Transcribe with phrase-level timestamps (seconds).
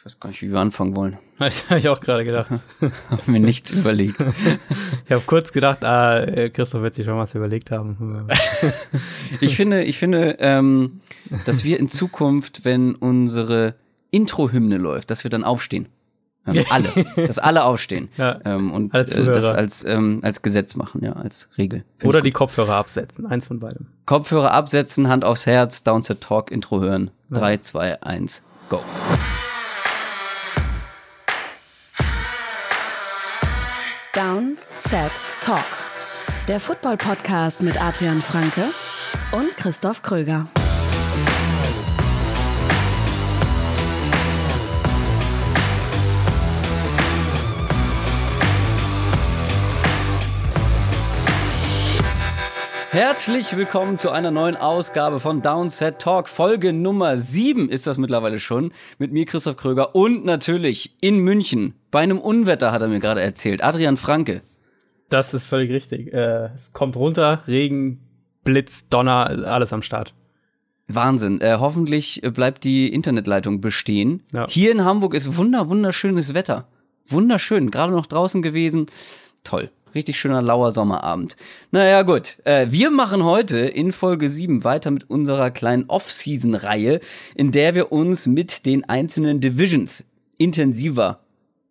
[0.00, 1.18] Ich weiß gar nicht, wie wir anfangen wollen.
[1.38, 2.50] Das habe ich auch gerade gedacht.
[2.80, 4.24] Haben mir nichts überlegt.
[5.04, 8.26] Ich habe kurz gedacht, ah, äh, Christoph wird sich schon was überlegt haben.
[9.40, 11.00] ich finde, ich finde, ähm,
[11.44, 13.74] dass wir in Zukunft, wenn unsere
[14.10, 15.88] Intro-Hymne läuft, dass wir dann aufstehen.
[16.46, 16.88] Ähm, alle,
[17.26, 18.40] dass alle aufstehen Ja.
[18.46, 21.84] ähm, und Als äh, das als ähm, als Gesetz machen, ja, als Regel.
[21.98, 22.30] Find Oder die.
[22.30, 23.26] Kopfhörer absetzen.
[23.26, 23.88] Eins von beidem.
[24.06, 27.10] Kopfhörer absetzen, Hand aufs Herz, Downset Talk, Intro hören.
[27.30, 28.80] Drei, zwei, eins, go.
[34.20, 35.64] Down, Set, Talk.
[36.46, 38.64] Der Football-Podcast mit Adrian Franke
[39.32, 40.46] und Christoph Kröger.
[52.92, 56.28] Herzlich willkommen zu einer neuen Ausgabe von Downset Talk.
[56.28, 58.72] Folge Nummer 7 ist das mittlerweile schon.
[58.98, 61.74] Mit mir Christoph Kröger und natürlich in München.
[61.92, 63.62] Bei einem Unwetter hat er mir gerade erzählt.
[63.62, 64.42] Adrian Franke.
[65.08, 66.12] Das ist völlig richtig.
[66.12, 68.00] Äh, es kommt runter, Regen,
[68.42, 70.12] Blitz, Donner, alles am Start.
[70.88, 71.40] Wahnsinn.
[71.40, 74.24] Äh, hoffentlich bleibt die Internetleitung bestehen.
[74.32, 74.48] Ja.
[74.48, 76.66] Hier in Hamburg ist wunder, wunderschönes Wetter.
[77.06, 77.70] Wunderschön.
[77.70, 78.86] Gerade noch draußen gewesen.
[79.44, 79.70] Toll.
[79.94, 81.36] Richtig schöner lauer Sommerabend.
[81.70, 82.38] Naja, gut.
[82.44, 87.00] Äh, wir machen heute in Folge 7 weiter mit unserer kleinen Off-Season-Reihe,
[87.34, 90.04] in der wir uns mit den einzelnen Divisions
[90.38, 91.20] intensiver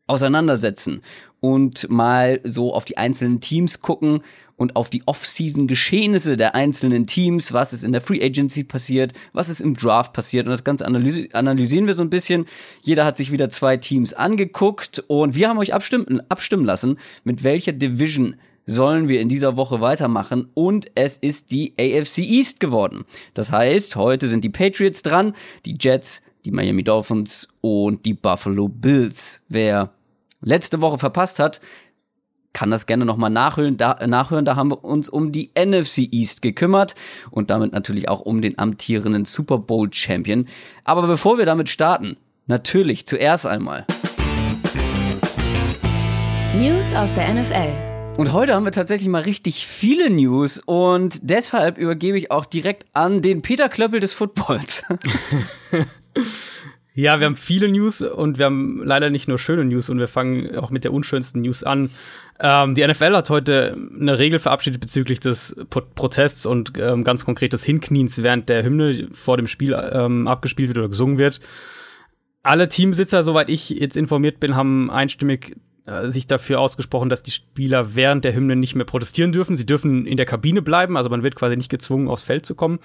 [0.08, 1.02] auseinandersetzen
[1.40, 4.22] und mal so auf die einzelnen Teams gucken
[4.60, 9.48] und auf die Off-Season-Geschehnisse der einzelnen Teams, was ist in der Free Agency passiert, was
[9.48, 12.46] ist im Draft passiert und das Ganze analysi analysieren wir so ein bisschen.
[12.82, 17.44] Jeder hat sich wieder zwei Teams angeguckt und wir haben euch abstimmen, abstimmen lassen, mit
[17.44, 18.36] welcher Division
[18.66, 23.06] sollen wir in dieser Woche weitermachen und es ist die AFC East geworden.
[23.34, 25.34] Das heißt, heute sind die Patriots dran,
[25.66, 29.42] die Jets, die Miami Dolphins und die Buffalo Bills.
[29.48, 29.94] Wer
[30.42, 31.62] letzte Woche verpasst hat,
[32.54, 33.78] kann das gerne nochmal nachhören.
[33.78, 34.46] Da, nachhören.
[34.46, 36.96] Da haben wir uns um die NFC East gekümmert
[37.32, 40.48] und damit natürlich auch um den amtierenden Super Bowl Champion.
[40.84, 43.86] Aber bevor wir damit starten, natürlich zuerst einmal.
[46.56, 47.90] News aus der NFL.
[48.18, 52.86] Und heute haben wir tatsächlich mal richtig viele News und deshalb übergebe ich auch direkt
[52.92, 54.84] an den Peter Klöppel des Footballs.
[57.00, 60.10] Ja, wir haben viele News und wir haben leider nicht nur schöne News und wir
[60.10, 61.90] fangen auch mit der unschönsten News an.
[62.42, 67.24] Ähm, die NFL hat heute eine Regel verabschiedet bezüglich des Pro Protests und ähm, ganz
[67.24, 71.40] konkret des Hinkniens, während der Hymne vor dem Spiel ähm, abgespielt wird oder gesungen wird.
[72.44, 75.56] Alle Teambesitzer, soweit ich jetzt informiert bin, haben einstimmig
[75.86, 79.56] äh, sich dafür ausgesprochen, dass die Spieler während der Hymne nicht mehr protestieren dürfen.
[79.56, 82.56] Sie dürfen in der Kabine bleiben, also man wird quasi nicht gezwungen, aufs Feld zu
[82.56, 82.80] kommen.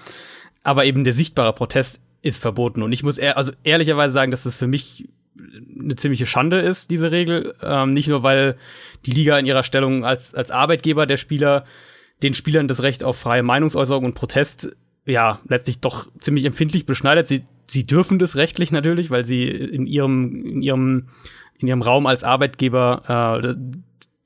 [0.63, 2.81] Aber eben der sichtbare Protest ist verboten.
[2.81, 5.07] Und ich muss ehr also ehrlicherweise sagen, dass das für mich
[5.79, 7.53] eine ziemliche Schande ist, diese Regel.
[7.61, 8.57] Ähm, nicht nur, weil
[9.05, 11.65] die Liga in ihrer Stellung als, als Arbeitgeber der Spieler
[12.23, 14.75] den Spielern das Recht auf freie Meinungsäußerung und Protest
[15.05, 17.27] ja letztlich doch ziemlich empfindlich beschneidet.
[17.27, 21.09] Sie, sie dürfen das rechtlich natürlich, weil sie in ihrem, in ihrem,
[21.59, 23.55] in ihrem Raum als Arbeitgeber äh,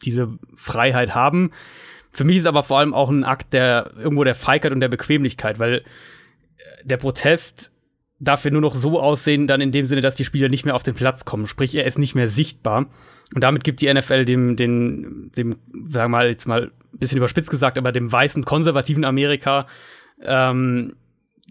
[0.04, 1.52] diese Freiheit haben.
[2.12, 4.88] Für mich ist aber vor allem auch ein Akt der irgendwo der Feigheit und der
[4.88, 5.84] Bequemlichkeit, weil
[6.84, 7.74] der Protest
[8.20, 10.76] darf ja nur noch so aussehen, dann in dem Sinne, dass die Spieler nicht mehr
[10.76, 11.48] auf den Platz kommen.
[11.48, 12.88] Sprich, er ist nicht mehr sichtbar.
[13.34, 17.18] Und damit gibt die NFL dem, dem, dem, sagen wir mal, jetzt mal ein bisschen
[17.18, 19.68] überspitzt gesagt, aber dem weißen, konservativen Amerika
[20.22, 20.94] ähm,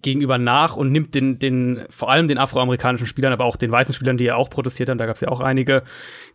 [0.03, 3.95] gegenüber nach und nimmt den, den, vor allem den afroamerikanischen Spielern, aber auch den weißen
[3.95, 5.83] Spielern, die ja auch protestiert haben, da gab es ja auch einige,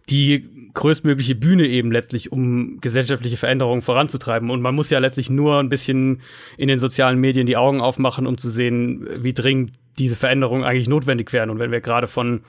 [0.10, 4.50] die größtmögliche Bühne eben letztlich, um gesellschaftliche Veränderungen voranzutreiben.
[4.50, 6.22] Und man muss ja letztlich nur ein bisschen
[6.58, 10.88] in den sozialen Medien die Augen aufmachen, um zu sehen, wie dringend diese Veränderungen eigentlich
[10.88, 11.50] notwendig wären.
[11.50, 12.42] Und wenn wir gerade von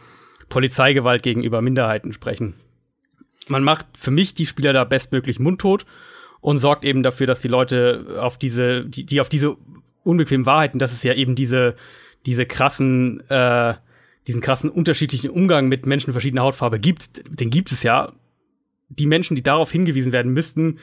[0.48, 2.54] Polizeigewalt gegenüber Minderheiten sprechen.
[3.48, 5.84] Man macht für mich die Spieler da bestmöglich mundtot
[6.40, 9.56] und sorgt eben dafür, dass die Leute auf diese, die, die auf diese
[10.02, 11.74] unbequemen Wahrheiten, dass es ja eben diese,
[12.26, 13.74] diese krassen, äh,
[14.26, 18.12] diesen krassen unterschiedlichen Umgang mit Menschen verschiedener Hautfarbe gibt, den gibt es ja.
[18.88, 20.78] Die Menschen, die darauf hingewiesen werden müssten,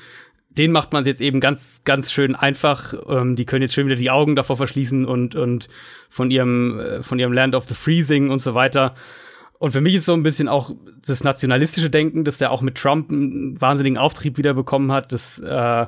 [0.58, 2.94] den macht man jetzt eben ganz, ganz schön einfach.
[3.08, 5.70] Ähm, die können jetzt schön wieder die Augen davor verschließen und, und
[6.10, 8.96] von ihrem, äh, von ihrem Land of the Freezing und so weiter.
[9.60, 10.72] Und für mich ist so ein bisschen auch
[11.06, 15.40] das nationalistische Denken, das ja auch mit Trump einen wahnsinnigen Auftrieb wieder bekommen hat, das
[15.40, 15.86] äh,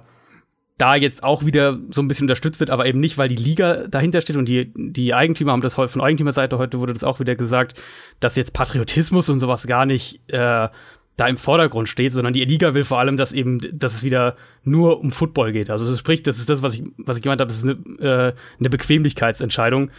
[0.77, 3.87] da jetzt auch wieder so ein bisschen unterstützt wird, aber eben nicht, weil die Liga
[3.87, 7.19] dahinter steht und die, die Eigentümer haben das heute von Eigentümerseite heute wurde das auch
[7.19, 7.81] wieder gesagt,
[8.19, 10.67] dass jetzt Patriotismus und sowas gar nicht äh,
[11.15, 14.35] da im Vordergrund steht, sondern die Liga will vor allem, dass eben, dass es wieder
[14.63, 15.69] nur um Football geht.
[15.69, 17.73] Also das sprich, das ist das, was ich, was ich gemeint habe, das ist eine,
[17.99, 19.91] äh, eine Bequemlichkeitsentscheidung.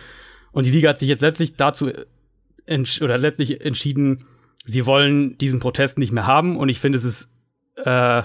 [0.51, 1.91] Und die Liga hat sich jetzt letztlich dazu
[3.01, 4.25] oder letztlich entschieden,
[4.65, 6.57] sie wollen diesen Protest nicht mehr haben.
[6.57, 7.29] Und ich finde, es ist,
[7.85, 8.23] äh,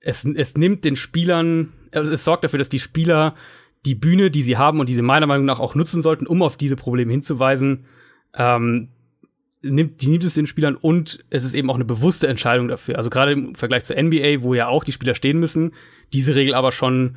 [0.00, 3.36] es, es nimmt den Spielern, also es sorgt dafür, dass die Spieler
[3.84, 6.42] die Bühne, die sie haben und die sie meiner Meinung nach auch nutzen sollten, um
[6.42, 7.84] auf diese Probleme hinzuweisen,
[8.34, 8.88] ähm,
[9.62, 12.96] nimmt, die nimmt es den Spielern und es ist eben auch eine bewusste Entscheidung dafür.
[12.96, 15.72] Also gerade im Vergleich zur NBA, wo ja auch die Spieler stehen müssen,
[16.12, 17.16] diese Regel aber schon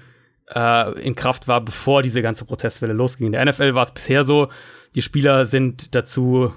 [0.54, 3.28] äh, in Kraft war, bevor diese ganze Protestwelle losging.
[3.28, 4.50] In der NFL war es bisher so,
[4.94, 6.54] die Spieler sind dazu,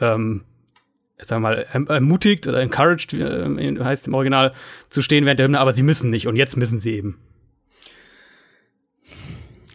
[0.00, 0.44] ähm,
[1.18, 4.52] sagen wir mal, erm-, ermutigt oder encouraged, äh, heißt im Original,
[4.90, 7.18] zu stehen während der Hymne, aber sie müssen nicht und jetzt müssen sie eben.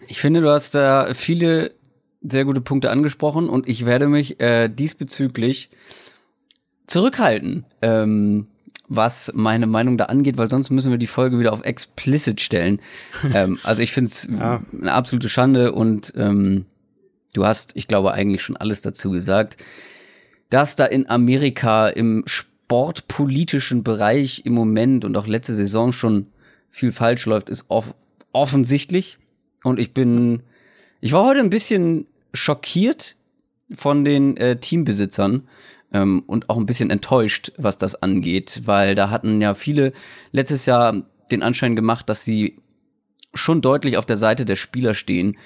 [0.07, 1.73] Ich finde, du hast da viele
[2.21, 5.69] sehr gute Punkte angesprochen und ich werde mich äh, diesbezüglich
[6.87, 8.47] zurückhalten, ähm,
[8.87, 12.79] was meine Meinung da angeht, weil sonst müssen wir die Folge wieder auf explicit stellen.
[13.33, 14.61] ähm, also ich finde es ja.
[14.79, 16.65] eine absolute Schande und ähm,
[17.33, 19.57] du hast, ich glaube, eigentlich schon alles dazu gesagt,
[20.49, 26.27] dass da in Amerika im sportpolitischen Bereich im Moment und auch letzte Saison schon
[26.69, 27.95] viel falsch läuft, ist off
[28.33, 29.17] offensichtlich.
[29.63, 30.41] Und ich bin,
[31.01, 33.15] ich war heute ein bisschen schockiert
[33.73, 35.47] von den äh, Teambesitzern
[35.93, 39.93] ähm, und auch ein bisschen enttäuscht, was das angeht, weil da hatten ja viele
[40.31, 42.57] letztes Jahr den Anschein gemacht, dass sie
[43.33, 45.37] schon deutlich auf der Seite der Spieler stehen.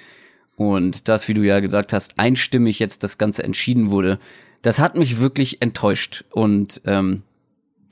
[0.55, 4.19] Und das, wie du ja gesagt hast, einstimmig jetzt das Ganze entschieden wurde,
[4.61, 6.23] das hat mich wirklich enttäuscht.
[6.31, 7.23] Und ähm,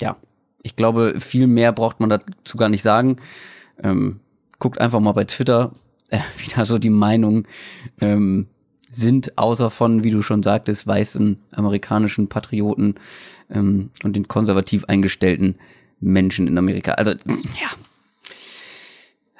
[0.01, 0.17] ja,
[0.63, 3.17] ich glaube, viel mehr braucht man dazu gar nicht sagen.
[3.83, 4.21] Ähm,
[4.59, 5.73] guckt einfach mal bei Twitter,
[6.09, 7.45] äh, wie da so die Meinung.
[8.01, 8.47] Ähm,
[8.95, 12.95] sind, außer von, wie du schon sagtest, weißen amerikanischen Patrioten
[13.49, 15.55] ähm, und den konservativ eingestellten
[15.99, 16.93] Menschen in Amerika.
[16.93, 17.69] Also, ja.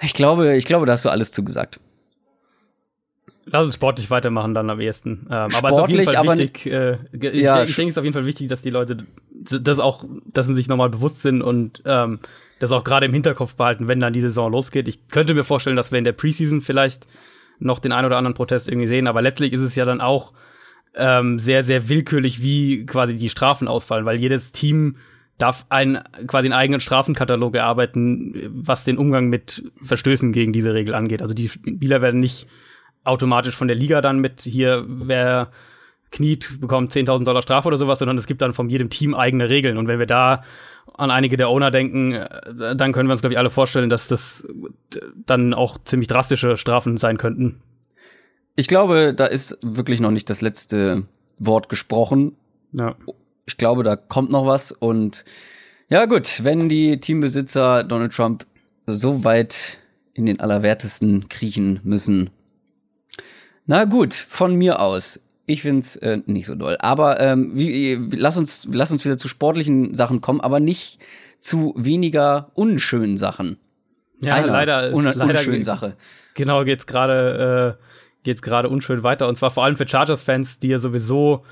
[0.01, 1.79] Ich glaube, ich glaube, da hast du alles zugesagt.
[3.45, 5.27] Lass uns sportlich weitermachen dann am ehesten.
[5.29, 7.93] Ähm, sportlich, aber es ist auf jeden Fall wichtig, äh, ich, ja, ich denke, es
[7.93, 11.21] ist auf jeden Fall wichtig, dass die Leute das auch, dass sie sich nochmal bewusst
[11.21, 12.19] sind und ähm,
[12.59, 14.87] das auch gerade im Hinterkopf behalten, wenn dann die Saison losgeht.
[14.87, 17.07] Ich könnte mir vorstellen, dass wir in der Preseason vielleicht
[17.63, 20.33] noch den ein oder anderen Protest irgendwie sehen, aber letztlich ist es ja dann auch
[20.95, 24.97] ähm, sehr, sehr willkürlich, wie quasi die Strafen ausfallen, weil jedes Team
[25.37, 30.93] darf einen quasi einen eigenen Strafenkatalog erarbeiten, was den Umgang mit Verstößen gegen diese Regel
[30.93, 31.21] angeht.
[31.21, 32.47] Also die Spieler werden nicht
[33.03, 35.51] automatisch von der Liga dann mit hier, wer
[36.11, 39.49] kniet, bekommt 10.000 Dollar Strafe oder sowas, sondern es gibt dann von jedem Team eigene
[39.49, 39.77] Regeln.
[39.77, 40.43] Und wenn wir da
[40.93, 44.07] an einige der Owner denken, äh, dann können wir uns, glaube ich, alle vorstellen, dass
[44.07, 44.45] das
[45.25, 47.61] dann auch ziemlich drastische Strafen sein könnten.
[48.55, 51.07] Ich glaube, da ist wirklich noch nicht das letzte
[51.39, 52.35] Wort gesprochen.
[52.71, 52.95] Ja.
[53.45, 54.71] Ich glaube, da kommt noch was.
[54.71, 55.25] Und
[55.89, 58.45] ja, gut, wenn die Teambesitzer Donald Trump
[58.85, 59.77] so weit
[60.13, 62.29] in den Allerwertesten kriechen müssen.
[63.65, 65.19] Na gut, von mir aus.
[65.45, 66.77] Ich find's äh, nicht so doll.
[66.79, 70.99] Aber ähm, wie, lass uns, lass uns wieder zu sportlichen Sachen kommen, aber nicht
[71.39, 73.57] zu weniger unschönen Sachen.
[74.21, 75.97] Ja, Einer leider ist un leider unschönen Sache.
[76.35, 77.83] Genau, geht's gerade äh,
[78.23, 81.43] geht's gerade unschön weiter und zwar vor allem für Chargers-Fans, die ja sowieso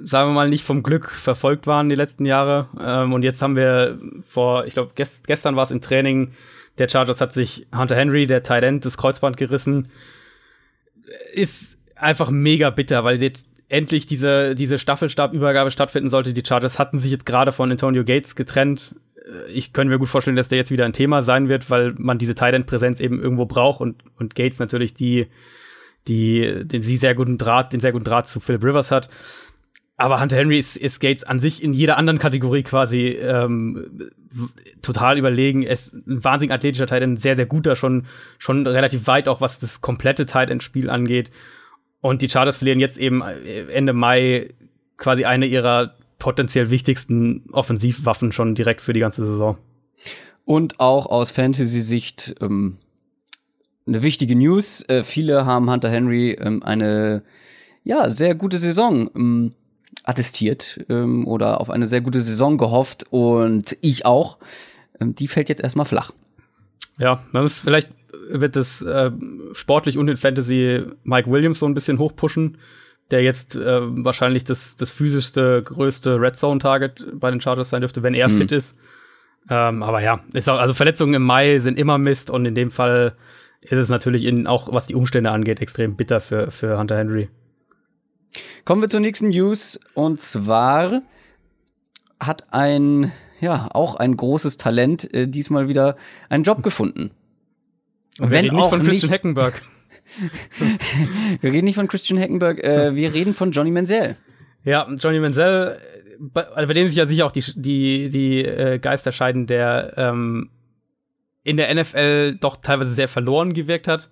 [0.00, 2.68] sagen wir mal nicht vom Glück verfolgt waren die letzten Jahre.
[2.80, 6.32] Ähm, und jetzt haben wir vor, ich glaube gest gestern war es im Training
[6.78, 9.88] der Chargers hat sich Hunter Henry, der Tight End, das Kreuzband gerissen.
[11.32, 16.34] Ist einfach mega bitter, weil jetzt endlich diese, diese Staffelstabübergabe stattfinden sollte.
[16.34, 18.94] Die Chargers hatten sich jetzt gerade von Antonio Gates getrennt.
[19.16, 21.94] Äh, ich könnte mir gut vorstellen, dass der jetzt wieder ein Thema sein wird, weil
[21.96, 25.28] man diese Tight-End-Präsenz eben irgendwo braucht und, und Gates natürlich die,
[26.06, 29.08] die, den sie sehr guten Draht, den sehr guten Draht zu Philip Rivers hat.
[29.96, 34.10] Aber Hunter Henry ist, ist Gates an sich in jeder anderen Kategorie quasi ähm,
[34.82, 35.62] total überlegen.
[35.62, 38.06] Er ist ein wahnsinnig athletischer Tight sehr, sehr guter, schon,
[38.38, 41.30] schon relativ weit auch, was das komplette Tight End-Spiel angeht.
[42.02, 44.50] Und die Chargers verlieren jetzt eben äh, Ende Mai
[44.98, 49.56] quasi eine ihrer potenziell wichtigsten Offensivwaffen schon direkt für die ganze Saison.
[50.44, 52.76] Und auch aus Fantasy-Sicht ähm,
[53.86, 54.84] eine wichtige News.
[54.88, 57.22] Äh, viele haben Hunter Henry ähm, eine
[57.84, 59.54] ja sehr gute Saison ähm,
[60.04, 64.38] attestiert ähm, oder auf eine sehr gute Saison gehofft und ich auch.
[65.00, 66.12] Ähm, die fällt jetzt erstmal flach.
[66.98, 67.90] Ja, man muss vielleicht
[68.28, 69.10] wird es äh,
[69.52, 72.58] sportlich und in Fantasy Mike Williams so ein bisschen hochpushen,
[73.10, 78.02] der jetzt äh, wahrscheinlich das, das physischste, größte Red Zone-Target bei den Chargers sein dürfte,
[78.02, 78.38] wenn er mhm.
[78.38, 78.76] fit ist.
[79.50, 82.70] Ähm, aber ja, ist auch, also Verletzungen im Mai sind immer Mist und in dem
[82.70, 83.16] Fall
[83.60, 87.28] ist es natürlich in, auch was die Umstände angeht, extrem bitter für, für Hunter Henry.
[88.64, 91.02] Kommen wir zur nächsten News und zwar
[92.20, 95.96] hat ein, ja, auch ein großes Talent äh, diesmal wieder
[96.28, 97.10] einen Job gefunden.
[98.18, 99.62] Wenn nicht auch von Christian Heckenberg.
[101.40, 104.16] wir reden nicht von Christian Heckenberg, äh, wir reden von Johnny Menzel.
[104.64, 105.78] Ja, Johnny Menzel,
[106.18, 110.50] bei, bei dem sich ja sicher auch die, die, die äh, Geister scheiden, der ähm,
[111.42, 114.10] in der NFL doch teilweise sehr verloren gewirkt hat.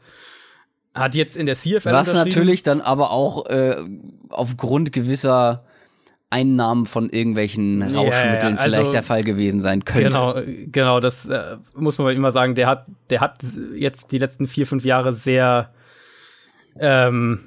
[0.94, 3.76] Hat jetzt in der CFL Was natürlich dann aber auch äh,
[4.28, 5.64] aufgrund gewisser
[6.30, 10.04] Einnahmen von irgendwelchen Rauschmitteln ja, ja, vielleicht also, der Fall gewesen sein könnte.
[10.04, 12.54] Genau, genau, das äh, muss man immer sagen.
[12.54, 13.42] Der hat, der hat
[13.74, 15.72] jetzt die letzten vier, fünf Jahre sehr
[16.78, 17.40] ähm,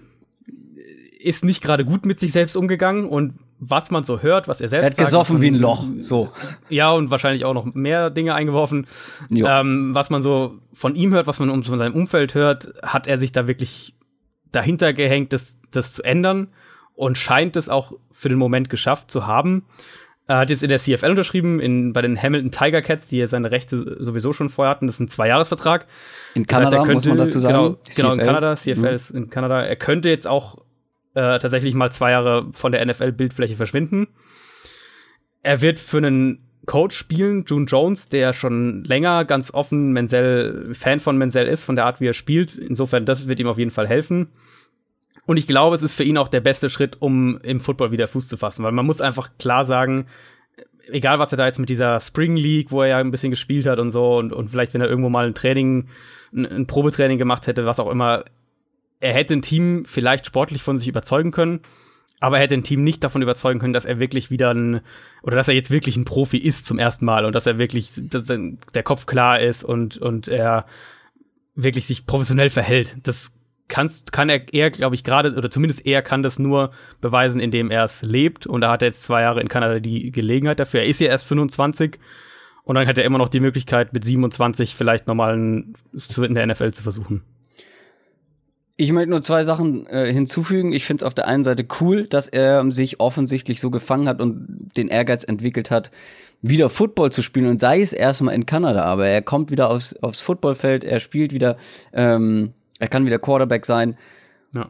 [1.17, 4.67] ist nicht gerade gut mit sich selbst umgegangen und was man so hört, was er
[4.67, 6.29] selbst Er hat gesoffen sagt, wie ein Loch, so.
[6.67, 8.87] Ja, und wahrscheinlich auch noch mehr Dinge eingeworfen.
[9.33, 13.17] Ähm, was man so von ihm hört, was man von seinem Umfeld hört, hat er
[13.17, 13.95] sich da wirklich
[14.51, 16.49] dahinter gehängt, das, das zu ändern
[16.95, 19.65] und scheint es auch für den Moment geschafft zu haben.
[20.25, 23.27] Er hat jetzt in der CFL unterschrieben, in, bei den Hamilton Tiger Cats, die ja
[23.27, 24.87] seine Rechte sowieso schon vorher hatten.
[24.87, 25.85] Das ist ein Zweijahresvertrag.
[26.33, 27.57] In Kanada, das heißt, könnte, muss man dazu sagen.
[27.57, 28.55] Genau, genau in Kanada.
[28.55, 28.85] CFL mhm.
[28.85, 29.61] ist in Kanada.
[29.63, 30.59] Er könnte jetzt auch
[31.13, 34.07] äh, tatsächlich mal zwei Jahre von der NFL-Bildfläche verschwinden.
[35.41, 41.01] Er wird für einen Coach spielen, June Jones, der schon länger ganz offen Menzel, Fan
[41.01, 42.55] von Menzel ist, von der Art, wie er spielt.
[42.57, 44.29] Insofern, das wird ihm auf jeden Fall helfen.
[45.25, 48.07] Und ich glaube, es ist für ihn auch der beste Schritt, um im Football wieder
[48.07, 50.07] Fuß zu fassen, weil man muss einfach klar sagen,
[50.87, 53.65] egal was er da jetzt mit dieser Spring League, wo er ja ein bisschen gespielt
[53.65, 55.87] hat und so, und, und vielleicht, wenn er irgendwo mal ein Training,
[56.33, 58.25] ein, ein Probetraining gemacht hätte, was auch immer,
[58.99, 61.61] er hätte ein Team vielleicht sportlich von sich überzeugen können,
[62.19, 64.79] aber er hätte ein Team nicht davon überzeugen können, dass er wirklich wieder ein,
[65.23, 67.91] oder dass er jetzt wirklich ein Profi ist zum ersten Mal und dass er wirklich,
[67.97, 70.65] dass der Kopf klar ist und, und er
[71.53, 72.97] wirklich sich professionell verhält.
[73.03, 73.32] Das
[73.67, 77.71] kannst, kann er eher, glaube ich, gerade, oder zumindest er kann das nur beweisen, indem
[77.71, 78.45] er es lebt.
[78.47, 80.81] Und da hat er jetzt zwei Jahre in Kanada die Gelegenheit dafür.
[80.81, 81.99] Er ist ja erst 25
[82.63, 86.71] und dann hat er immer noch die Möglichkeit, mit 27 vielleicht nochmal in der NFL
[86.71, 87.23] zu versuchen.
[88.75, 90.73] Ich möchte nur zwei Sachen äh, hinzufügen.
[90.73, 94.19] Ich finde es auf der einen Seite cool, dass er sich offensichtlich so gefangen hat
[94.19, 95.91] und den Ehrgeiz entwickelt hat,
[96.41, 99.95] wieder Football zu spielen und sei es erstmal in Kanada, aber er kommt wieder aufs,
[99.97, 101.57] aufs Footballfeld, er spielt wieder
[101.93, 102.53] ähm,
[102.83, 103.95] er kann wieder Quarterback sein.
[104.53, 104.69] Ja.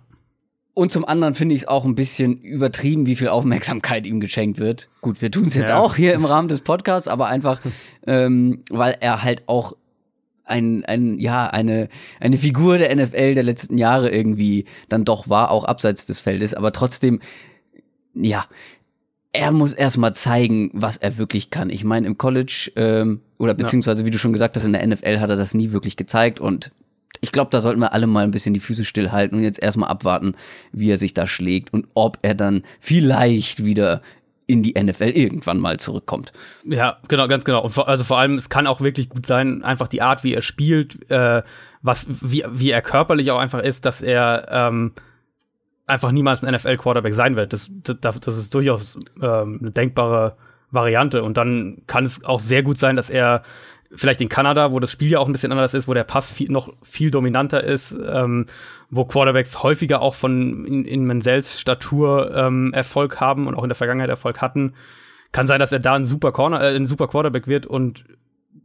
[0.75, 4.60] Und zum anderen finde ich es auch ein bisschen übertrieben, wie viel Aufmerksamkeit ihm geschenkt
[4.60, 4.88] wird.
[5.01, 5.77] Gut, wir tun es jetzt ja.
[5.77, 7.60] auch hier im Rahmen des Podcasts, aber einfach,
[8.05, 9.75] ähm, weil er halt auch
[10.46, 11.89] ein, ein, ja, eine,
[12.20, 16.53] eine Figur der NFL der letzten Jahre irgendwie dann doch war, auch abseits des Feldes,
[16.53, 17.20] aber trotzdem,
[18.13, 18.46] ja,
[19.32, 21.72] er muss erstmal zeigen, was er wirklich kann.
[21.72, 25.20] Ich meine, im College, ähm, oder beziehungsweise, wie du schon gesagt hast, in der NFL
[25.20, 26.72] hat er das nie wirklich gezeigt und
[27.22, 29.89] ich glaube, da sollten wir alle mal ein bisschen die Füße stillhalten und jetzt erstmal
[29.89, 30.36] abwarten,
[30.72, 34.01] wie er sich da schlägt und ob er dann vielleicht wieder
[34.46, 36.34] in die NFL irgendwann mal zurückkommt.
[36.65, 37.63] Ja, genau, ganz genau.
[37.63, 40.34] Und vor, also vor allem, es kann auch wirklich gut sein, einfach die Art, wie
[40.34, 41.43] er spielt, äh,
[41.82, 44.93] was, wie, wie er körperlich auch einfach ist, dass er ähm,
[45.86, 47.53] einfach niemals ein NFL-Quarterback sein wird.
[47.53, 50.36] Das, das, das ist durchaus ähm, eine denkbare
[50.72, 51.24] Variante.
[51.24, 53.43] Und dann kann es auch sehr gut sein, dass er
[53.95, 56.31] vielleicht in Kanada, wo das Spiel ja auch ein bisschen anders ist, wo der Pass
[56.31, 58.45] viel, noch viel dominanter ist, ähm,
[58.89, 63.69] wo Quarterbacks häufiger auch von in, in Menzels Statur ähm, Erfolg haben und auch in
[63.69, 64.73] der Vergangenheit Erfolg hatten.
[65.31, 68.05] Kann sein, dass er da ein super Corner, äh, ein super Quarterback wird und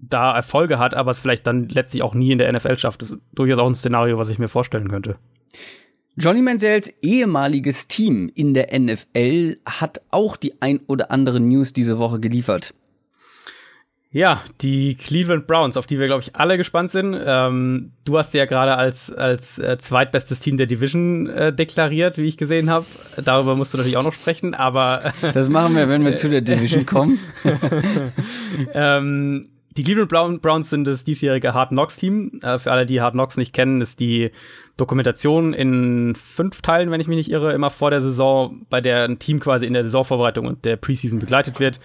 [0.00, 3.02] da Erfolge hat, aber es vielleicht dann letztlich auch nie in der NFL schafft.
[3.02, 5.16] Das ist durchaus auch ein Szenario, was ich mir vorstellen könnte.
[6.16, 11.98] Johnny Manziels ehemaliges Team in der NFL hat auch die ein oder andere News diese
[11.98, 12.74] Woche geliefert.
[14.10, 17.14] Ja, die Cleveland Browns, auf die wir, glaube ich, alle gespannt sind.
[17.22, 22.16] Ähm, du hast sie ja gerade als, als äh, zweitbestes Team der Division äh, deklariert,
[22.16, 22.86] wie ich gesehen habe.
[23.22, 25.12] Darüber musst du natürlich auch noch sprechen, aber.
[25.34, 27.18] das machen wir, wenn wir zu der Division kommen.
[28.72, 32.32] ähm, die Cleveland Browns sind das diesjährige Hard Knocks Team.
[32.42, 34.30] Äh, für alle, die Hard Knocks nicht kennen, ist die
[34.78, 39.04] Dokumentation in fünf Teilen, wenn ich mich nicht irre, immer vor der Saison, bei der
[39.04, 41.78] ein Team quasi in der Saisonvorbereitung und der Preseason begleitet wird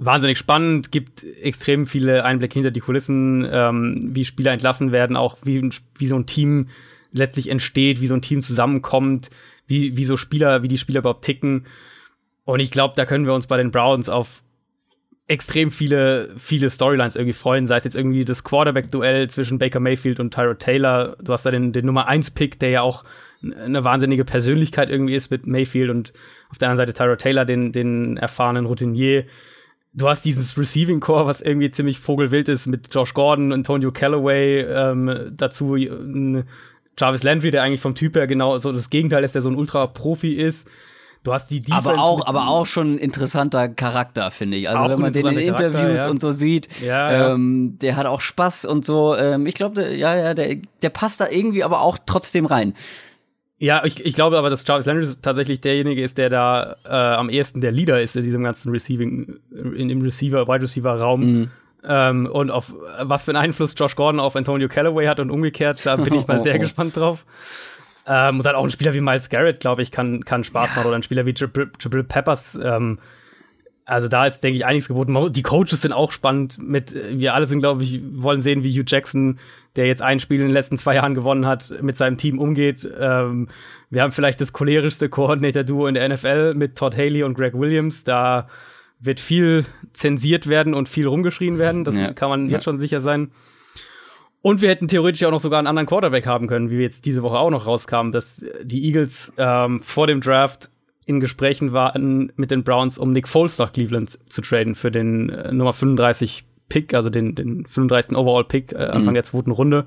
[0.00, 5.36] wahnsinnig spannend, gibt extrem viele Einblicke hinter die Kulissen, ähm, wie Spieler entlassen werden, auch
[5.44, 6.68] wie, wie so ein Team
[7.12, 9.30] letztlich entsteht, wie so ein Team zusammenkommt,
[9.66, 11.66] wie, wie so Spieler, wie die Spieler überhaupt ticken.
[12.44, 14.42] Und ich glaube, da können wir uns bei den Browns auf
[15.28, 20.18] extrem viele, viele Storylines irgendwie freuen, sei es jetzt irgendwie das Quarterback-Duell zwischen Baker Mayfield
[20.18, 21.16] und Tyrod Taylor.
[21.22, 23.04] Du hast da den, den Nummer 1-Pick, der ja auch
[23.42, 26.12] eine wahnsinnige Persönlichkeit irgendwie ist mit Mayfield und
[26.50, 29.24] auf der anderen Seite Tyrod Taylor, den, den erfahrenen Routinier
[29.92, 34.60] du hast dieses Receiving Core, was irgendwie ziemlich vogelwild ist mit Josh Gordon, Antonio Callaway,
[34.60, 36.44] ähm, dazu ein
[36.98, 39.56] Jarvis Landry, der eigentlich vom Typ her genau so das Gegenteil ist, der so ein
[39.56, 40.68] Ultra-Profi ist.
[41.22, 44.70] Du hast die Defense aber auch, aber auch schon ein interessanter Charakter, finde ich.
[44.70, 46.08] Also wenn man den in Interviews ja.
[46.08, 47.34] und so sieht, ja, ja.
[47.34, 49.14] Ähm, der hat auch Spaß und so.
[49.14, 52.72] Ähm, ich glaube, ja, ja, der, der passt da irgendwie aber auch trotzdem rein.
[53.62, 57.28] Ja, ich, ich glaube aber, dass Jarvis Landry tatsächlich derjenige ist, der da äh, am
[57.28, 61.20] ehesten der Leader ist in diesem ganzen Receiving, in dem Receiver, Wide Receiver Raum.
[61.20, 61.50] Mhm.
[61.84, 65.84] Ähm, und auf was für einen Einfluss Josh Gordon auf Antonio Callaway hat und umgekehrt,
[65.84, 67.26] da bin ich mal sehr gespannt drauf.
[68.06, 70.76] Ähm, und dann auch ein Spieler wie Miles Garrett, glaube ich, kann, kann Spaß ja.
[70.76, 70.88] machen.
[70.88, 72.58] Oder ein Spieler wie Triple, Triple Peppers.
[72.62, 72.98] Ähm,
[73.90, 75.32] also da ist, denke ich, einiges geboten.
[75.32, 78.84] Die Coaches sind auch spannend mit, wir alle sind, glaube ich, wollen sehen, wie Hugh
[78.86, 79.38] Jackson,
[79.74, 82.88] der jetzt ein Spiel in den letzten zwei Jahren gewonnen hat, mit seinem Team umgeht.
[82.98, 83.48] Ähm,
[83.90, 88.04] wir haben vielleicht das cholerischste Koordinator-Duo in der NFL mit Todd Haley und Greg Williams.
[88.04, 88.48] Da
[89.00, 91.82] wird viel zensiert werden und viel rumgeschrien werden.
[91.82, 92.12] Das ja.
[92.12, 93.32] kann man jetzt schon sicher sein.
[94.40, 97.04] Und wir hätten theoretisch auch noch sogar einen anderen Quarterback haben können, wie wir jetzt
[97.06, 100.70] diese Woche auch noch rauskamen, dass die Eagles ähm, vor dem Draft
[101.06, 105.30] in Gesprächen waren mit den Browns, um Nick Foles nach Cleveland zu traden für den
[105.30, 108.16] äh, Nummer 35 Pick, also den, den 35.
[108.16, 109.14] Overall Pick äh, Anfang mhm.
[109.14, 109.86] der zweiten Runde.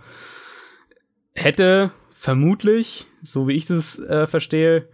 [1.34, 4.88] Hätte vermutlich, so wie ich es äh, verstehe,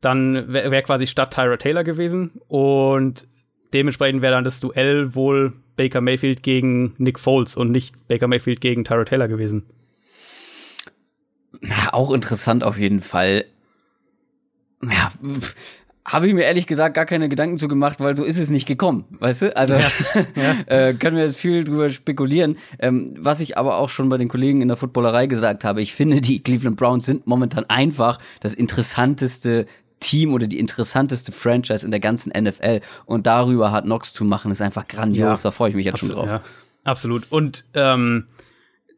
[0.00, 3.26] dann wäre wär quasi statt Tyra Taylor gewesen und
[3.72, 8.60] dementsprechend wäre dann das Duell wohl Baker Mayfield gegen Nick Foles und nicht Baker Mayfield
[8.60, 9.64] gegen Tyra Taylor gewesen.
[11.92, 13.46] Auch interessant auf jeden Fall.
[14.82, 15.12] Ja,
[16.06, 18.66] habe ich mir ehrlich gesagt gar keine Gedanken zu gemacht, weil so ist es nicht
[18.66, 19.56] gekommen, weißt du?
[19.56, 19.74] Also
[20.36, 20.56] ja.
[20.66, 22.58] äh, können wir jetzt viel drüber spekulieren.
[22.78, 25.94] Ähm, was ich aber auch schon bei den Kollegen in der Footballerei gesagt habe, ich
[25.94, 29.66] finde, die Cleveland Browns sind momentan einfach das interessanteste
[29.98, 32.82] Team oder die interessanteste Franchise in der ganzen NFL.
[33.06, 35.42] Und darüber hat Knox zu machen, ist einfach grandios.
[35.42, 36.40] Ja, da freue ich mich jetzt absolut, schon drauf.
[36.40, 36.42] Ja,
[36.84, 37.32] absolut.
[37.32, 38.26] Und ähm,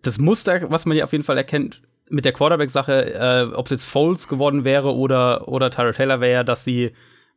[0.03, 3.71] das Muster, was man hier auf jeden Fall erkennt, mit der Quarterback-Sache, äh, ob es
[3.71, 6.93] jetzt Foles geworden wäre oder, oder Tyler Taylor wäre, dass sie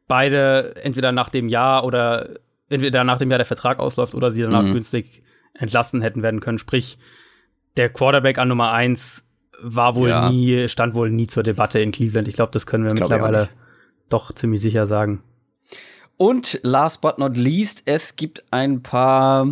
[0.08, 2.30] beide entweder nach dem Jahr oder
[2.70, 4.74] entweder nach dem Jahr der Vertrag ausläuft oder sie danach mhm.
[4.74, 5.24] günstig
[5.54, 6.58] entlassen hätten werden können.
[6.58, 6.98] Sprich,
[7.78, 9.24] der Quarterback an Nummer eins
[9.62, 10.30] war wohl ja.
[10.30, 12.28] nie, stand wohl nie zur Debatte in Cleveland.
[12.28, 13.50] Ich glaube, das können wir mittlerweile
[14.10, 15.22] doch ziemlich sicher sagen.
[16.18, 19.48] Und last but not least, es gibt ein paar,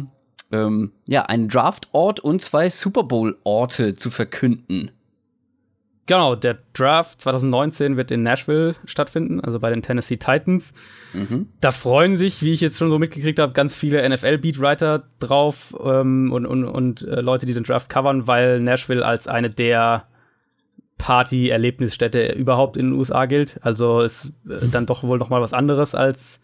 [0.51, 4.91] ähm, ja, einen Draft-Ort und zwei Super Bowl-Orte zu verkünden.
[6.09, 10.73] Genau, der Draft 2019 wird in Nashville stattfinden, also bei den Tennessee Titans.
[11.13, 11.49] Mhm.
[11.61, 16.31] Da freuen sich, wie ich jetzt schon so mitgekriegt habe, ganz viele NFL-Beatwriter drauf ähm,
[16.31, 20.07] und, und, und äh, Leute, die den Draft covern, weil Nashville als eine der
[20.97, 23.59] Party-Erlebnisstätte überhaupt in den USA gilt.
[23.61, 26.39] Also ist äh, dann doch wohl noch mal was anderes als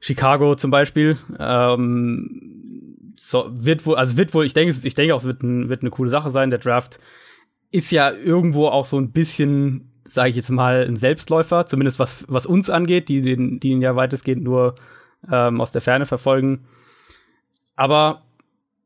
[0.00, 1.16] Chicago zum Beispiel.
[1.38, 5.70] Ähm, so, wird wohl, also wird wohl, ich denke, ich denke auch, es wird, ein,
[5.70, 6.50] wird eine coole Sache sein.
[6.50, 7.00] Der Draft
[7.72, 12.24] ist ja irgendwo auch so ein bisschen, sage ich jetzt mal, ein Selbstläufer, zumindest was,
[12.28, 14.76] was uns angeht, die, den, die ihn ja weitestgehend nur
[15.30, 16.66] ähm, aus der Ferne verfolgen.
[17.74, 18.22] Aber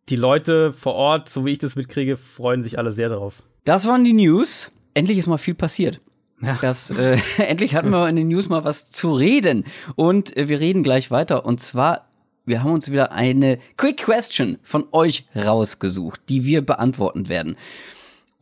[0.09, 3.43] die Leute vor Ort, so wie ich das mitkriege, freuen sich alle sehr darauf.
[3.65, 4.71] Das waren die News.
[4.95, 6.01] Endlich ist mal viel passiert.
[6.41, 6.57] Ja.
[6.61, 9.65] Das, äh, endlich hatten wir in den News mal was zu reden.
[9.97, 11.45] Und äh, wir reden gleich weiter.
[11.45, 12.07] Und zwar,
[12.45, 17.57] wir haben uns wieder eine Quick Question von euch rausgesucht, die wir beantworten werden.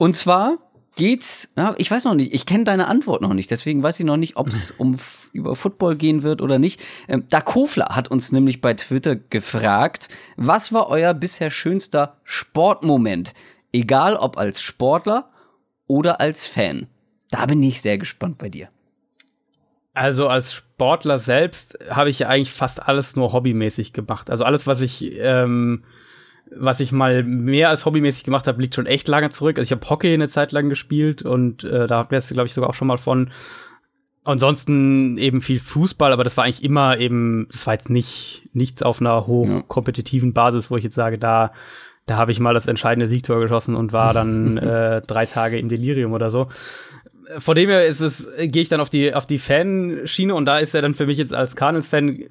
[0.04, 0.58] Und zwar
[0.96, 4.04] geht's, ja, ich weiß noch nicht, ich kenne deine Antwort noch nicht, deswegen weiß ich
[4.04, 4.98] noch nicht, ob es um
[5.32, 6.82] über Football gehen wird oder nicht.
[7.08, 13.32] Ähm, Dakofler hat uns nämlich bei Twitter gefragt, was war euer bisher schönster Sportmoment?
[13.72, 15.30] Egal ob als Sportler
[15.86, 16.86] oder als Fan.
[17.30, 18.68] Da bin ich sehr gespannt bei dir.
[19.94, 24.28] Also als Sportler selbst habe ich ja eigentlich fast alles nur hobbymäßig gemacht.
[24.28, 25.82] Also alles, was ich ähm,
[26.50, 29.58] was ich mal mehr als hobbymäßig gemacht habe, liegt schon echt lange zurück.
[29.58, 32.54] Also ich habe Hockey eine Zeit lang gespielt und äh, da habt ihr glaube ich,
[32.54, 33.30] sogar auch schon mal von.
[34.26, 38.82] Ansonsten eben viel Fußball, aber das war eigentlich immer eben, das war jetzt nicht nichts
[38.82, 41.52] auf einer hochkompetitiven Basis, wo ich jetzt sage, da
[42.06, 45.68] da habe ich mal das entscheidende Siegtor geschossen und war dann äh, drei Tage im
[45.68, 46.48] Delirium oder so.
[47.38, 50.58] Vor dem her ist es, gehe ich dann auf die auf die Fanschiene und da
[50.58, 52.24] ist ja dann für mich jetzt als Cardinals-Fan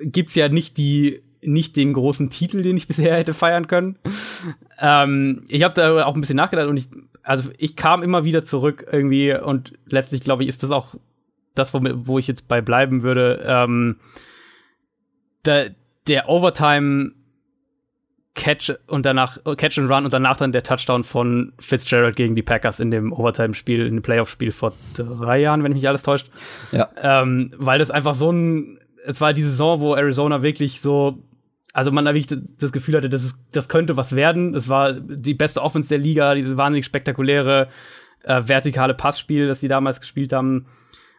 [0.00, 3.98] gibt's ja nicht die nicht den großen Titel, den ich bisher hätte feiern können.
[4.78, 6.88] ähm, ich habe da auch ein bisschen nachgedacht und ich,
[7.22, 10.94] also ich kam immer wieder zurück irgendwie und letztlich glaube ich, ist das auch
[11.54, 13.42] das, wo, wo ich jetzt bei bleiben würde.
[13.44, 13.96] Ähm,
[15.44, 15.74] der,
[16.06, 17.12] der Overtime
[18.38, 22.42] Catch und danach Catch and Run und danach dann der Touchdown von Fitzgerald gegen die
[22.42, 26.30] Packers in dem Overtime-Spiel, in dem Playoff-Spiel vor drei Jahren, wenn mich nicht alles täuscht.
[26.70, 26.88] Ja.
[27.02, 31.18] Ähm, weil das einfach so ein, es war die Saison, wo Arizona wirklich so
[31.78, 32.26] also man wirklich
[32.58, 34.52] das Gefühl hatte, das, ist, das könnte was werden.
[34.52, 37.68] Es war die beste Offense der Liga, diese wahnsinnig spektakuläre
[38.24, 40.66] äh, vertikale Passspiel, das die damals gespielt haben.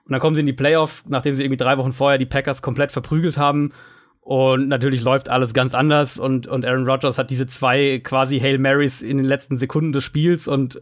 [0.04, 2.62] Und dann kommen sie in die Playoffs, nachdem sie irgendwie drei Wochen vorher die Packers
[2.62, 3.72] komplett verprügelt haben.
[4.20, 8.58] Und natürlich läuft alles ganz anders und, und Aaron Rodgers hat diese zwei quasi Hail
[8.58, 10.76] Marys in den letzten Sekunden des Spiels und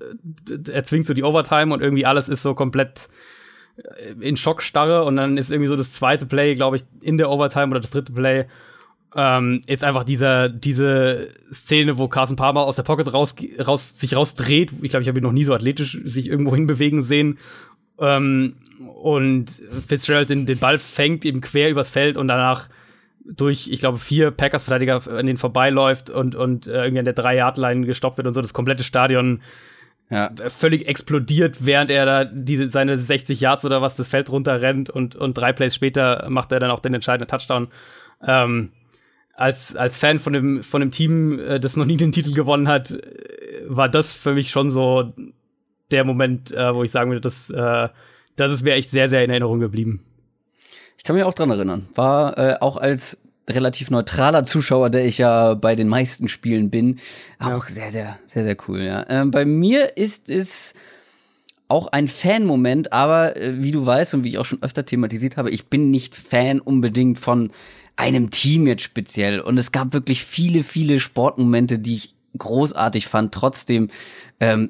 [0.49, 3.09] äh, er zwingt so die Overtime und irgendwie alles ist so komplett
[3.77, 7.29] äh, in Schockstarre und dann ist irgendwie so das zweite Play, glaube ich, in der
[7.29, 8.47] Overtime oder das dritte Play
[9.15, 14.15] ähm, ist einfach dieser, diese Szene, wo Carson Palmer aus der Pocket raus, raus, sich
[14.15, 14.71] rausdreht.
[14.81, 17.37] Ich glaube, ich habe ihn noch nie so athletisch sich irgendwo hinbewegen sehen.
[17.99, 18.55] Ähm,
[19.01, 19.49] und
[19.87, 22.69] Fitzgerald den, den Ball fängt eben quer übers Feld und danach
[23.25, 27.85] durch, ich glaube, vier Packers-Verteidiger an denen vorbeiläuft und, und äh, irgendwie an der Drei-Yard-Line
[27.85, 29.41] gestoppt wird und so das komplette Stadion
[30.09, 30.31] ja.
[30.47, 35.15] völlig explodiert, während er da diese, seine 60 Yards oder was das Feld runterrennt und,
[35.15, 37.67] und drei Plays später macht er dann auch den entscheidenden Touchdown.
[38.25, 38.71] Ähm,
[39.37, 42.67] als, als Fan von dem, von dem Team, äh, das noch nie den Titel gewonnen
[42.67, 42.97] hat, äh,
[43.67, 45.13] war das für mich schon so
[45.91, 47.89] der Moment, äh, wo ich sagen würde, dass, äh,
[48.35, 50.03] das ist mir echt sehr, sehr in Erinnerung geblieben.
[50.97, 51.87] Ich kann mich auch dran erinnern.
[51.93, 53.19] War äh, auch als
[53.49, 56.99] relativ neutraler Zuschauer, der ich ja bei den meisten Spielen bin,
[57.39, 57.69] auch ja.
[57.69, 58.81] sehr, sehr, sehr, sehr cool.
[58.81, 59.05] Ja.
[59.07, 60.73] Ähm, bei mir ist es
[61.67, 65.37] auch ein Fan-Moment, aber äh, wie du weißt und wie ich auch schon öfter thematisiert
[65.37, 67.51] habe, ich bin nicht Fan unbedingt von
[67.97, 69.39] einem Team jetzt speziell.
[69.39, 73.33] Und es gab wirklich viele, viele Sportmomente, die ich großartig fand.
[73.33, 73.89] Trotzdem
[74.39, 74.69] ähm,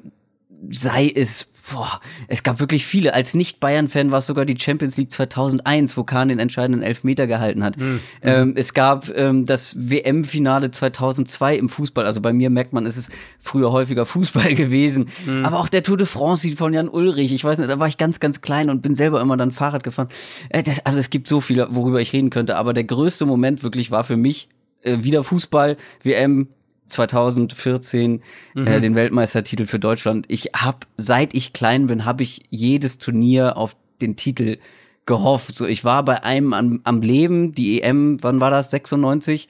[0.70, 3.14] sei es, boah, es gab wirklich viele.
[3.14, 7.62] Als Nicht-Bayern-Fan war es sogar die Champions League 2001, wo Kahn den entscheidenden Elfmeter gehalten
[7.62, 7.78] hat.
[7.78, 8.00] Mhm.
[8.22, 12.06] Ähm, es gab ähm, das WM-Finale 2002 im Fußball.
[12.06, 15.08] Also bei mir merkt man, es ist früher häufiger Fußball gewesen.
[15.26, 15.44] Mhm.
[15.44, 17.32] Aber auch der Tour de France von Jan Ulrich.
[17.32, 19.84] Ich weiß nicht, da war ich ganz, ganz klein und bin selber immer dann Fahrrad
[19.84, 20.08] gefahren.
[20.48, 22.56] Äh, das, also es gibt so viele, worüber ich reden könnte.
[22.56, 24.48] Aber der größte Moment wirklich war für mich
[24.82, 26.48] äh, wieder Fußball, WM
[26.88, 28.22] 2014
[28.54, 28.66] äh, mhm.
[28.66, 30.26] äh, den Weltmeistertitel für Deutschland.
[30.28, 34.58] Ich habe, seit ich klein bin, habe ich jedes Turnier auf den Titel
[35.06, 35.54] gehofft.
[35.54, 38.70] So, ich war bei einem am, am Leben, die EM, wann war das?
[38.70, 39.48] 96.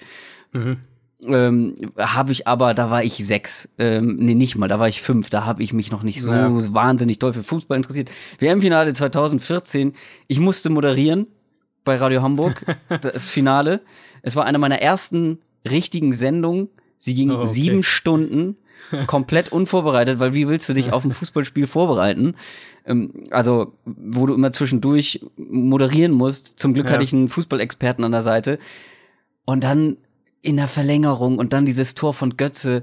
[0.52, 0.78] Mhm.
[1.24, 5.02] Ähm, habe ich aber, da war ich sechs, ähm, nee, nicht mal, da war ich
[5.02, 6.48] fünf, da habe ich mich noch nicht so ja.
[6.72, 8.08] wahnsinnig doll für Fußball interessiert.
[8.38, 9.94] WM-Finale 2014,
[10.28, 11.26] ich musste moderieren
[11.82, 12.64] bei Radio Hamburg,
[13.00, 13.80] das Finale.
[14.22, 17.46] Es war eine meiner ersten richtigen Sendungen Sie ging oh, okay.
[17.46, 18.56] sieben Stunden
[19.06, 22.34] komplett unvorbereitet, weil wie willst du dich auf ein Fußballspiel vorbereiten?
[22.86, 26.58] Ähm, also, wo du immer zwischendurch moderieren musst.
[26.58, 26.92] Zum Glück ja.
[26.92, 28.58] hatte ich einen Fußballexperten an der Seite.
[29.44, 29.96] Und dann
[30.42, 32.82] in der Verlängerung und dann dieses Tor von Götze.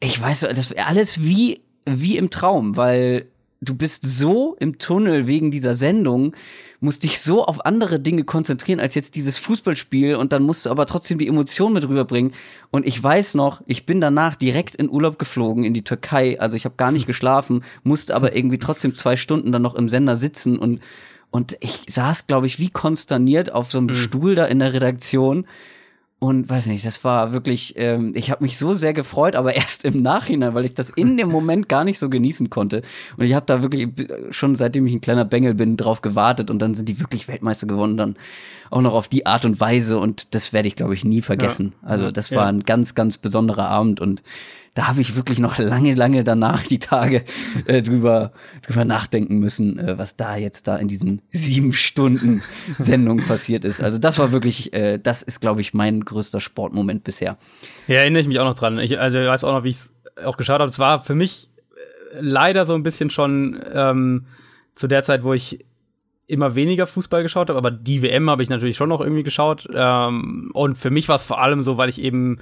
[0.00, 3.26] Ich weiß, das alles wie, wie im Traum, weil
[3.60, 6.34] du bist so im Tunnel wegen dieser Sendung
[6.80, 10.70] musst dich so auf andere Dinge konzentrieren als jetzt dieses Fußballspiel und dann musst du
[10.70, 12.32] aber trotzdem die Emotionen mit rüberbringen.
[12.70, 16.40] Und ich weiß noch, ich bin danach direkt in Urlaub geflogen in die Türkei.
[16.40, 19.88] Also ich habe gar nicht geschlafen, musste aber irgendwie trotzdem zwei Stunden dann noch im
[19.88, 20.80] Sender sitzen und
[21.32, 23.94] und ich saß, glaube ich, wie konsterniert auf so einem mhm.
[23.94, 25.46] Stuhl da in der Redaktion
[26.20, 29.86] und weiß nicht, das war wirklich, ähm, ich habe mich so sehr gefreut, aber erst
[29.86, 32.82] im Nachhinein, weil ich das in dem Moment gar nicht so genießen konnte.
[33.16, 33.88] Und ich habe da wirklich
[34.30, 37.66] schon seitdem ich ein kleiner Bengel bin, drauf gewartet und dann sind die wirklich Weltmeister
[37.66, 38.16] gewonnen, dann
[38.68, 41.74] auch noch auf die Art und Weise und das werde ich, glaube ich, nie vergessen.
[41.82, 41.88] Ja.
[41.88, 44.22] Also das war ein ganz, ganz besonderer Abend und
[44.74, 47.24] da habe ich wirklich noch lange, lange danach die Tage
[47.66, 52.42] äh, drüber, drüber nachdenken müssen, äh, was da jetzt da in diesen sieben Stunden
[52.76, 53.82] Sendung passiert ist.
[53.82, 57.36] Also das war wirklich, äh, das ist, glaube ich, mein größter Sportmoment bisher.
[57.88, 58.78] Ja, erinnere ich mich auch noch dran.
[58.78, 59.92] Ich, also ich weiß auch noch, wie ich es
[60.24, 60.70] auch geschaut habe.
[60.70, 61.50] Es war für mich
[62.12, 64.26] äh, leider so ein bisschen schon ähm,
[64.76, 65.64] zu der Zeit, wo ich
[66.28, 69.66] immer weniger Fußball geschaut habe, aber die WM habe ich natürlich schon noch irgendwie geschaut.
[69.74, 72.38] Ähm, und für mich war es vor allem so, weil ich eben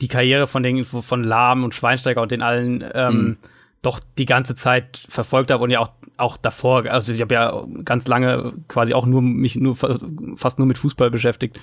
[0.00, 3.36] die Karriere von den von Lahm und Schweinsteiger und den allen ähm, mhm.
[3.82, 7.64] doch die ganze Zeit verfolgt habe und ja auch auch davor, also ich habe ja
[7.84, 11.58] ganz lange quasi auch nur mich nur fast nur mit Fußball beschäftigt,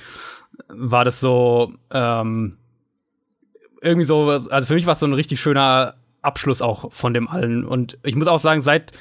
[0.68, 2.58] war das so ähm,
[3.82, 7.28] irgendwie so, also für mich war es so ein richtig schöner Abschluss auch von dem
[7.28, 8.94] allen und ich muss auch sagen, seit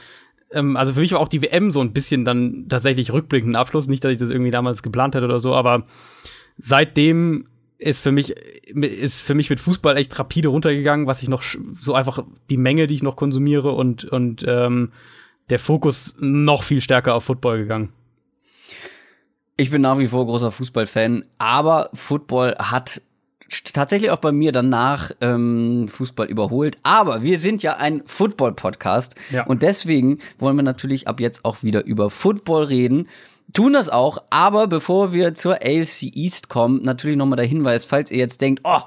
[0.52, 3.56] ähm, also für mich war auch die WM so ein bisschen dann tatsächlich rückblickend ein
[3.56, 5.86] Abschluss, nicht, dass ich das irgendwie damals geplant hätte oder so, aber
[6.58, 11.42] seitdem ist für mich ist für mich mit Fußball echt rapide runtergegangen, was ich noch
[11.80, 14.92] so einfach die Menge, die ich noch konsumiere und und ähm,
[15.50, 17.92] der Fokus noch viel stärker auf Football gegangen.
[19.56, 23.00] Ich bin nach wie vor großer Fußballfan, aber Football hat
[23.72, 26.78] tatsächlich auch bei mir danach ähm, Fußball überholt.
[26.82, 29.46] Aber wir sind ja ein Football-Podcast ja.
[29.46, 33.08] und deswegen wollen wir natürlich ab jetzt auch wieder über Football reden
[33.52, 38.10] tun das auch, aber bevor wir zur AFC East kommen, natürlich nochmal der Hinweis, falls
[38.10, 38.80] ihr jetzt denkt, oh,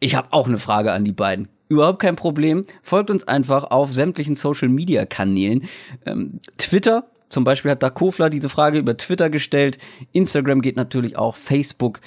[0.00, 1.48] ich habe auch eine Frage an die beiden.
[1.68, 2.64] Überhaupt kein Problem.
[2.82, 5.68] Folgt uns einfach auf sämtlichen Social Media Kanälen.
[6.06, 9.76] Ähm, Twitter Zum Beispiel hat da Kofler diese Frage über Twitter gestellt.
[10.12, 12.00] Instagram geht natürlich auch, Facebook.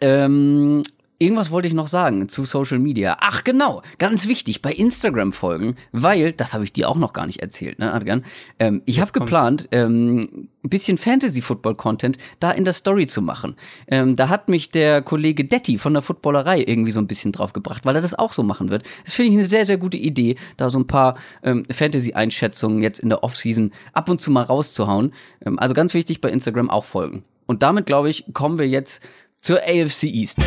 [0.00, 0.84] Ähm,
[1.22, 3.16] Irgendwas wollte ich noch sagen zu Social Media.
[3.20, 7.26] Ach genau, ganz wichtig, bei Instagram folgen, weil, das habe ich dir auch noch gar
[7.26, 8.24] nicht erzählt, ne, Adrian?
[8.58, 13.54] Ähm, ich habe geplant, ähm, ein bisschen Fantasy-Football-Content da in der Story zu machen.
[13.86, 17.52] Ähm, da hat mich der Kollege Detti von der Footballerei irgendwie so ein bisschen drauf
[17.52, 18.82] gebracht, weil er das auch so machen wird.
[19.04, 22.98] Das finde ich eine sehr, sehr gute Idee, da so ein paar ähm, Fantasy-Einschätzungen jetzt
[22.98, 25.14] in der Offseason ab und zu mal rauszuhauen.
[25.46, 27.22] Ähm, also ganz wichtig, bei Instagram auch folgen.
[27.46, 29.06] Und damit, glaube ich, kommen wir jetzt
[29.40, 30.38] zur AFC East.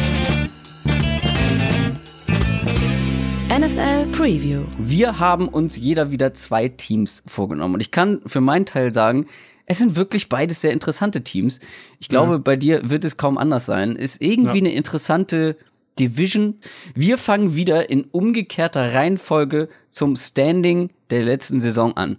[3.75, 4.63] NFL Preview.
[4.77, 7.73] Wir haben uns jeder wieder zwei Teams vorgenommen.
[7.73, 9.25] Und ich kann für meinen Teil sagen,
[9.65, 11.59] es sind wirklich beides sehr interessante Teams.
[11.99, 12.37] Ich glaube, ja.
[12.37, 13.97] bei dir wird es kaum anders sein.
[13.97, 14.65] Ist irgendwie ja.
[14.65, 15.57] eine interessante
[15.99, 16.59] Division.
[16.93, 22.17] Wir fangen wieder in umgekehrter Reihenfolge zum Standing der letzten Saison an.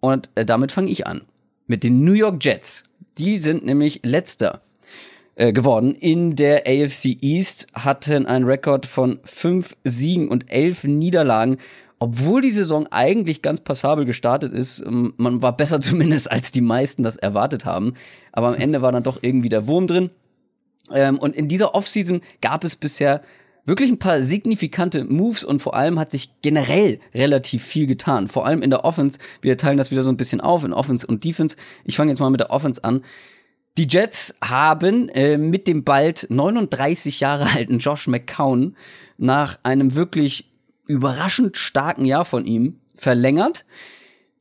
[0.00, 1.22] Und äh, damit fange ich an.
[1.68, 2.84] Mit den New York Jets.
[3.16, 4.60] Die sind nämlich letzter
[5.40, 11.56] äh, geworden in der AFC East, hatten einen Rekord von fünf Siegen und elf Niederlagen.
[11.98, 16.60] Obwohl die Saison eigentlich ganz passabel gestartet ist, ähm, man war besser zumindest als die
[16.60, 17.94] meisten das erwartet haben.
[18.32, 20.10] Aber am Ende war dann doch irgendwie der Wurm drin.
[20.92, 23.22] Ähm, und in dieser Offseason gab es bisher
[23.64, 28.28] wirklich ein paar signifikante Moves und vor allem hat sich generell relativ viel getan.
[28.28, 29.18] Vor allem in der Offense.
[29.40, 31.56] Wir teilen das wieder so ein bisschen auf in Offense und Defense.
[31.84, 33.00] Ich fange jetzt mal mit der Offense an.
[33.78, 38.76] Die Jets haben äh, mit dem bald 39 Jahre alten Josh McCown
[39.16, 40.50] nach einem wirklich
[40.86, 43.64] überraschend starken Jahr von ihm verlängert.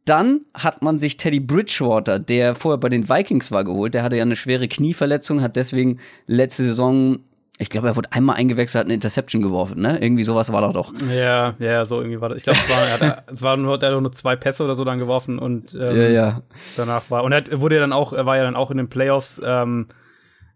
[0.06, 3.94] Dann hat man sich Teddy Bridgewater, der vorher bei den Vikings war, geholt.
[3.94, 7.20] Der hatte ja eine schwere Knieverletzung, hat deswegen letzte Saison
[7.62, 10.02] ich glaube, er wurde einmal eingewechselt, hat eine Interception geworfen, ne?
[10.02, 10.94] Irgendwie sowas war doch doch.
[11.14, 12.38] Ja, ja, so irgendwie war das.
[12.38, 14.76] Ich glaube, es, war, er hat, es war nur, er hat nur zwei Pässe oder
[14.76, 16.42] so dann geworfen und ähm, ja, ja.
[16.78, 17.26] danach war.
[17.26, 19.88] Und er wurde ja dann auch, er war ja dann auch in den Playoffs, ähm,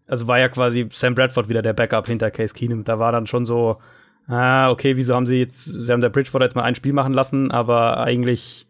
[0.08, 2.86] also war ja quasi Sam Bradford wieder der Backup hinter Case Keenum.
[2.86, 3.80] Da war dann schon so,
[4.28, 7.14] ah, okay, wieso haben sie jetzt, sie haben der Bridgewater jetzt mal ein Spiel machen
[7.14, 8.66] lassen, aber eigentlich,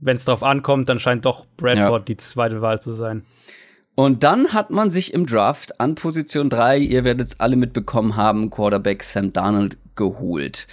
[0.00, 2.04] wenn es drauf ankommt, dann scheint doch Bradford ja.
[2.06, 3.24] die zweite Wahl zu sein.
[3.98, 8.14] Und dann hat man sich im Draft an Position 3, ihr werdet es alle mitbekommen
[8.14, 10.68] haben, Quarterback Sam Darnold geholt.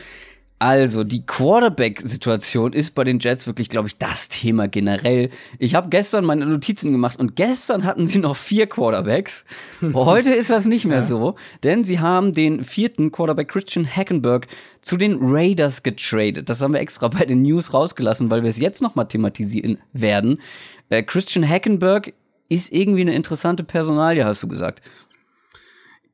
[0.60, 5.32] Also, die Quarterback-Situation ist bei den Jets wirklich, glaube ich, das Thema generell.
[5.58, 9.44] Ich habe gestern meine Notizen gemacht und gestern hatten sie noch vier Quarterbacks.
[9.96, 11.06] Heute ist das nicht mehr ja.
[11.08, 11.34] so,
[11.64, 14.46] denn sie haben den vierten Quarterback Christian Hackenberg
[14.82, 16.48] zu den Raiders getradet.
[16.48, 20.40] Das haben wir extra bei den News rausgelassen, weil wir es jetzt nochmal thematisieren werden.
[20.90, 22.14] Äh, Christian Hackenberg
[22.50, 24.82] ist irgendwie eine interessante Personalie, hast du gesagt.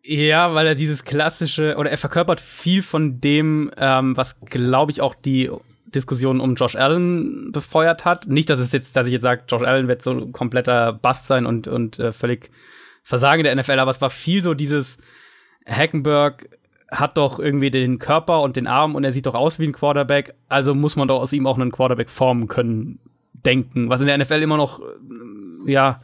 [0.04, 5.02] Ja, weil er dieses klassische, oder er verkörpert viel von dem, ähm, was, glaube ich,
[5.02, 5.52] auch die
[5.86, 8.28] Diskussion um Josh Allen befeuert hat.
[8.28, 11.28] Nicht, dass es jetzt, dass ich jetzt sage, Josh Allen wird so ein kompletter Bust
[11.28, 12.50] sein und, und äh, völlig
[13.04, 14.98] Versagen der NFL, aber es war viel so dieses
[15.67, 16.50] Hackenberg
[16.91, 19.72] hat doch irgendwie den Körper und den Arm und er sieht doch aus wie ein
[19.72, 23.00] Quarterback, also muss man doch aus ihm auch einen Quarterback formen können,
[23.34, 26.02] denken, was in der NFL immer noch, äh, ja,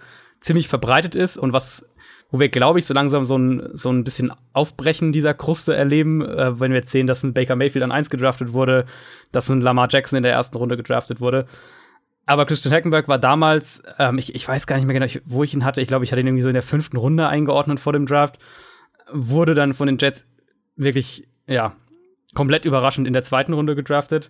[0.48, 1.86] ziemlich verbreitet ist und was,
[2.32, 6.22] wo wir, glaube ich, so langsam so ein, so ein bisschen Aufbrechen dieser Kruste erleben,
[6.22, 8.86] äh, wenn wir jetzt sehen, dass ein Baker Mayfield an 1 gedraftet wurde,
[9.32, 11.46] dass ein Lamar Jackson in der ersten Runde gedraftet wurde.
[12.26, 15.54] Aber Christian Hackenberg war damals, ähm, ich, ich weiß gar nicht mehr genau, wo ich
[15.54, 15.82] ihn hatte.
[15.82, 18.40] Ich glaube, ich hatte ihn irgendwie so in der fünften Runde eingeordnet vor dem Draft.
[19.12, 20.24] Wurde dann von den Jets
[20.76, 21.74] wirklich, ja,
[22.34, 24.30] komplett überraschend in der zweiten Runde gedraftet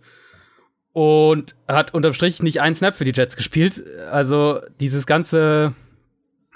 [0.94, 3.84] und hat unterm Strich nicht einen Snap für die Jets gespielt.
[4.12, 5.74] Also dieses ganze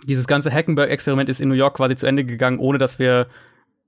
[0.06, 3.28] dieses ganze Hackenberg-Experiment ist in New York quasi zu Ende gegangen, ohne dass wir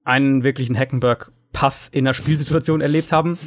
[0.03, 3.37] einen wirklichen Hackenberg-Pass in einer Spielsituation erlebt haben.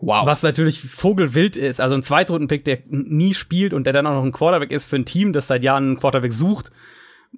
[0.00, 0.26] Wow.
[0.26, 1.80] Was natürlich vogelwild ist.
[1.80, 4.96] Also ein Zweitrunden-Pick, der nie spielt und der dann auch noch ein Quarterback ist für
[4.96, 6.70] ein Team, das seit Jahren einen Quarterback sucht,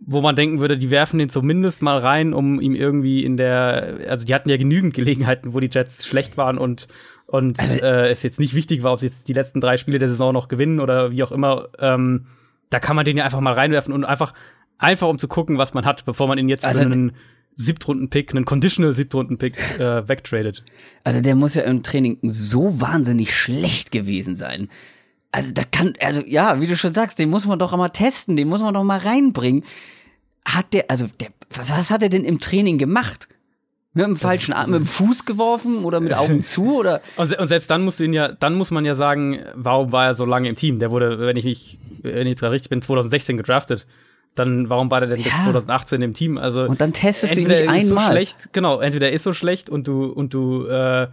[0.01, 3.99] wo man denken würde, die werfen den zumindest mal rein, um ihm irgendwie in der,
[4.09, 6.89] also die hatten ja genügend Gelegenheiten, wo die Jets schlecht waren und,
[7.27, 9.99] und also, äh, es jetzt nicht wichtig war, ob sie jetzt die letzten drei Spiele
[9.99, 11.69] der Saison noch gewinnen oder wie auch immer.
[11.79, 12.27] Ähm,
[12.71, 14.35] da kann man den ja einfach mal reinwerfen und einfach
[14.79, 17.13] Einfach um zu gucken, was man hat, bevor man ihn jetzt also, für einen
[17.57, 20.65] Siebtrunden-Pick, einen Conditional Siebtrunden-Pick äh, wegtradet.
[21.05, 24.69] Also der muss ja im Training so wahnsinnig schlecht gewesen sein.
[25.31, 28.37] Also das kann, also ja, wie du schon sagst, den muss man doch mal testen,
[28.37, 29.65] den muss man doch mal reinbringen.
[30.45, 33.29] Hat der, also der, was hat er denn im Training gemacht?
[33.97, 37.01] Mit dem falschen Arm, mit dem Fuß geworfen oder mit Augen zu oder?
[37.17, 40.07] Und, und, selbst dann musst du ihn ja, dann muss man ja sagen, warum war
[40.07, 40.81] er so lange im Team?
[40.81, 43.87] Der wurde, wenn ich nicht, wenn ich richtig bin, 2016 gedraftet
[44.35, 45.25] dann warum war der denn ja.
[45.25, 46.39] bis 2018 im Team?
[46.39, 48.07] Also und dann testest du ihn nicht einmal.
[48.07, 51.09] So schlecht, genau, entweder er ist so schlecht und du und du äh,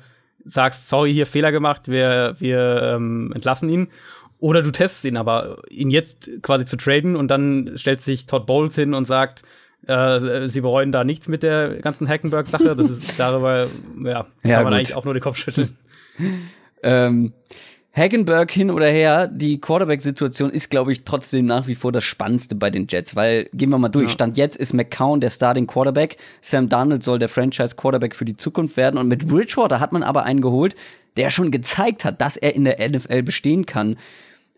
[0.45, 3.87] sagst, sorry, hier Fehler gemacht, wir wir ähm, entlassen ihn.
[4.39, 8.47] Oder du testest ihn aber, ihn jetzt quasi zu traden und dann stellt sich Todd
[8.47, 9.43] Bowles hin und sagt,
[9.85, 12.75] äh, sie bereuen da nichts mit der ganzen Hackenberg-Sache.
[12.75, 13.67] Das ist darüber,
[14.03, 14.73] ja, Ja, kann man gut.
[14.73, 15.77] eigentlich auch nur den Kopf schütteln.
[16.83, 17.33] Ähm,
[17.93, 22.55] Hagenberg hin oder her, die Quarterback-Situation ist, glaube ich, trotzdem nach wie vor das Spannendste
[22.55, 24.13] bei den Jets, weil, gehen wir mal durch, Ja.
[24.13, 28.77] Stand jetzt ist McCown der Starting Quarterback, Sam Darnold soll der Franchise-Quarterback für die Zukunft
[28.77, 30.75] werden und mit Bridgewater hat man aber einen geholt,
[31.17, 33.97] der schon gezeigt hat, dass er in der NFL bestehen kann,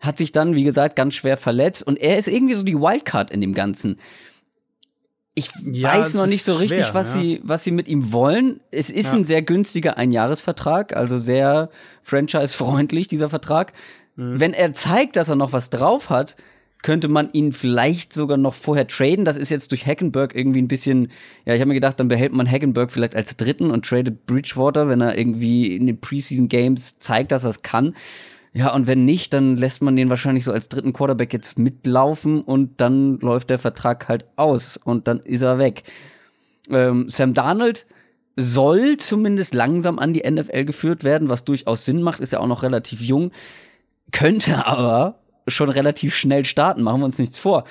[0.00, 3.32] hat sich dann, wie gesagt, ganz schwer verletzt und er ist irgendwie so die Wildcard
[3.32, 3.98] in dem Ganzen.
[5.36, 7.20] Ich Ja, weiß noch nicht so richtig, schwer, was ja.
[7.20, 8.60] sie, was sie mit ihm wollen.
[8.70, 9.18] Es ist Ja.
[9.18, 11.70] ein sehr günstiger Einjahresvertrag, also sehr
[12.02, 13.72] franchise-freundlich, dieser Vertrag.
[14.16, 14.38] Mhm.
[14.40, 16.36] Wenn er zeigt, dass er noch was drauf hat,
[16.82, 19.24] könnte man ihn vielleicht sogar noch vorher traden.
[19.24, 21.08] Das ist jetzt durch Hackenberg irgendwie ein bisschen,
[21.46, 24.86] ja, ich habe mir gedacht, dann behält man Hackenberg vielleicht als dritten und tradet Bridgewater,
[24.88, 27.94] wenn er irgendwie in den Preseason Games zeigt, dass er es kann.
[28.56, 32.40] Ja, und wenn nicht, dann lässt man den wahrscheinlich so als dritten Quarterback jetzt mitlaufen
[32.40, 35.82] und dann läuft der Vertrag halt aus und dann ist er weg.
[36.70, 37.84] Ähm, Sam Darnold
[38.36, 42.46] soll zumindest langsam an die NFL geführt werden, was durchaus Sinn macht, ist ja auch
[42.46, 43.32] noch relativ jung,
[44.12, 47.64] könnte aber schon relativ schnell starten, machen wir uns nichts vor.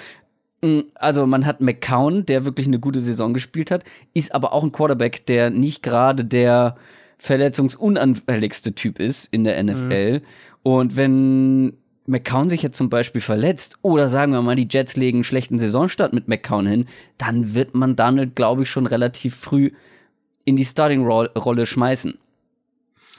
[0.61, 4.63] Mm, Also man hat McCown, der wirklich eine gute Saison gespielt hat, ist aber auch
[4.63, 6.75] ein Quarterback, der nicht gerade der
[7.23, 10.21] verletzungsunanfälligste Typ ist in der NFL.
[10.61, 11.73] Und wenn
[12.05, 15.57] McCown sich jetzt zum Beispiel verletzt oder sagen wir mal, die Jets legen einen schlechten
[15.57, 16.85] Saisonstart mit McCown hin,
[17.17, 19.71] dann wird man Donald, glaube ich, schon relativ früh
[20.43, 22.15] in die Starting-Rolle schmeißen.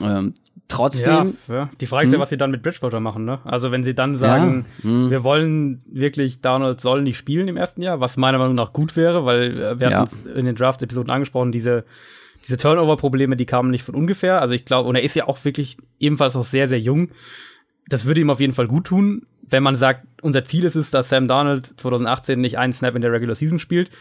[0.01, 0.33] Ähm,
[0.67, 1.69] trotzdem, Ja, ja.
[1.81, 2.21] Die Frage ist ja, Hm?
[2.21, 3.39] was sie dann mit Bridgewater machen, ne?
[3.43, 5.09] Also wenn sie dann sagen, Ja, hm.
[5.09, 8.95] wir wollen wirklich, Donald soll nicht spielen im ersten Jahr, was meiner Meinung nach gut
[8.95, 11.85] wäre, weil äh, wir hatten es in den Draft-Episoden angesprochen, diese,
[12.45, 14.41] diese Turnover-Probleme, die kamen nicht von ungefähr.
[14.41, 17.09] Also ich glaube, und er ist ja auch wirklich ebenfalls noch sehr, sehr jung.
[17.87, 20.91] Das würde ihm auf jeden Fall gut tun, wenn man sagt, unser Ziel ist es,
[20.91, 23.91] dass Sam Darnold 2018 nicht einen Snap in der Regular Season spielt,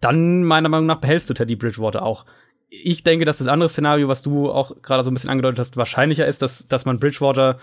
[0.00, 2.24] dann meiner Meinung nach behältst du Teddy Bridgewater auch.
[2.68, 5.76] Ich denke, dass das andere Szenario, was du auch gerade so ein bisschen angedeutet hast,
[5.76, 7.58] wahrscheinlicher ist, dass, dass man Bridgewater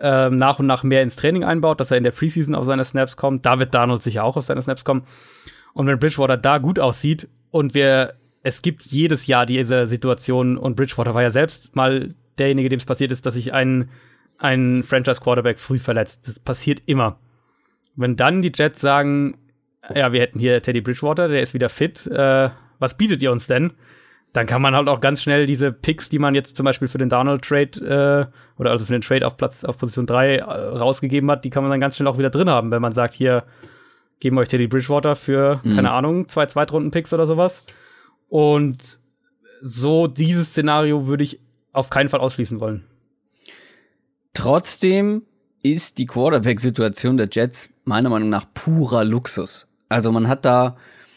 [0.00, 2.84] ähm, nach und nach mehr ins Training einbaut, dass er in der Preseason auf seine
[2.84, 3.44] Snaps kommt.
[3.44, 5.04] Da wird Darnold sicher auch auf seine Snaps kommen.
[5.74, 10.76] Und wenn Bridgewater da gut aussieht und wir, es gibt jedes Jahr diese Situation und
[10.76, 13.90] Bridgewater war ja selbst mal derjenige, dem es passiert ist, dass sich ein,
[14.38, 16.26] ein Franchise-Quarterback früh verletzt.
[16.28, 17.18] Das passiert immer.
[17.96, 19.38] Wenn dann die Jets sagen,
[19.94, 23.46] ja, wir hätten hier Teddy Bridgewater, der ist wieder fit, äh, was bietet ihr uns
[23.48, 23.72] denn?
[24.34, 26.98] Dann kann man halt auch ganz schnell diese Picks, die man jetzt zum Beispiel für
[26.98, 31.30] den Donald-Trade äh, oder also für den Trade auf Platz auf Position 3 äh, rausgegeben
[31.30, 33.44] hat, die kann man dann ganz schnell auch wieder drin haben, wenn man sagt, hier
[34.20, 35.76] geben wir euch Teddy Bridgewater für, Mhm.
[35.76, 37.66] keine Ahnung, zwei Zweitrunden-Picks oder sowas.
[38.28, 38.98] Und
[39.60, 41.40] so dieses Szenario würde ich
[41.72, 42.84] auf keinen Fall ausschließen wollen.
[44.34, 45.22] Trotzdem
[45.62, 49.66] ist die Quarterback-Situation der Jets meiner Meinung nach purer Luxus.
[49.88, 50.76] Also man hat da,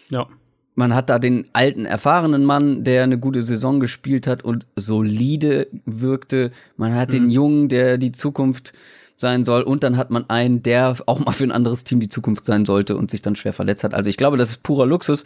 [0.09, 0.27] Ja.
[0.75, 5.67] man hat da den alten, erfahrenen Mann, der eine gute Saison gespielt hat und solide
[5.85, 6.51] wirkte.
[6.77, 8.73] Man hat den Jungen, der die Zukunft
[9.17, 9.61] sein soll.
[9.61, 12.65] Und dann hat man einen, der auch mal für ein anderes Team die Zukunft sein
[12.65, 13.93] sollte und sich dann schwer verletzt hat.
[13.93, 15.25] Also ich glaube, das ist purer Luxus.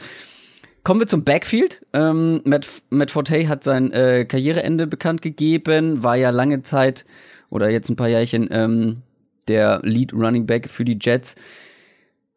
[0.85, 1.83] Kommen wir zum Backfield.
[1.93, 7.05] Ähm, Matt, Matt Forte hat sein äh, Karriereende bekannt gegeben, war ja lange Zeit
[7.49, 8.97] oder jetzt ein paar Jährchen ähm,
[9.47, 11.37] der Lead Running Back für die Jets.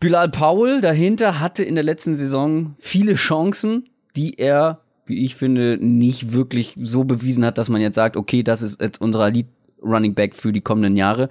[0.00, 5.76] Bilal Powell dahinter hatte in der letzten Saison viele Chancen, die er, wie ich finde,
[5.78, 9.48] nicht wirklich so bewiesen hat, dass man jetzt sagt, okay, das ist jetzt unser Lead
[9.82, 11.28] Running Back für die kommenden Jahre.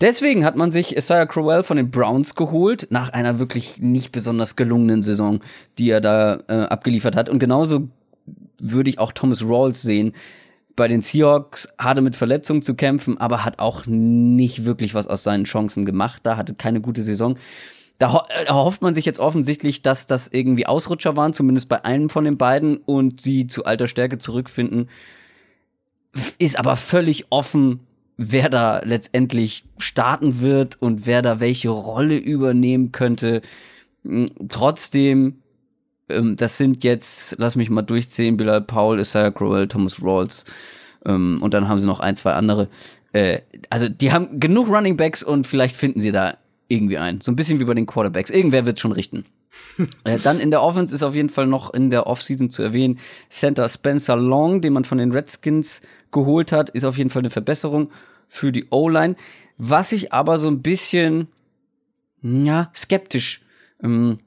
[0.00, 4.56] Deswegen hat man sich Isaiah Crowell von den Browns geholt, nach einer wirklich nicht besonders
[4.56, 5.40] gelungenen Saison,
[5.78, 7.28] die er da äh, abgeliefert hat.
[7.28, 7.88] Und genauso
[8.58, 10.12] würde ich auch Thomas Rawls sehen.
[10.76, 15.22] Bei den Seahawks hatte mit Verletzungen zu kämpfen, aber hat auch nicht wirklich was aus
[15.22, 16.22] seinen Chancen gemacht.
[16.24, 17.38] Da hatte keine gute Saison.
[17.98, 21.84] Da ho äh, hofft man sich jetzt offensichtlich, dass das irgendwie Ausrutscher waren, zumindest bei
[21.84, 24.88] einem von den beiden, und sie zu alter Stärke zurückfinden.
[26.38, 27.80] Ist aber völlig offen,
[28.16, 33.42] wer da letztendlich starten wird und wer da welche Rolle übernehmen könnte.
[34.02, 35.42] Mm, Trotzdem,
[36.08, 40.44] ähm, das sind jetzt, lass mich mal durchzählen, Bilal Paul, Isaiah Crowell, Thomas Rawls
[41.04, 42.68] ähm, und dann haben sie noch ein, zwei andere.
[43.12, 46.36] Äh, also die haben genug Running Backs und vielleicht finden sie da
[46.68, 47.20] irgendwie ein.
[47.20, 48.30] So ein bisschen wie bei den Quarterbacks.
[48.30, 49.24] Irgendwer wird schon richten.
[50.04, 52.98] Äh, dann in der Offense ist auf jeden Fall noch in der Offseason zu erwähnen,
[53.30, 55.80] Center Spencer Long, den man von den Redskins
[56.14, 57.90] geholt hat, ist auf jeden Fall eine Verbesserung
[58.26, 59.16] für die O-Line.
[59.58, 61.28] Was ich aber so ein bisschen,
[62.22, 63.42] ja, skeptisch
[63.82, 64.18] ähm,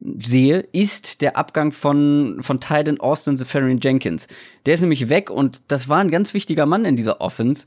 [0.00, 4.26] sehe, ist der Abgang von, von Titan Austin Zafarian Jenkins.
[4.66, 7.66] Der ist nämlich weg und das war ein ganz wichtiger Mann in dieser Offense,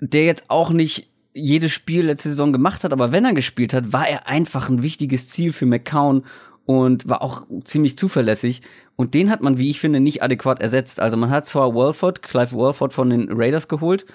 [0.00, 3.92] der jetzt auch nicht jedes Spiel letzte Saison gemacht hat, aber wenn er gespielt hat,
[3.92, 6.24] war er einfach ein wichtiges Ziel für McCown
[6.66, 8.62] und war auch ziemlich zuverlässig.
[8.96, 11.00] Und den hat man, wie ich finde, nicht adäquat ersetzt.
[11.00, 14.06] Also man hat zwar Walford, Clive Walford von den Raiders geholt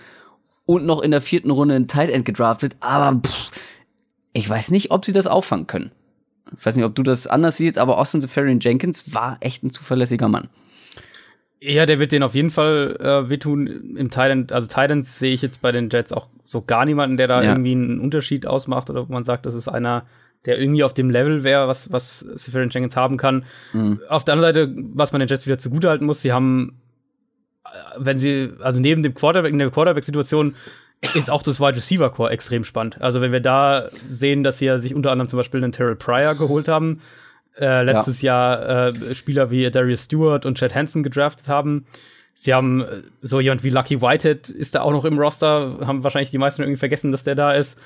[0.66, 3.52] und noch in der vierten Runde einen Tight End gedraftet, aber pff,
[4.34, 5.92] ich weiß nicht, ob sie das auffangen können.
[6.56, 9.72] Ich weiß nicht, ob du das anders siehst, aber Austin Safarian Jenkins war echt ein
[9.72, 10.48] zuverlässiger Mann.
[11.62, 14.52] Ja, der wird den auf jeden Fall äh, wehtun im Thailand.
[14.52, 17.52] Also Titans sehe ich jetzt bei den Jets auch so gar niemanden, der da ja.
[17.52, 20.06] irgendwie einen Unterschied ausmacht oder wo man sagt, das ist einer,
[20.46, 23.46] der irgendwie auf dem Level wäre, was, was Safarian Jenkins haben kann.
[23.74, 24.00] Mhm.
[24.08, 26.82] Auf der anderen Seite, was man den Jets wieder zugutehalten muss, sie haben,
[27.66, 30.56] äh, wenn sie, also neben dem Quarterback, in der Quarterback-Situation
[31.16, 33.02] ist auch das Wide Receiver Core extrem spannend.
[33.02, 35.96] Also wenn wir da sehen, dass sie ja sich unter anderem zum Beispiel einen Terrell
[35.96, 37.02] Pryor geholt haben,
[37.58, 38.60] äh, letztes ja.
[38.60, 41.86] Jahr äh, Spieler wie Darius Stewart und Chad Hansen gedraftet haben.
[42.34, 46.04] Sie haben äh, so jemand wie Lucky Whitehead ist da auch noch im Roster, haben
[46.04, 47.78] wahrscheinlich die meisten irgendwie vergessen, dass der da ist.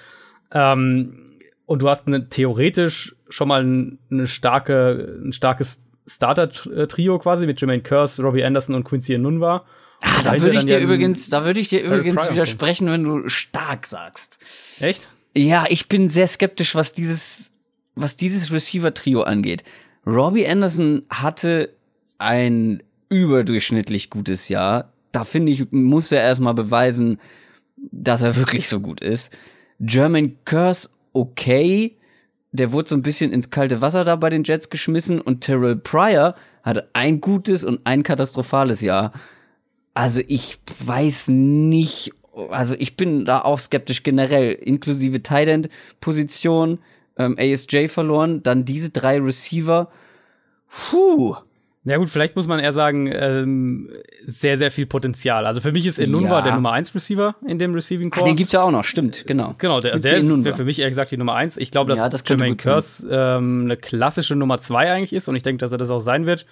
[0.51, 1.32] Ähm,
[1.66, 7.61] und du hast eine, theoretisch schon mal ein, eine starke, ein starkes Starter-Trio quasi mit
[7.61, 9.66] Jermaine Curse, Robbie Anderson und Quincy Enunwa.
[10.01, 13.88] Ah, da würde ich dir übrigens, da würde ich dir übrigens widersprechen, wenn du stark
[13.88, 14.38] sagst.
[14.82, 15.09] Echt?
[15.36, 17.53] Ja, ich bin sehr skeptisch, was dieses
[17.95, 19.64] was dieses Receiver-Trio angeht.
[20.05, 21.70] Robbie Anderson hatte
[22.18, 24.91] ein überdurchschnittlich gutes Jahr.
[25.11, 27.20] Da finde ich, muss er erstmal beweisen,
[27.78, 29.36] dass er wirklich so gut ist.
[29.80, 31.97] German Curse, okay.
[32.51, 35.76] Der wurde so ein bisschen ins kalte Wasser da bei den Jets geschmissen und Terrell
[35.76, 39.11] Pryor hatte ein gutes und ein katastrophales Jahr.
[39.95, 42.11] Also ich weiß nicht,
[42.49, 46.80] also ich bin da auch skeptisch generell, inklusive Tight End Position
[47.18, 49.89] ähm, ASJ verloren, dann diese drei Receiver.
[50.89, 51.36] Puh.
[51.86, 53.89] Ja gut, vielleicht muss man eher sagen, ähm,
[54.25, 55.45] sehr, sehr viel Potenzial.
[55.45, 56.41] Also für mich ist Enunwa ja.
[56.41, 58.23] der Nummer 1 Receiver in dem Receiving Core.
[58.23, 59.55] Ah, den gibt's ja auch noch, stimmt, genau.
[59.57, 61.57] Genau, der, der wäre für mich ehrlich gesagt die Nummer 1.
[61.57, 65.36] Ich glaube, dass ja, das Jermaine Curse ähm, eine klassische Nummer 2 eigentlich ist und
[65.36, 66.45] ich denke, dass er das auch sein wird.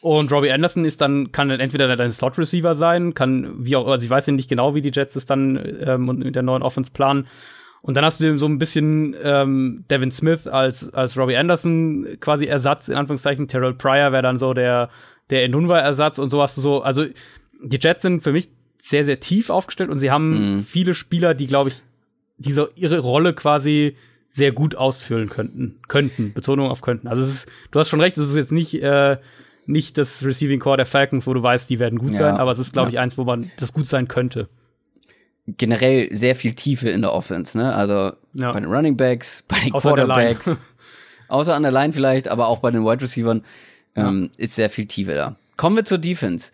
[0.00, 4.04] Und Robbie Anderson ist dann, kann dann entweder dein Slot-Receiver sein, kann, wie auch, also
[4.04, 6.90] ich weiß ja nicht genau, wie die Jets das dann ähm, mit der neuen Offense
[6.90, 7.26] planen.
[7.84, 12.46] Und dann hast du so ein bisschen ähm, Devin Smith als, als Robbie Anderson quasi
[12.46, 13.46] Ersatz, in Anführungszeichen.
[13.46, 14.88] Terrell Pryor wäre dann so der,
[15.28, 16.80] der Enunwa-Ersatz und so hast du so.
[16.80, 17.04] Also
[17.62, 18.48] die Jets sind für mich
[18.80, 20.60] sehr, sehr tief aufgestellt und sie haben mhm.
[20.60, 21.82] viele Spieler, die, glaube ich,
[22.38, 23.96] diese ihre Rolle quasi
[24.30, 25.76] sehr gut ausfüllen könnten.
[25.86, 26.32] Könnten.
[26.32, 27.06] Betonung auf könnten.
[27.06, 29.18] Also es ist, du hast schon recht, es ist jetzt nicht, äh,
[29.66, 32.20] nicht das Receiving Core der Falcons, wo du weißt, die werden gut ja.
[32.20, 34.48] sein, aber es ist, glaube ich, eins, wo man das gut sein könnte
[35.46, 37.74] generell sehr viel Tiefe in der Offense, ne?
[37.74, 38.52] Also ja.
[38.52, 40.58] bei den Running Backs, bei den Außer Quarterbacks,
[41.28, 43.40] außer an der Line vielleicht, aber auch bei den Wide Receivers
[43.94, 44.44] ähm, ja.
[44.44, 45.36] ist sehr viel Tiefe da.
[45.56, 46.50] Kommen wir zur Defense.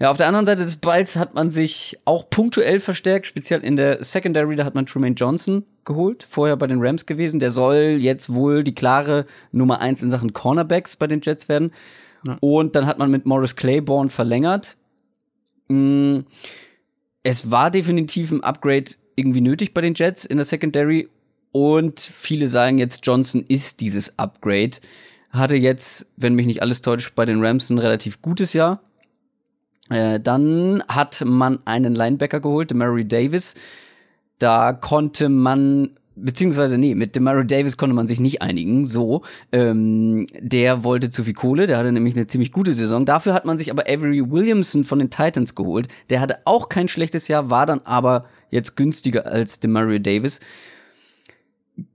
[0.00, 3.76] Ja, auf der anderen Seite des Balls hat man sich auch punktuell verstärkt, speziell in
[3.76, 7.38] der Secondary, da hat man Tremaine Johnson geholt, vorher bei den Rams gewesen.
[7.38, 11.70] Der soll jetzt wohl die klare Nummer eins in Sachen Cornerbacks bei den Jets werden.
[12.26, 12.36] Ja.
[12.40, 14.76] Und dann hat man mit Morris Claiborne verlängert.
[15.68, 16.24] Mhm
[17.24, 21.08] es war definitiv ein Upgrade irgendwie nötig bei den Jets in der Secondary
[21.50, 24.78] und viele sagen jetzt, Johnson ist dieses Upgrade.
[25.30, 28.80] Hatte jetzt, wenn mich nicht alles täuscht, bei den Rams ein relativ gutes Jahr.
[29.88, 33.54] Äh, dann hat man einen Linebacker geholt, Mary Davis.
[34.38, 39.22] Da konnte man beziehungsweise nee, mit Demario Davis konnte man sich nicht einigen, so.
[39.52, 43.04] Ähm, der wollte zu viel Kohle, der hatte nämlich eine ziemlich gute Saison.
[43.04, 45.88] Dafür hat man sich aber Avery Williamson von den Titans geholt.
[46.10, 50.40] Der hatte auch kein schlechtes Jahr, war dann aber jetzt günstiger als Demario Davis.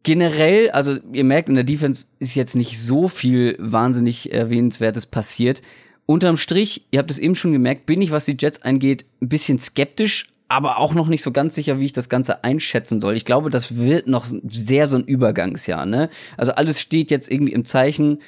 [0.04, 5.62] Generell, also ihr merkt, in der Defense ist jetzt nicht so viel wahnsinnig Erwähnenswertes passiert.
[6.06, 9.30] Unterm Strich, ihr habt es eben schon gemerkt, bin ich, was die Jets angeht, ein
[9.30, 13.16] bisschen skeptisch, aber auch noch nicht so ganz sicher, wie ich das Ganze einschätzen soll.
[13.16, 16.10] Ich glaube, das wird noch sehr so ein Übergangsjahr, ne?
[16.38, 18.20] Also alles steht jetzt irgendwie im Zeichen.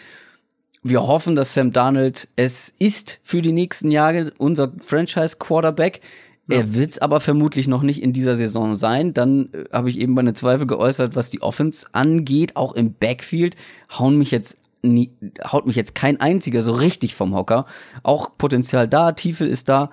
[0.84, 6.02] Wir hoffen, dass Sam Darnold es ist für die nächsten Jahre unser Franchise Quarterback.
[6.48, 6.58] Ja.
[6.58, 9.14] Er wird es aber vermutlich noch nicht in dieser Saison sein.
[9.14, 13.56] Dann äh, habe ich eben meine Zweifel geäußert, was die Offense angeht, auch im Backfield.
[13.98, 15.12] Hauen mich jetzt nie,
[15.44, 17.66] haut mich jetzt kein einziger so richtig vom Hocker.
[18.04, 19.90] Auch Potenzial da, Tiefe ist da.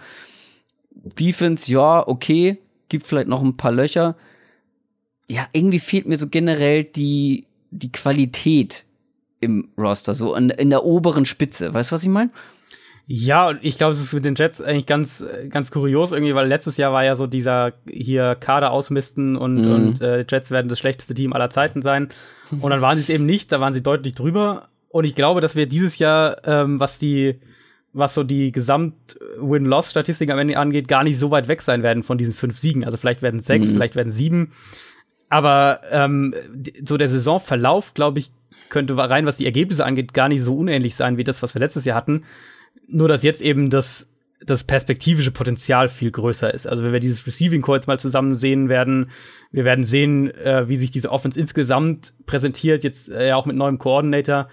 [0.90, 2.58] Defense, ja, okay,
[2.88, 4.16] gibt vielleicht noch ein paar Löcher.
[5.30, 8.84] Ja, irgendwie fehlt mir so generell die, die Qualität
[9.40, 11.72] im Roster, so in, in der oberen Spitze.
[11.72, 12.30] Weißt du, was ich meine?
[13.10, 16.46] Ja, und ich glaube, es ist mit den Jets eigentlich ganz, ganz kurios irgendwie, weil
[16.46, 19.72] letztes Jahr war ja so dieser hier Kader ausmisten und, mhm.
[19.72, 22.08] und äh, Jets werden das schlechteste Team aller Zeiten sein.
[22.60, 24.68] Und dann waren sie es eben nicht, da waren sie deutlich drüber.
[24.90, 27.40] Und ich glaube, dass wir dieses Jahr, ähm, was die
[27.98, 32.16] was so die Gesamt-Win-Loss-Statistik am Ende angeht, gar nicht so weit weg sein werden von
[32.16, 32.84] diesen fünf Siegen.
[32.84, 33.74] Also vielleicht werden es sechs, mhm.
[33.74, 34.52] vielleicht werden sieben.
[35.28, 36.34] Aber ähm,
[36.84, 38.30] so der Saisonverlauf, glaube ich,
[38.68, 41.60] könnte rein, was die Ergebnisse angeht, gar nicht so unähnlich sein wie das, was wir
[41.60, 42.24] letztes Jahr hatten.
[42.86, 44.06] Nur, dass jetzt eben das,
[44.40, 46.66] das perspektivische Potenzial viel größer ist.
[46.66, 49.10] Also, wenn wir dieses Receiving Core jetzt mal zusammen sehen werden,
[49.50, 53.78] wir werden sehen, äh, wie sich diese Offense insgesamt präsentiert, jetzt äh, auch mit neuem
[53.78, 54.48] Coordinator.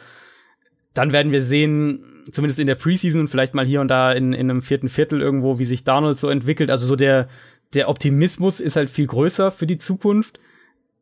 [0.93, 4.33] Dann werden wir sehen, zumindest in der Preseason und vielleicht mal hier und da in,
[4.33, 6.69] in einem vierten Viertel irgendwo, wie sich Donald so entwickelt.
[6.69, 7.27] Also, so der,
[7.73, 10.39] der Optimismus ist halt viel größer für die Zukunft.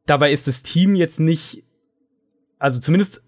[0.05, 1.63] Dabei ist das Team jetzt nicht
[2.63, 3.21] also zumindest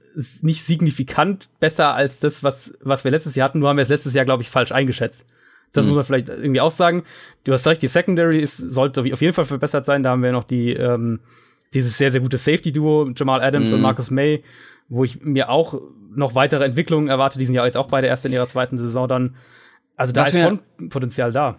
[0.43, 3.59] nicht signifikant besser als das, was, was wir letztes Jahr hatten.
[3.59, 5.25] Nur haben wir es letztes Jahr, glaube ich, falsch eingeschätzt.
[5.73, 5.89] Das mhm.
[5.89, 7.03] muss man vielleicht irgendwie auch sagen.
[7.43, 10.03] Du hast recht, die Secondary ist, sollte auf jeden Fall verbessert sein.
[10.03, 11.19] Da haben wir noch die, ähm,
[11.73, 13.75] dieses sehr, sehr gute Safety-Duo, Jamal Adams mhm.
[13.75, 14.41] und Marcus May,
[14.89, 15.79] wo ich mir auch
[16.15, 17.39] noch weitere Entwicklungen erwarte.
[17.39, 19.35] Die sind ja jetzt auch beide erst in ihrer zweiten Saison dann.
[19.95, 21.57] Also da was ist schon Potenzial da.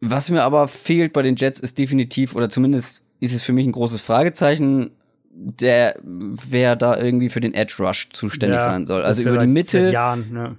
[0.00, 3.66] Was mir aber fehlt bei den Jets ist definitiv, oder zumindest ist es für mich
[3.66, 4.90] ein großes Fragezeichen,
[5.30, 9.02] der wer da irgendwie für den Edge Rush zuständig ja, sein soll.
[9.02, 10.56] Also über die Mitte Jahren, ne.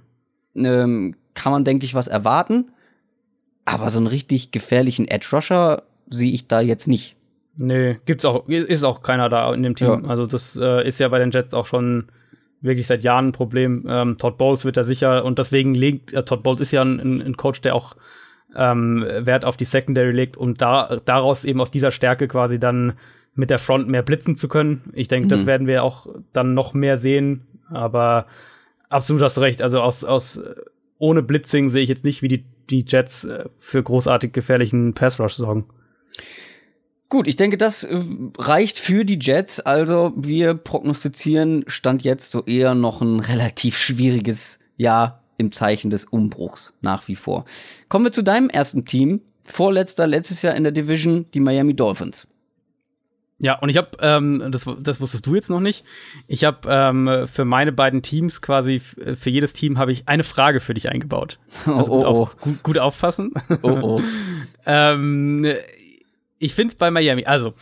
[0.68, 2.70] ähm, kann man, denke ich, was erwarten.
[3.64, 7.16] Aber so einen richtig gefährlichen Edge Rusher sehe ich da jetzt nicht.
[7.60, 10.04] Nee, gibt's auch, ist auch keiner da in dem Team.
[10.04, 10.08] Ja.
[10.08, 12.08] Also das äh, ist ja bei den Jets auch schon
[12.60, 13.84] wirklich seit Jahren ein Problem.
[13.88, 17.20] Ähm, Todd Bowles wird da sicher und deswegen legt, äh, Todd Bowles ist ja ein,
[17.20, 17.96] ein Coach, der auch
[18.56, 22.94] ähm, Wert auf die Secondary legt und da, daraus eben aus dieser Stärke quasi dann
[23.34, 24.90] mit der Front mehr blitzen zu können.
[24.94, 25.30] Ich denke, mhm.
[25.30, 27.46] das werden wir auch dann noch mehr sehen.
[27.70, 28.26] Aber
[28.88, 29.62] absolut hast du recht.
[29.62, 30.40] Also aus, aus
[30.98, 35.18] ohne Blitzing sehe ich jetzt nicht, wie die, die Jets äh, für großartig gefährlichen Pass
[35.20, 35.66] Rush sorgen.
[37.08, 37.98] Gut, ich denke, das äh,
[38.38, 39.60] reicht für die Jets.
[39.60, 46.04] Also wir prognostizieren Stand jetzt so eher noch ein relativ schwieriges Jahr im Zeichen des
[46.04, 47.46] Umbruchs nach wie vor.
[47.88, 49.22] Kommen wir zu deinem ersten Team.
[49.44, 52.26] Vorletzter letztes Jahr in der Division, die Miami Dolphins.
[53.40, 55.84] Ja, und ich habe, ähm, das, das wusstest du jetzt noch nicht,
[56.26, 60.58] ich habe ähm, für meine beiden Teams quasi, für jedes Team habe ich eine Frage
[60.58, 61.38] für dich eingebaut.
[61.64, 62.22] Also oh, gut, oh, oh.
[62.22, 63.32] Auf, gut, gut, aufpassen.
[63.62, 64.02] Oh, oh.
[64.66, 65.46] ähm,
[66.38, 67.54] ich finde bei Miami, also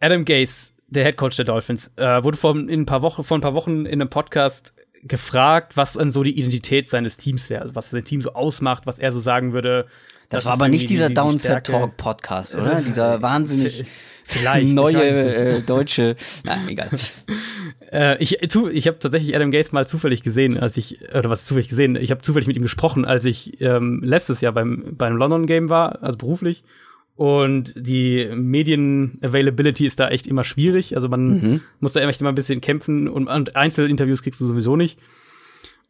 [0.00, 3.36] Adam Gase, der Head Coach der Dolphins, äh, wurde vor, in ein paar Wochen, vor
[3.36, 4.72] ein paar Wochen in einem Podcast
[5.02, 8.86] gefragt, was dann so die Identität seines Teams wäre, also was sein Team so ausmacht,
[8.86, 9.86] was er so sagen würde.
[10.28, 12.80] Das, das war aber nicht dieser Downset Talk Podcast, oder?
[12.86, 13.84] Dieser wahnsinnig
[14.28, 14.74] Vielleicht.
[14.74, 16.16] Neue äh, deutsche.
[16.42, 16.90] Na, egal.
[17.92, 21.44] äh, ich zu, ich habe tatsächlich Adam Gaze mal zufällig gesehen, als ich, oder was
[21.44, 25.16] zufällig gesehen, ich habe zufällig mit ihm gesprochen, als ich ähm, letztes Jahr beim, beim
[25.16, 26.64] London Game war, also beruflich.
[27.16, 30.94] Und die Medien-Availability ist da echt immer schwierig.
[30.94, 31.60] Also man mhm.
[31.80, 34.98] muss da echt immer ein bisschen kämpfen und, und Einzelinterviews kriegst du sowieso nicht.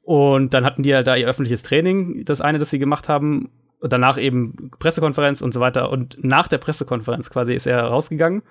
[0.03, 3.51] Und dann hatten die halt da ihr öffentliches Training, das eine, das sie gemacht haben
[3.81, 5.91] danach eben Pressekonferenz und so weiter.
[5.91, 8.43] Und nach der Pressekonferenz quasi ist er rausgegangen.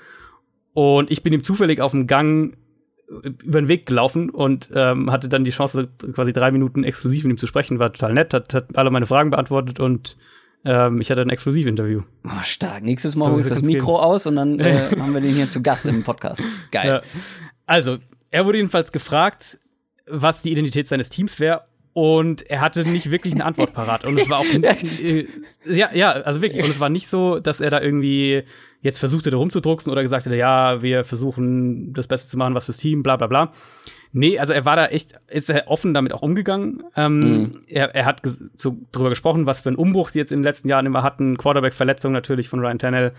[0.74, 2.58] Und ich bin ihm zufällig auf dem Gang
[3.08, 7.34] über den Weg gelaufen und ähm, hatte dann die Chance, quasi drei Minuten exklusiv mit
[7.34, 7.80] ihm zu sprechen.
[7.80, 10.18] War total nett, hat, hat alle meine Fragen beantwortet und
[10.66, 12.02] ähm, ich hatte ein Exklusivinterview.
[12.26, 12.84] Oh, stark.
[12.84, 14.04] Nächstes Mal so, holst das Mikro gehen.
[14.04, 16.44] aus und dann äh, haben wir den hier zu Gast im Podcast.
[16.72, 16.88] Geil.
[16.88, 17.02] Ja.
[17.68, 18.00] Also,
[18.32, 19.60] er wurde jedenfalls gefragt,
[20.08, 24.04] was die Identität seines Teams wäre und er hatte nicht wirklich eine Antwort parat.
[24.04, 24.46] Und es war auch,
[25.02, 25.28] äh,
[25.66, 26.66] ja, ja, also wirklich.
[26.66, 28.44] Und es war nicht so, dass er da irgendwie
[28.82, 32.66] jetzt versuchte, da rumzudrucksen oder gesagt hätte, ja, wir versuchen das Beste zu machen, was
[32.66, 33.54] fürs Team, bla, bla, bla.
[34.18, 36.84] Nee, also er war da echt, ist er offen damit auch umgegangen.
[36.96, 37.52] Ähm, mhm.
[37.68, 38.22] er, er hat
[38.56, 41.38] so drüber gesprochen, was für einen Umbruch die jetzt in den letzten Jahren immer hatten.
[41.38, 43.14] Quarterback-Verletzung natürlich von Ryan Tannehill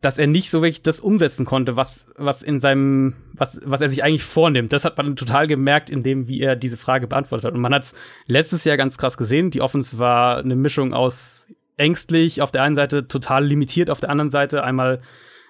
[0.00, 3.90] dass er nicht so wirklich das umsetzen konnte, was, was in seinem, was, was er
[3.90, 4.72] sich eigentlich vornimmt.
[4.72, 7.54] Das hat man total gemerkt, in dem, wie er diese Frage beantwortet hat.
[7.54, 7.94] Und man hat es
[8.26, 9.50] letztes Jahr ganz krass gesehen.
[9.50, 11.46] Die Offense war eine Mischung aus
[11.76, 14.64] ängstlich auf der einen Seite, total limitiert auf der anderen Seite.
[14.64, 15.02] Einmal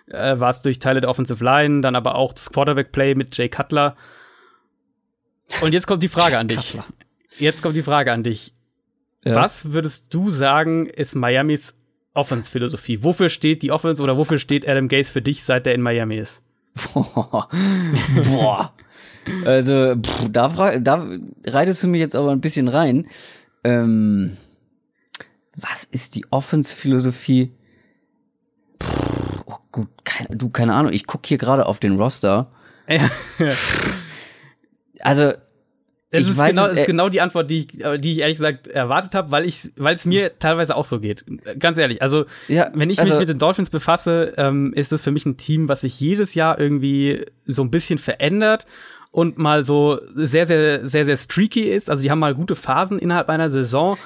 [0.08, 3.48] äh, war es durch Teile der Offensive Line, dann aber auch das Quarterback-Play mit Jay
[3.48, 3.96] Cutler.
[5.62, 6.78] Und jetzt kommt die Frage an dich.
[7.38, 8.52] Jetzt kommt die Frage an dich.
[9.24, 9.34] Ja.
[9.34, 11.74] Was würdest du sagen, ist Miamis
[12.14, 13.04] Offense-Philosophie.
[13.04, 16.16] Wofür steht die Offense oder wofür steht Adam Gase für dich, seit er in Miami
[16.16, 16.42] ist?
[16.94, 18.72] Boah.
[19.44, 21.06] Also, pff, da, da
[21.46, 23.06] reitest du mir jetzt aber ein bisschen rein.
[23.64, 24.38] Ähm,
[25.54, 27.52] was ist die Offense-Philosophie?
[29.44, 30.94] Oh gut, keine, du, keine Ahnung.
[30.94, 32.50] Ich guck hier gerade auf den Roster.
[35.02, 35.32] Also,
[36.12, 38.18] es ich ist, weiß, genau, es ist genau die Antwort, die ich, äh, die ich
[38.18, 41.24] ehrlich gesagt erwartet habe, weil ich, weil es mir teilweise auch so geht.
[41.58, 42.02] Ganz ehrlich.
[42.02, 45.24] Also, ja, wenn ich also, mich mit den Dolphins befasse, ähm, ist es für mich
[45.24, 48.66] ein Team, was sich jedes Jahr irgendwie so ein bisschen verändert
[49.12, 51.88] und mal so sehr, sehr, sehr, sehr streaky ist.
[51.88, 53.96] Also die haben mal gute Phasen innerhalb einer Saison.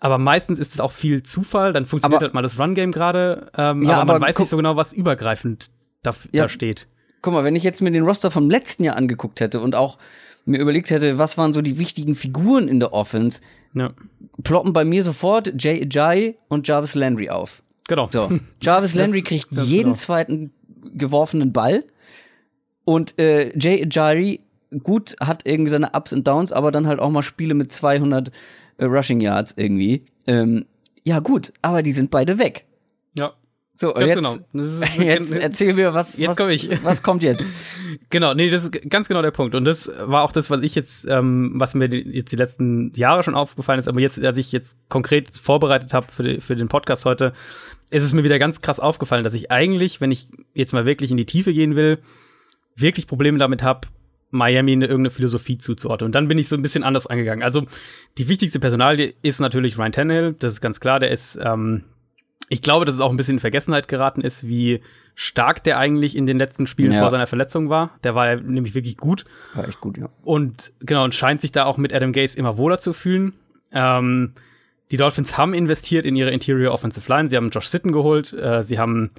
[0.00, 3.48] Aber meistens ist es auch viel Zufall, dann funktioniert Aber- halt mal das Run-Game gerade,
[3.56, 5.70] ähm, Ja, aber man aber weiß guck- nicht so genau, was übergreifend
[6.02, 6.42] da, Ja.
[6.42, 6.88] da steht.
[7.22, 9.96] Guck mal, wenn ich jetzt mir den Roster vom letzten Jahr angeguckt hätte und auch
[10.44, 13.40] mir überlegt hätte, was waren so die wichtigen Figuren in der Offense,
[13.74, 13.92] Ja,
[14.42, 17.62] ploppen bei mir sofort Jay Ajayi und Jarvis Landry auf.
[17.88, 18.08] genau.
[18.12, 18.30] So,
[18.60, 19.94] Jarvis Das- Landry kriegt ganz jeden genau.
[19.94, 20.52] zweiten
[20.94, 21.84] geworfenen Ball
[22.84, 24.40] und äh, Jay Ajayi
[24.82, 28.30] gut hat irgendwie seine Ups und Downs, aber dann halt auch mal Spiele mit 200
[28.78, 30.04] äh, Rushing Yards irgendwie.
[30.26, 30.66] Ähm,
[31.04, 32.64] ja gut, aber die sind beide weg.
[33.76, 34.34] So, und jetzt, genau.
[34.82, 36.84] Ist- jetzt erzähl mir, was, Jetzt was, komm ich.
[36.84, 37.50] was kommt jetzt?
[38.10, 39.54] Genau, nee, das ist ganz genau der Punkt.
[39.54, 42.92] Und das war auch das, was ich jetzt, ähm, was mir die, jetzt die letzten
[42.94, 46.56] Jahre schon aufgefallen ist, aber jetzt, als ich jetzt konkret vorbereitet habe für, die, für
[46.56, 47.32] den Podcast heute,
[47.90, 51.10] ist es mir wieder ganz krass aufgefallen, dass ich eigentlich, wenn ich jetzt mal wirklich
[51.12, 51.98] in die Tiefe gehen will,
[52.74, 53.86] wirklich Probleme damit habe,
[54.30, 56.06] Miami eine irgendeine Philosophie zuzuordnen.
[56.06, 57.44] Und dann bin ich so ein bisschen anders angegangen.
[57.44, 57.66] Also
[58.18, 61.84] die wichtigste Personalie ist natürlich Ryan Tannehill, das ist ganz klar, der ist, ähm,
[62.48, 64.80] ich glaube, dass es auch ein bisschen in Vergessenheit geraten ist, wie
[65.14, 67.00] stark der eigentlich in den letzten Spielen Ja.
[67.00, 67.90] vor seiner Verletzung war.
[68.04, 69.24] Der war ja nämlich wirklich gut
[69.54, 70.08] War echt gut, ja.
[70.22, 73.32] und genau und scheint sich da auch mit Adam Gase immer wohler zu fühlen.
[73.72, 74.32] Ähm,
[74.90, 77.28] die Dolphins haben investiert in ihre Interior Offensive Line.
[77.30, 78.32] Sie haben Josh Sitten geholt.
[78.34, 79.10] Äh, sie haben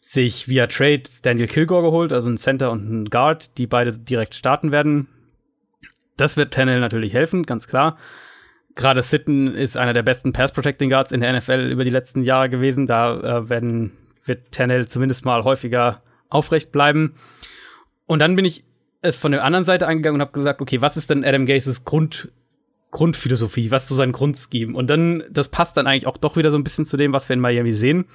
[0.00, 4.34] sich via Trade Daniel Kilgore geholt, also ein Center und ein Guard, die beide direkt
[4.34, 5.06] starten werden.
[6.16, 7.96] Das wird Tannehill natürlich helfen, ganz klar.
[8.74, 12.48] Gerade Sitten ist einer der besten Pass-Protecting Guards in der NFL über die letzten Jahre
[12.48, 12.86] gewesen.
[12.86, 13.92] Da äh, werden,
[14.24, 17.14] wird Tannehill zumindest mal häufiger aufrecht bleiben.
[18.06, 18.64] Und dann bin ich
[19.00, 21.84] es von der anderen Seite angegangen und habe gesagt, okay, was ist denn Adam Gases
[21.84, 22.32] Grund,
[22.90, 24.76] Grundphilosophie, was ist so sein Grundscheme?
[24.76, 27.28] Und dann, das passt dann eigentlich auch doch wieder so ein bisschen zu dem, was
[27.28, 28.06] wir in Miami sehen.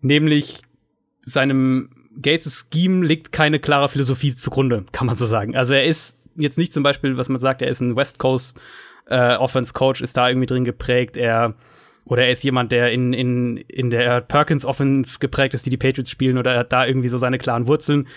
[0.00, 0.62] Nämlich
[1.22, 1.90] seinem
[2.20, 5.56] Gases Scheme liegt keine klare Philosophie zugrunde, kann man so sagen.
[5.56, 8.60] Also er ist jetzt nicht zum Beispiel, was man sagt, er ist ein West Coast
[9.06, 11.16] äh, Offense Coach, ist da irgendwie drin geprägt.
[11.16, 11.54] Er
[12.04, 15.76] oder er ist jemand, der in, in, in der Perkins Offense geprägt ist, die die
[15.76, 18.08] Patriots spielen, oder er hat da irgendwie so seine klaren Wurzeln.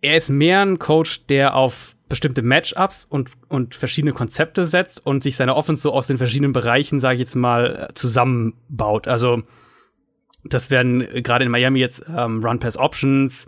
[0.00, 5.22] Er ist mehr ein Coach, der auf bestimmte Matchups und, und verschiedene Konzepte setzt und
[5.22, 9.08] sich seine Offense so aus den verschiedenen Bereichen, sage ich jetzt mal, zusammenbaut.
[9.08, 9.42] Also
[10.44, 13.46] das werden gerade in Miami jetzt ähm, Run-Pass-Options,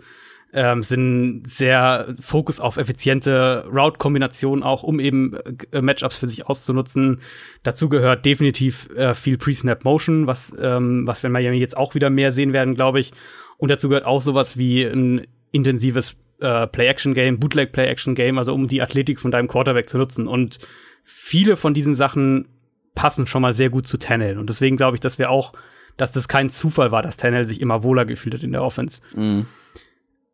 [0.53, 5.35] ähm, sind sehr Fokus auf effiziente Route-Kombinationen auch, um eben
[5.71, 7.21] äh, Matchups für sich auszunutzen.
[7.63, 12.09] Dazu gehört definitiv äh, viel Pre-Snap-Motion, was, ähm, was wir in Miami jetzt auch wieder
[12.09, 13.11] mehr sehen werden, glaube ich.
[13.57, 19.19] Und dazu gehört auch sowas wie ein intensives äh, Play-Action-Game, Bootleg-Play-Action-Game, also um die Athletik
[19.19, 20.27] von deinem Quarterback zu nutzen.
[20.27, 20.59] Und
[21.03, 22.47] viele von diesen Sachen
[22.95, 24.37] passen schon mal sehr gut zu Tannehill.
[24.37, 25.53] Und deswegen glaube ich, dass wir auch,
[25.95, 29.01] dass das kein Zufall war, dass Tannehill sich immer wohler gefühlt hat in der Offense.
[29.15, 29.45] Mhm.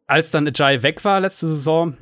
[0.08, 1.98] Als dann Ajay weg war letzte Saison,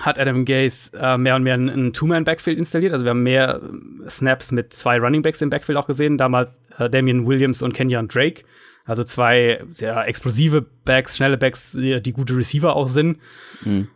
[0.00, 2.92] hat Adam Gase äh, mehr und mehr ein, ein Two-Man-Backfield installiert.
[2.92, 3.60] Also wir haben mehr
[4.04, 6.18] äh, Snaps mit zwei Running Backs im Backfield auch gesehen.
[6.18, 8.44] Damals äh, Damian Williams und Kenyon Drake.
[8.84, 13.18] Also zwei sehr explosive Backs, schnelle Backs, die, gute Receiver auch sind.
[13.64, 13.88] Mhm.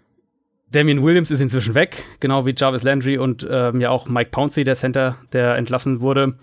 [0.70, 4.64] Damian Williams ist inzwischen weg, genau wie Jarvis Landry und ähm, ja auch Mike Pouncey,
[4.64, 6.38] der Center, der entlassen wurde.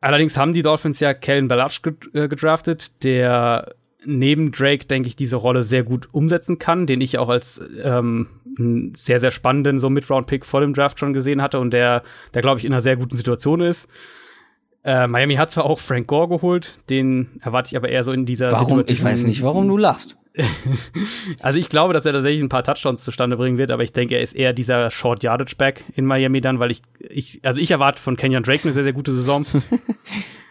[0.00, 3.74] Allerdings haben die Dolphins ja Kellen Balazs ged- äh, gedraftet, der
[4.04, 8.28] neben Drake, denke ich, diese Rolle sehr gut umsetzen kann, den ich auch als ähm,
[8.58, 12.02] einen sehr, sehr spannenden so Mid-Round-Pick vor dem Draft schon gesehen hatte und der,
[12.34, 13.88] der glaube ich, in einer sehr guten Situation ist.
[14.84, 18.26] Äh, Miami hat zwar auch Frank Gore geholt, den erwarte ich aber eher so in
[18.26, 18.80] dieser Warum?
[18.80, 20.16] Ich situativen- weiß nicht, warum du lachst.
[21.40, 24.14] also ich glaube, dass er tatsächlich ein paar Touchdowns zustande bringen wird, aber ich denke,
[24.16, 27.70] er ist eher dieser Short Yardage Back in Miami dann, weil ich, ich also ich
[27.70, 29.44] erwarte von Kenyon Drake eine sehr, sehr gute Saison.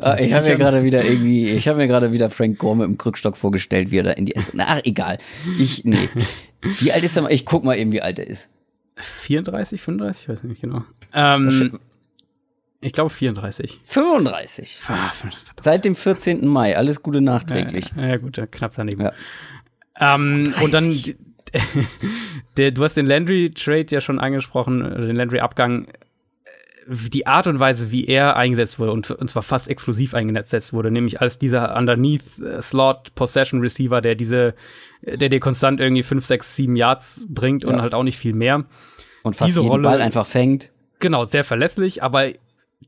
[0.00, 2.86] Ah, ich habe mir gerade wieder irgendwie, ich habe mir gerade wieder Frank Gore mit
[2.86, 4.64] dem Krückstock vorgestellt, wie er da in die Endzone.
[4.66, 5.18] Ach, egal.
[5.58, 6.08] Ich, nee.
[6.60, 7.32] Wie alt ist er mal?
[7.32, 8.48] Ich guck mal eben, wie alt er ist.
[8.96, 10.82] 34, 35, ich weiß nicht genau.
[11.12, 11.80] Ähm,
[12.80, 13.80] ich glaube 34.
[13.82, 14.80] 35.
[14.88, 15.12] Ah,
[15.58, 16.46] Seit dem 14.
[16.46, 16.76] Mai.
[16.76, 17.92] Alles Gute nachträglich.
[17.96, 19.02] Ja, ja gut, knapp daneben.
[19.02, 19.12] Ja.
[19.98, 21.16] Ähm, und dann, 30.
[22.56, 25.88] der, du hast den Landry-Trade ja schon angesprochen, den Landry-Abgang.
[26.88, 30.92] Die Art und Weise, wie er eingesetzt wurde, und, und zwar fast exklusiv eingesetzt wurde,
[30.92, 34.54] nämlich als dieser Underneath-Slot-Possession-Receiver, der diese,
[35.02, 37.82] der dir konstant irgendwie 5, 6, 7 Yards bringt und Ja.
[37.82, 38.64] halt auch nicht viel mehr.
[39.22, 40.70] Und fast Diese jeden Rolle- Ball einfach fängt.
[40.98, 42.30] Genau, sehr verlässlich, aber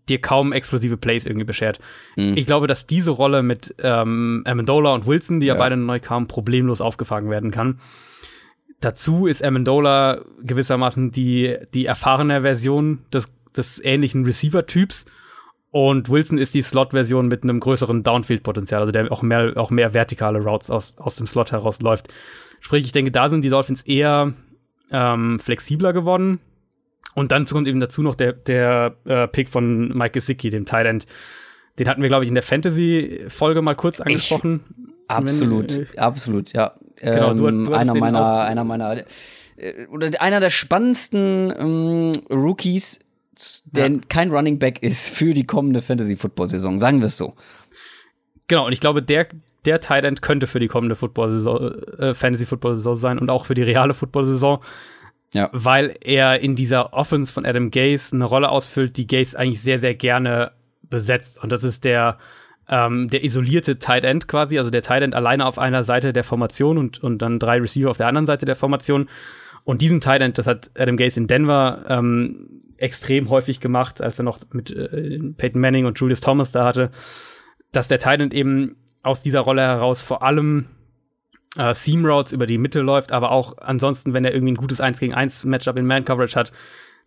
[0.09, 1.81] dir kaum explosive Plays irgendwie beschert.
[2.17, 2.35] Mhm.
[2.37, 5.59] Ich glaube, dass diese Rolle mit ähm, Amendola und Wilson, die ja, Ja.
[5.61, 7.81] beide neu kamen, problemlos aufgefangen werden kann.
[8.81, 13.29] Dazu ist Amendola gewissermaßen die, die erfahrene Version des,
[13.59, 15.05] des ähnlichen Receiver-Typs.
[15.71, 19.93] Und Wilson ist die Slot-Version mit einem größeren Downfield-Potenzial, also der auch mehr, auch mehr
[19.93, 22.09] vertikale Routes aus, aus dem Slot herausläuft.
[22.61, 24.33] Sprich, ich denke, da sind die Dolphins eher
[24.91, 26.41] ähm, flexibler geworden.
[27.15, 30.87] Und dann kommt eben dazu noch der, der äh, Pick von Mike Gesicki, dem Tight
[30.87, 31.07] End.
[31.79, 34.61] Den hatten wir, glaube ich, in der Fantasy-Folge mal kurz angesprochen.
[34.71, 36.75] Ich, absolut, Wenn, äh, absolut, ja.
[36.97, 38.97] Genau, du, ähm, du einer meiner, einer meiner,
[39.57, 43.01] äh, oder einer der spannendsten ähm, Rookies,
[43.67, 43.99] der ja.
[44.09, 46.79] kein Running Back ist für die kommende Fantasy-Football-Saison.
[46.79, 47.35] Sagen wir es so.
[48.49, 49.29] Genau, und ich glaube, der,
[49.65, 53.63] der Tight End könnte für die kommende Football-Saison, äh, Fantasy-Football-Saison sein und auch für die
[53.63, 54.63] reale Football-Saison.
[55.35, 55.51] Ja.
[55.53, 59.79] Weil er in dieser Offense von Adam Gaze eine Rolle ausfüllt, die Gaze eigentlich sehr,
[59.79, 61.43] sehr gerne besetzt.
[61.43, 62.19] Und das ist der,
[62.69, 66.25] ähm, der isolierte Tight End quasi, also der Tight End alleine auf einer Seite der
[66.25, 69.09] Formation und, und dann drei Receiver auf der anderen Seite der Formation.
[69.65, 74.19] Und diesen Tight End, das hat Adam Gaze in Denver ähm, extrem häufig gemacht, als
[74.19, 76.91] er noch mit äh, Peyton Manning und Julius Thomas da hatte,
[77.73, 80.67] dass der Tight End eben aus dieser Rolle heraus vor allem
[81.57, 84.81] äh, Seam Routes über die Mitte läuft, aber auch ansonsten, wenn er irgendwie ein gutes
[84.81, 86.53] 1 gegen 1 Matchup in Man Coverage hat,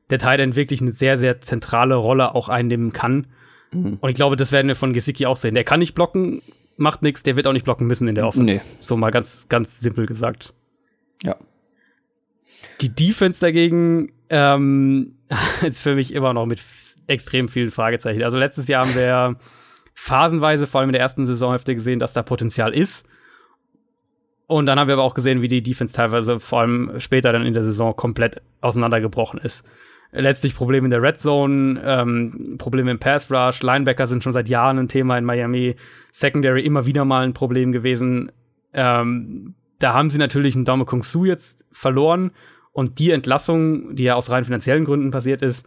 [0.10, 3.28] der Tight End wirklich eine sehr, sehr zentrale Rolle auch einnehmen kann.
[3.72, 3.98] Mhm.
[4.02, 5.56] Und ich glaube, das werden wir von Gesicki auch sehen.
[5.56, 6.42] Der kann nicht blocken,
[6.78, 8.46] macht nichts, der wird auch nicht blocken müssen in der Offense.
[8.46, 8.62] Nee.
[8.80, 10.54] So mal ganz, ganz simpel gesagt.
[11.24, 11.38] Ja.
[12.82, 15.18] Die Defense dagegen ähm,
[15.62, 16.64] ist für mich immer noch mit
[17.06, 18.24] extrem vielen Fragezeichen.
[18.24, 19.36] Also letztes Jahr haben wir
[19.94, 23.06] phasenweise, vor allem in der ersten Saisonhälfte, gesehen, dass da Potenzial ist.
[24.48, 27.46] Und dann haben wir aber auch gesehen, wie die Defense teilweise vor allem später dann
[27.46, 29.66] in der Saison komplett auseinandergebrochen ist.
[30.14, 34.50] Letztlich Probleme in der Red Zone, ähm, Probleme im Pass Rush, Linebacker sind schon seit
[34.50, 35.76] Jahren ein Thema in Miami,
[36.12, 38.32] Secondary immer wieder mal ein Problem gewesen.
[38.74, 42.32] Ähm, da haben sie natürlich einen Daumen Kung Su jetzt verloren
[42.72, 45.66] und die Entlassung, die ja aus rein finanziellen Gründen passiert ist,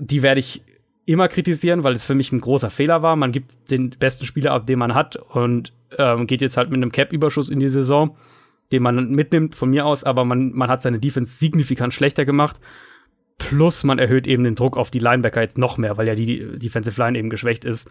[0.00, 0.62] die werde ich
[1.06, 3.16] immer kritisieren, weil es für mich ein großer Fehler war.
[3.16, 6.78] Man gibt den besten Spieler ab, den man hat und ähm, geht jetzt halt mit
[6.78, 8.16] einem Cap-Überschuss in die Saison,
[8.72, 12.58] den man mitnimmt von mir aus, aber man, man hat seine Defense signifikant schlechter gemacht.
[13.36, 16.58] Plus man erhöht eben den Druck auf die Linebacker jetzt noch mehr, weil ja die
[16.58, 17.88] Defensive Line eben geschwächt ist.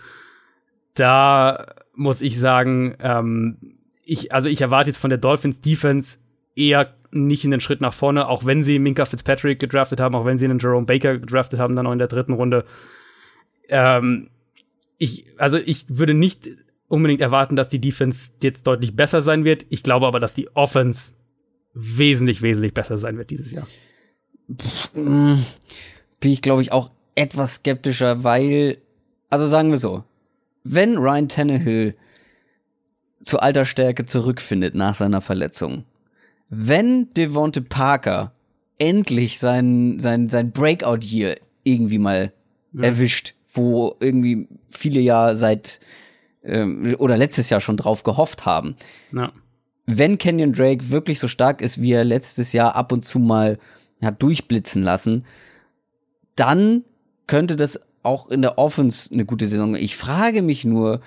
[0.95, 3.57] Da muss ich sagen, ähm,
[4.03, 6.17] ich, also ich erwarte jetzt von der Dolphins Defense
[6.55, 10.25] eher nicht in den Schritt nach vorne, auch wenn sie Minka Fitzpatrick gedraftet haben, auch
[10.25, 12.65] wenn sie einen Jerome Baker gedraftet haben, dann auch in der dritten Runde.
[13.69, 14.29] Ähm,
[14.97, 16.49] ich, also ich würde nicht
[16.87, 19.65] unbedingt erwarten, dass die Defense jetzt deutlich besser sein wird.
[19.69, 21.13] Ich glaube aber, dass die Offense
[21.73, 23.67] wesentlich, wesentlich besser sein wird dieses Jahr.
[24.93, 25.43] Bin
[26.21, 28.77] ich, glaube ich, auch etwas skeptischer, weil,
[29.29, 30.03] also sagen wir so,
[30.63, 31.95] wenn Ryan Tannehill
[33.23, 35.85] zu alter Stärke zurückfindet nach seiner Verletzung,
[36.55, 38.31] wenn Devonte Parker
[38.77, 42.33] endlich sein, sein, sein Breakout-Year irgendwie mal
[42.73, 42.83] ja.
[42.83, 45.79] erwischt, wo irgendwie viele ja seit
[46.43, 48.75] ähm, oder letztes Jahr schon drauf gehofft haben.
[49.11, 49.31] Ja.
[49.85, 53.57] Wenn Kenyon Drake wirklich so stark ist, wie er letztes Jahr ab und zu mal
[54.01, 55.25] hat durchblitzen lassen,
[56.35, 56.83] dann
[57.27, 59.75] könnte das auch in der Offense eine gute Saison.
[59.75, 61.01] Ich frage mich nur,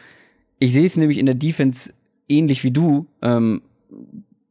[0.58, 1.92] ich sehe es nämlich in der Defense
[2.28, 3.06] ähnlich wie du.
[3.20, 3.62] Ähm,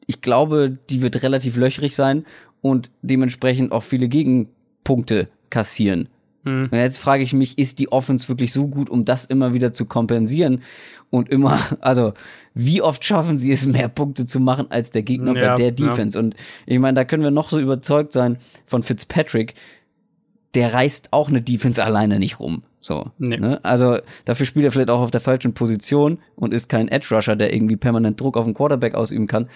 [0.07, 2.25] ich glaube, die wird relativ löchrig sein
[2.61, 6.09] und dementsprechend auch viele Gegenpunkte kassieren.
[6.43, 6.69] Mhm.
[6.71, 9.85] Jetzt frage ich mich, ist die Offense wirklich so gut, um das immer wieder zu
[9.85, 10.61] kompensieren
[11.09, 12.13] und immer, also
[12.53, 15.71] wie oft schaffen sie es, mehr Punkte zu machen als der Gegner ja, bei der
[15.71, 16.17] Defense?
[16.17, 16.23] Ja.
[16.23, 16.35] Und
[16.65, 19.55] ich meine, da können wir noch so überzeugt sein von Fitzpatrick,
[20.53, 22.63] der reißt auch eine Defense alleine nicht rum.
[22.79, 23.37] So, nee.
[23.37, 23.59] ne?
[23.63, 27.35] Also dafür spielt er vielleicht auch auf der falschen Position und ist kein Edge Rusher,
[27.35, 29.49] der irgendwie permanent Druck auf den Quarterback ausüben kann.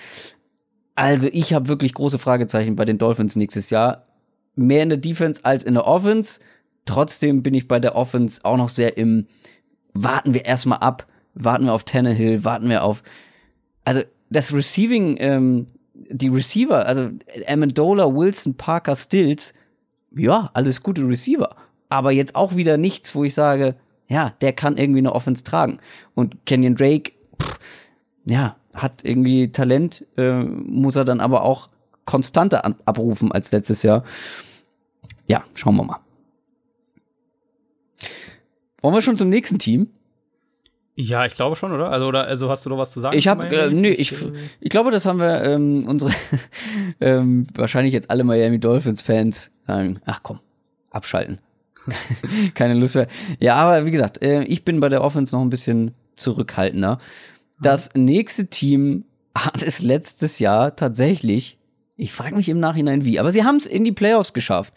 [1.00, 4.04] Also ich habe wirklich große Fragezeichen bei den Dolphins nächstes Jahr.
[4.56, 6.42] Mehr in der Defense als in der Offense.
[6.84, 9.26] Trotzdem bin ich bei der Offense auch noch sehr im
[9.94, 13.02] Warten wir erstmal ab, warten wir auf Tannehill, warten wir auf.
[13.86, 17.12] Also das Receiving, ähm, die Receiver, also
[17.48, 19.54] Amendola, Wilson, Parker, Stills,
[20.14, 21.56] ja, alles gute Receiver.
[21.88, 23.76] Aber jetzt auch wieder nichts, wo ich sage,
[24.10, 25.80] ja, der kann irgendwie eine Offense tragen.
[26.14, 27.58] Und Kenyon Drake, pff,
[28.26, 31.70] ja, hat irgendwie Talent, äh, muss er dann aber auch
[32.06, 34.04] konstanter abrufen als letztes Jahr.
[35.28, 36.00] Ja, schauen wir mal.
[38.82, 39.90] Wollen wir schon zum nächsten Team?
[40.96, 41.92] Ja, ich glaube schon, oder?
[41.92, 43.18] Also, oder, also hast du noch was zu sagen?
[43.18, 44.14] Ich habe, äh, nö, ich,
[44.60, 46.12] ich glaube, das haben wir ähm, unsere
[47.00, 50.02] ähm, wahrscheinlich jetzt alle Miami Dolphins Fans sagen.
[50.06, 50.40] Ach komm,
[50.90, 51.40] abschalten.
[52.54, 53.08] Keine Lust mehr.
[53.40, 57.00] Ja, aber wie gesagt, äh, ich bin bei der Offense noch ein bisschen zurückhaltender.
[57.62, 59.06] Das nächste Team
[59.36, 61.58] hat es letztes Jahr tatsächlich,
[61.98, 64.74] ich frage mich im Nachhinein wie, aber sie haben es in die Playoffs geschafft.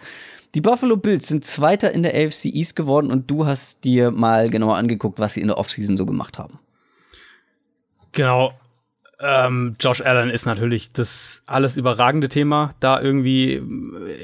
[0.55, 4.51] Die Buffalo Bills sind Zweiter in der AFC East geworden und du hast dir mal
[4.51, 6.59] genauer angeguckt, was sie in der Offseason so gemacht haben.
[8.13, 8.53] Genau.
[9.19, 12.75] Ähm, Josh Allen ist natürlich das alles überragende Thema.
[12.81, 13.63] Da irgendwie,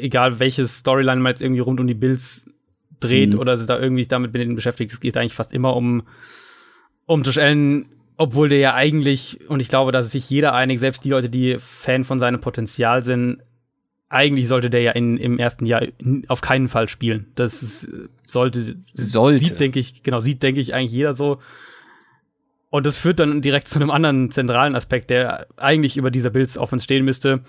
[0.00, 2.42] egal welches Storyline man jetzt irgendwie rund um die Bills
[3.00, 3.38] dreht mhm.
[3.38, 6.02] oder sich da irgendwie damit beschäftigt, es geht eigentlich fast immer um,
[7.06, 7.86] um Josh Allen,
[8.18, 11.30] obwohl der ja eigentlich, und ich glaube, da ist sich jeder einig, selbst die Leute,
[11.30, 13.38] die Fan von seinem Potenzial sind,
[14.08, 15.82] eigentlich sollte der ja in, im ersten Jahr
[16.26, 17.26] auf keinen Fall spielen.
[17.36, 17.88] Das ist,
[18.24, 19.44] sollte, sollte.
[19.44, 21.38] Sieht, denke ich, genau, sieht, denke ich, eigentlich jeder so.
[22.70, 26.58] Und das führt dann direkt zu einem anderen zentralen Aspekt, der eigentlich über dieser Bills
[26.58, 27.44] Offense stehen müsste.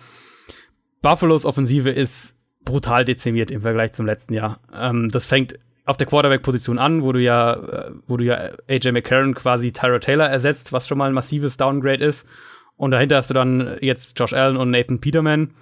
[1.02, 4.60] Buffalo's Offensive ist brutal dezimiert im Vergleich zum letzten Jahr.
[4.74, 5.56] Ähm, das fängt
[5.90, 9.98] auf der Quarterback-Position an, wo du ja, äh, wo du ja AJ McCarron quasi Tyra
[9.98, 12.28] Taylor ersetzt, was schon mal ein massives Downgrade ist.
[12.78, 15.56] Und dahinter hast du dann jetzt Josh Allen und Nathan Peterman.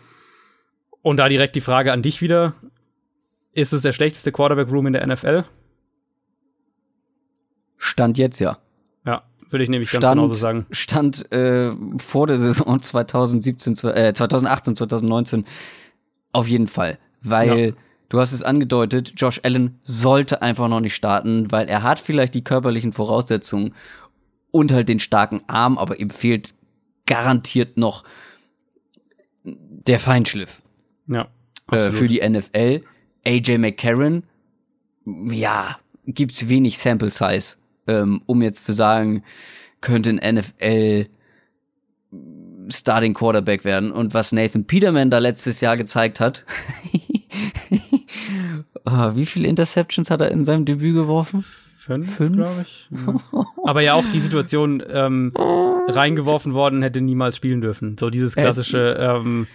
[1.02, 2.56] Und da direkt die Frage an dich wieder.
[3.54, 5.46] Ist es der schlechteste Quarterback-Room in der NFL?
[7.78, 8.58] Stand jetzt ja.
[9.06, 10.66] Ja, würde ich nämlich ganz Stand, genauso sagen.
[10.72, 15.46] Stand äh, vor der Saison 2017, äh, 2018, 2019
[16.34, 17.00] auf jeden Fall.
[17.22, 17.74] Weil ja.
[18.10, 22.34] Du hast es angedeutet, Josh Allen sollte einfach noch nicht starten, weil er hat vielleicht
[22.34, 23.74] die körperlichen Voraussetzungen
[24.52, 26.54] und halt den starken Arm, aber ihm fehlt
[27.06, 28.04] garantiert noch
[29.44, 30.62] der Feinschliff.
[31.08, 31.28] Ja.
[31.72, 32.84] Äh, für die NFL.
[33.26, 34.24] AJ McCarron,
[35.06, 39.24] ja, gibt's wenig Sample Size ähm, um jetzt zu sagen,
[39.82, 41.08] könnte ein NFL
[42.70, 43.92] Starting Quarterback werden.
[43.92, 46.46] Und was Nathan Peterman da letztes Jahr gezeigt hat,
[48.88, 51.46] oh, wie viele Interceptions hat er in seinem Debüt geworfen?
[51.78, 52.36] Fünf, Fünf?
[52.36, 52.90] glaube ich.
[53.66, 57.98] Aber ja auch die Situation ähm, reingeworfen worden, hätte niemals spielen dürfen.
[57.98, 59.48] So dieses äh, klassische ähm,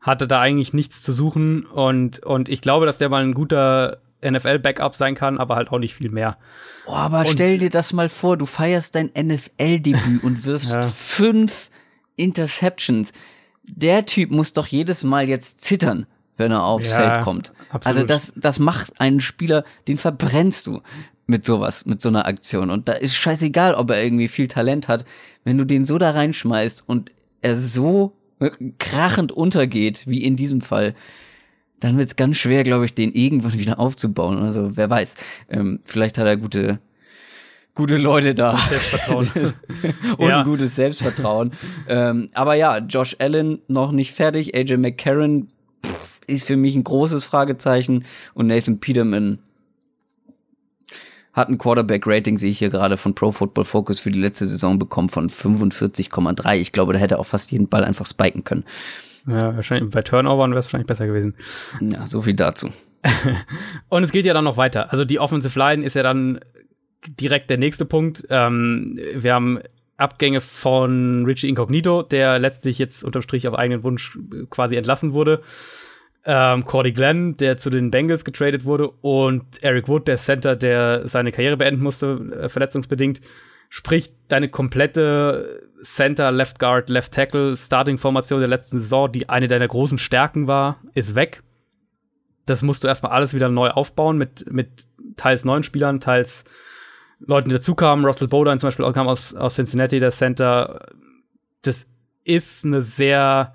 [0.00, 3.98] hatte da eigentlich nichts zu suchen und und ich glaube, dass der mal ein guter
[4.24, 6.38] NFL-Backup sein kann, aber halt auch nicht viel mehr.
[6.86, 10.82] Oh, aber und stell dir das mal vor, du feierst dein NFL-Debüt und wirfst ja.
[10.82, 11.70] fünf
[12.16, 13.12] Interceptions.
[13.64, 16.06] Der Typ muss doch jedes Mal jetzt zittern,
[16.36, 17.52] wenn er aufs ja, Feld kommt.
[17.70, 17.86] Absolut.
[17.86, 20.82] Also das, das macht einen Spieler, den verbrennst du
[21.26, 22.70] mit sowas, mit so einer Aktion.
[22.70, 25.04] Und da ist scheißegal, ob er irgendwie viel Talent hat.
[25.44, 27.10] Wenn du den so da reinschmeißt und
[27.42, 28.12] er so
[28.78, 30.94] krachend untergeht, wie in diesem Fall,
[31.80, 34.38] dann wird es ganz schwer, glaube ich, den irgendwann wieder aufzubauen.
[34.38, 35.16] Also wer weiß.
[35.50, 36.78] Ähm, vielleicht hat er gute,
[37.74, 38.56] gute Leute da.
[38.56, 39.30] Selbstvertrauen.
[40.18, 40.40] und ja.
[40.40, 41.52] ein gutes Selbstvertrauen.
[41.88, 44.54] ähm, aber ja, Josh Allen noch nicht fertig.
[44.56, 45.48] AJ McCarron
[46.26, 48.04] ist für mich ein großes Fragezeichen.
[48.34, 49.38] Und Nathan Peterman
[51.32, 54.78] hat ein Quarterback-Rating, sehe ich hier gerade von Pro Football Focus für die letzte Saison
[54.78, 56.56] bekommen von 45,3.
[56.56, 58.64] Ich glaube, da hätte auch fast jeden Ball einfach spiken können.
[59.26, 61.34] Ja, wahrscheinlich bei Turnovern wäre es wahrscheinlich besser gewesen.
[61.80, 62.70] Ja, so viel dazu.
[63.88, 64.90] und es geht ja dann noch weiter.
[64.92, 66.40] Also die Offensive Line ist ja dann
[67.06, 68.24] direkt der nächste Punkt.
[68.30, 69.60] Ähm, wir haben
[69.96, 74.18] Abgänge von Richie Incognito, der letztlich jetzt unterm Strich auf eigenen Wunsch
[74.50, 75.42] quasi entlassen wurde.
[76.28, 78.88] Ähm, Cordy Glenn, der zu den Bengals getradet wurde.
[78.88, 83.20] Und Eric Wood, der Center, der seine Karriere beenden musste, äh, verletzungsbedingt.
[83.68, 89.68] Sprich, deine komplette Center, Left Guard, Left Tackle, Starting-Formation der letzten Saison, die eine deiner
[89.68, 91.42] großen Stärken war, ist weg.
[92.44, 96.44] Das musst du erstmal alles wieder neu aufbauen mit, mit teils neuen Spielern, teils
[97.18, 98.04] Leuten, die dazukamen.
[98.04, 100.86] Russell Bowden zum Beispiel kam aus, aus Cincinnati, der Center.
[101.62, 101.86] Das
[102.24, 103.54] ist eine sehr,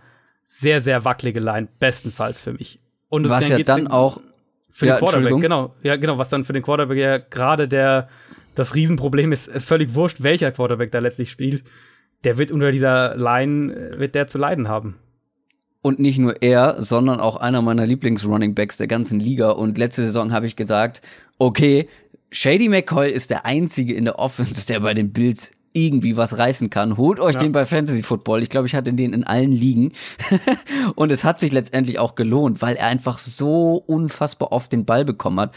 [0.60, 2.80] sehr, sehr wackelige Line, bestenfalls für mich.
[3.10, 4.22] Und was ja dann auch
[4.70, 8.10] für ja, den Quarterback, genau, ja, genau, was dann für den Quarterback ja gerade der
[8.54, 11.64] das Riesenproblem ist, völlig wurscht, welcher Quarterback da letztlich spielt
[12.24, 14.96] der wird unter dieser Line, äh, wird der zu leiden haben.
[15.82, 19.50] Und nicht nur er, sondern auch einer meiner Lieblings-Runningbacks der ganzen Liga.
[19.50, 21.02] Und letzte Saison habe ich gesagt,
[21.40, 21.90] okay,
[22.30, 26.70] Shady McCoy ist der einzige in der Offense, der bei den Bills irgendwie was reißen
[26.70, 26.98] kann.
[26.98, 27.42] Holt euch ja.
[27.42, 28.44] den bei Fantasy Football.
[28.44, 29.94] Ich glaube, ich hatte den in allen Ligen.
[30.96, 35.06] und es hat sich letztendlich auch gelohnt, weil er einfach so unfassbar oft den Ball
[35.06, 35.56] bekommen hat.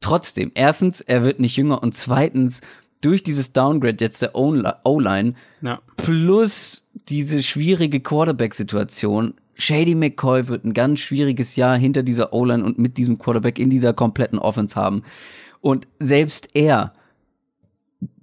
[0.00, 2.60] Trotzdem, erstens, er wird nicht jünger und zweitens,
[3.00, 5.80] durch dieses Downgrade jetzt der O-Line ja.
[5.96, 12.78] plus diese schwierige Quarterback-Situation, Shady McCoy wird ein ganz schwieriges Jahr hinter dieser O-Line und
[12.78, 15.02] mit diesem Quarterback in dieser kompletten Offense haben.
[15.60, 16.94] Und selbst er,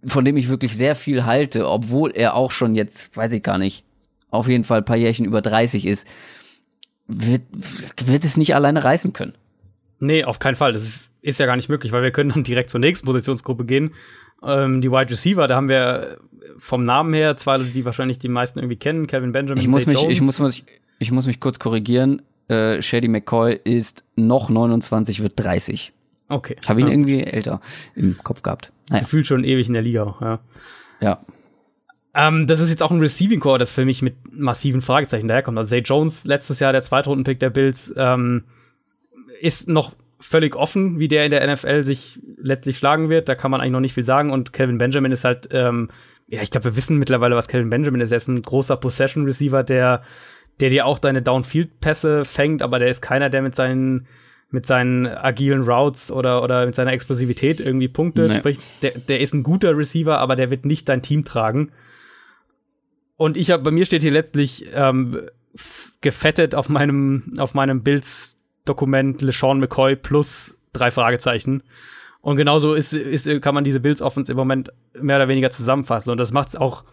[0.06, 3.58] von dem ich wirklich sehr viel halte, obwohl er auch schon jetzt, weiß ich gar
[3.58, 3.84] nicht,
[4.30, 6.08] auf jeden Fall ein paar Jährchen über 30 ist,
[7.08, 7.44] wird,
[8.06, 9.34] wird es nicht alleine reißen können.
[10.00, 10.74] Nee, auf keinen Fall.
[10.74, 13.66] Das ist, ist ja gar nicht möglich, weil wir können dann direkt zur nächsten Positionsgruppe
[13.66, 13.94] gehen
[14.44, 16.18] ähm, die Wide Receiver, da haben wir
[16.58, 19.62] vom Namen her zwei Leute, die wahrscheinlich die meisten irgendwie kennen, Kevin Benjamin.
[19.62, 20.64] Ich muss mich, ich muss mich,
[21.00, 22.22] ich muss mich kurz korrigieren.
[22.48, 25.94] Äh, Shady McCoy ist noch 29, wird 30.
[26.30, 26.56] Okay.
[26.62, 26.94] Ich habe ihn ja.
[26.94, 27.62] irgendwie älter
[27.96, 28.72] im Kopf gehabt.
[28.90, 29.04] Naja.
[29.04, 30.40] Gefühlt schon ewig in der Liga ja.
[31.02, 31.20] Ja.
[32.14, 35.58] Ähm, das ist jetzt auch ein Receiving Core, das für mich mit massiven Fragezeichen daherkommt.
[35.58, 38.46] Also Zay Jones, letztes Jahr der Zweitrunden-Pick der Bills, ähm,
[39.40, 43.30] ist noch völlig offen, wie der in der NFL sich letztlich schlagen wird.
[43.30, 44.32] Da kann man eigentlich noch nicht viel sagen.
[44.32, 45.90] Und Calvin Benjamin ist halt, ähm,
[46.28, 48.12] ja, ich glaube, wir wissen mittlerweile, was Calvin Benjamin ist.
[48.12, 50.02] Er ist ein großer Possession-Receiver, der,
[50.60, 54.08] der dir auch deine Downfield-Pässe fängt, aber der ist keiner, der mit seinen
[54.50, 58.30] mit seinen agilen Routes oder, oder mit seiner Explosivität irgendwie punktet.
[58.30, 58.38] Nee.
[58.38, 61.72] Sprich, der, der ist ein guter Receiver, aber der wird nicht dein Team tragen.
[63.18, 65.22] Und ich habe, bei mir steht hier letztlich ähm,
[66.02, 71.64] gefettet auf meinem, auf meinem Bills-Dokument LeSean McCoy plus drei Fragezeichen.
[72.22, 76.12] Und genauso ist, ist, kann man diese Bills Offense im Moment mehr oder weniger zusammenfassen.
[76.12, 76.84] Und das macht es auch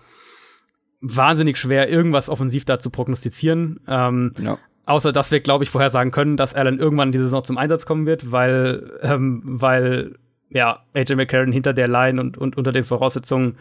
[1.00, 3.80] wahnsinnig schwer, irgendwas offensiv da zu prognostizieren.
[3.86, 4.58] Ähm, ja.
[4.86, 7.86] Außer, dass wir, glaube ich, vorher sagen können, dass Allen irgendwann diese Saison zum Einsatz
[7.86, 10.16] kommen wird, weil, ähm, weil
[10.50, 13.56] ja, AJ McCarron hinter der Line und, und unter den Voraussetzungen,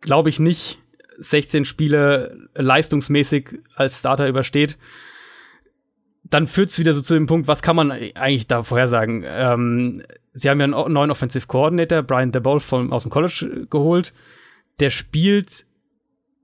[0.00, 0.78] glaube ich, nicht
[1.18, 4.76] 16 Spiele leistungsmäßig als Starter übersteht,
[6.24, 9.24] dann führt es wieder so zu dem Punkt, was kann man eigentlich da vorhersagen?
[9.26, 10.02] Ähm,
[10.32, 12.60] sie haben ja einen neuen Offensive Coordinator, Brian DeBoll
[12.90, 14.12] aus dem College geholt.
[14.80, 15.64] Der spielt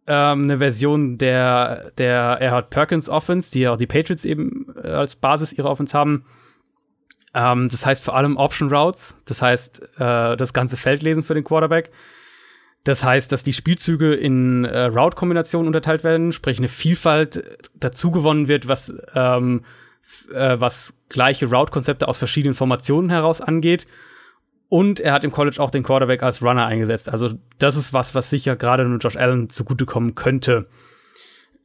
[0.06, 4.88] ähm, eine Version der, der Erhard Perkins Offense, die ja auch die Patriots eben äh,
[4.88, 6.24] als Basis ihrer Offense haben.
[7.34, 11.34] Ähm, das heißt vor allem Option Routes, das heißt äh, das ganze Feld lesen für
[11.34, 11.90] den Quarterback.
[12.84, 17.44] Das heißt, dass die Spielzüge in äh, Route-Kombinationen unterteilt werden, sprich eine Vielfalt
[17.74, 19.64] dazu gewonnen wird, was, ähm,
[20.34, 23.86] äh, was gleiche Route-Konzepte aus verschiedenen Formationen heraus angeht.
[24.72, 27.10] Und er hat im College auch den Quarterback als Runner eingesetzt.
[27.10, 30.68] Also das ist was, was sicher gerade nur Josh Allen zugutekommen könnte.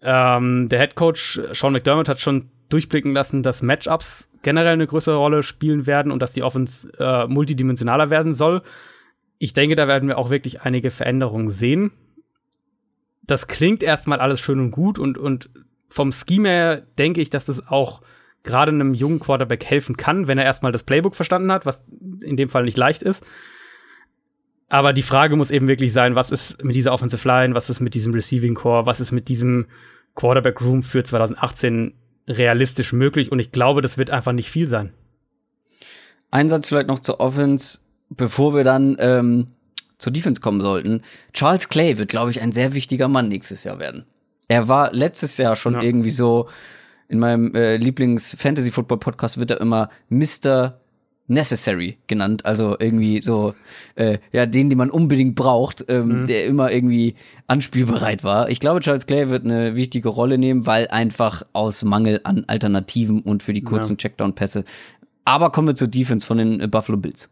[0.02, 5.16] Ähm, der Head Coach Sean McDermott hat schon durchblicken lassen, dass Matchups generell eine größere
[5.16, 8.62] Rolle spielen werden und dass die Offense äh, multidimensionaler werden soll
[9.40, 11.92] ich denke, da werden wir auch wirklich einige Veränderungen sehen.
[13.24, 15.50] Das klingt erstmal alles schön und gut und, und
[15.90, 18.02] vom Scheme her denke ich, dass das auch
[18.44, 21.84] gerade einem jungen Quarterback helfen kann, wenn er erstmal das Playbook verstanden hat, was
[22.22, 23.24] in dem Fall nicht leicht ist.
[24.70, 27.80] Aber die Frage muss eben wirklich sein, was ist mit dieser Offensive Line, was ist
[27.80, 29.68] mit diesem Receiving Core, was ist mit diesem
[30.16, 31.94] Quarterback Room für 2018
[32.28, 33.32] realistisch möglich?
[33.32, 34.94] Und ich glaube, das wird einfach nicht viel sein.
[36.32, 37.80] Einsatz vielleicht noch zur Offense
[38.10, 39.48] bevor wir dann ähm,
[39.98, 41.02] zur Defense kommen sollten,
[41.34, 44.06] Charles Clay wird, glaube ich, ein sehr wichtiger Mann nächstes Jahr werden.
[44.48, 45.82] Er war letztes Jahr schon ja.
[45.82, 46.48] irgendwie so,
[47.08, 50.78] in meinem äh, Lieblings-Fantasy-Football-Podcast wird er immer Mr.
[51.28, 53.54] Necessary genannt, also irgendwie so,
[53.96, 56.28] äh, ja, den, den man unbedingt braucht, ähm, mhm.
[56.28, 57.16] der immer irgendwie
[57.48, 58.50] anspielbereit war.
[58.50, 63.22] Ich glaube, Charles Clay wird eine wichtige Rolle nehmen, weil einfach aus Mangel an Alternativen
[63.22, 63.98] und für die kurzen ja.
[63.98, 64.64] Checkdown-Pässe.
[65.26, 67.30] Aber kommen wir zur Defense von den äh, Buffalo Bills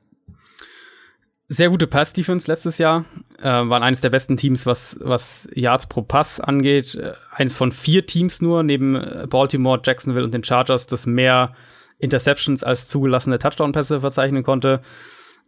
[1.48, 3.06] sehr gute Pass-Defense letztes Jahr.
[3.40, 6.96] Äh, waren eines der besten Teams, was, was Yards pro Pass angeht.
[6.96, 11.54] Äh, eines von vier Teams nur, neben äh, Baltimore, Jacksonville und den Chargers, das mehr
[12.00, 14.82] Interceptions als zugelassene Touchdown-Pässe verzeichnen konnte.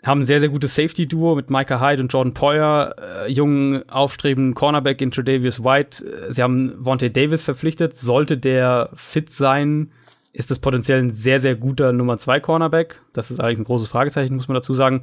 [0.04, 4.54] Haben ein sehr, sehr gutes Safety-Duo mit Micah Hyde und Jordan Poyer, äh, jungen, aufstrebenden
[4.54, 6.06] Cornerback in Tredavious White.
[6.30, 7.95] Sie haben Vontae Davis verpflichtet.
[7.95, 9.91] Sollte der fit sein,
[10.34, 13.02] ist das potenziell ein sehr, sehr guter Nummer 2 Cornerback.
[13.14, 15.02] Das ist eigentlich ein großes Fragezeichen, muss man dazu sagen.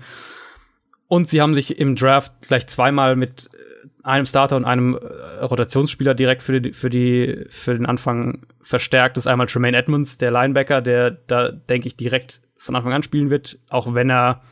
[1.15, 5.45] Und sie haben sich im Draft gleich zweimal mit äh, einem Starter und einem äh,
[5.45, 9.17] Rotationsspieler direkt für, die, für, die, für den Anfang verstärkt.
[9.17, 13.05] Das ist einmal Tremaine Edmonds, der Linebacker, der da, denke ich, direkt von Anfang an
[13.05, 14.43] spielen wird, auch wenn er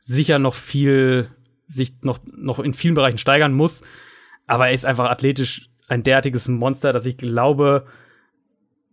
[0.00, 1.28] sicher noch viel,
[1.66, 3.82] sich noch, noch in vielen Bereichen steigern muss.
[4.46, 7.84] Aber er ist einfach athletisch ein derartiges Monster, dass ich glaube,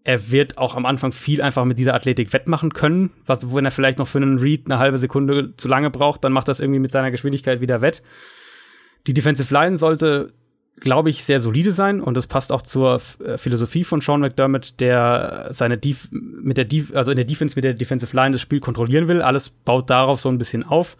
[0.04, 3.12] er wird auch am Anfang viel einfach mit dieser Athletik wettmachen können.
[3.26, 6.34] Was, wenn er vielleicht noch für einen Read eine halbe Sekunde zu lange braucht, dann
[6.34, 8.04] macht das irgendwie mit seiner Geschwindigkeit wieder wett.
[9.08, 10.34] Die Defensive Line sollte,
[10.82, 14.80] glaube ich, sehr solide sein und das passt auch zur äh, Philosophie von Sean McDermott,
[14.82, 18.41] der seine Def mit der Def also in der Defense mit der Defensive Line das
[18.41, 19.22] Spiel kontrollieren will.
[19.22, 20.97] Alles baut darauf so ein bisschen auf.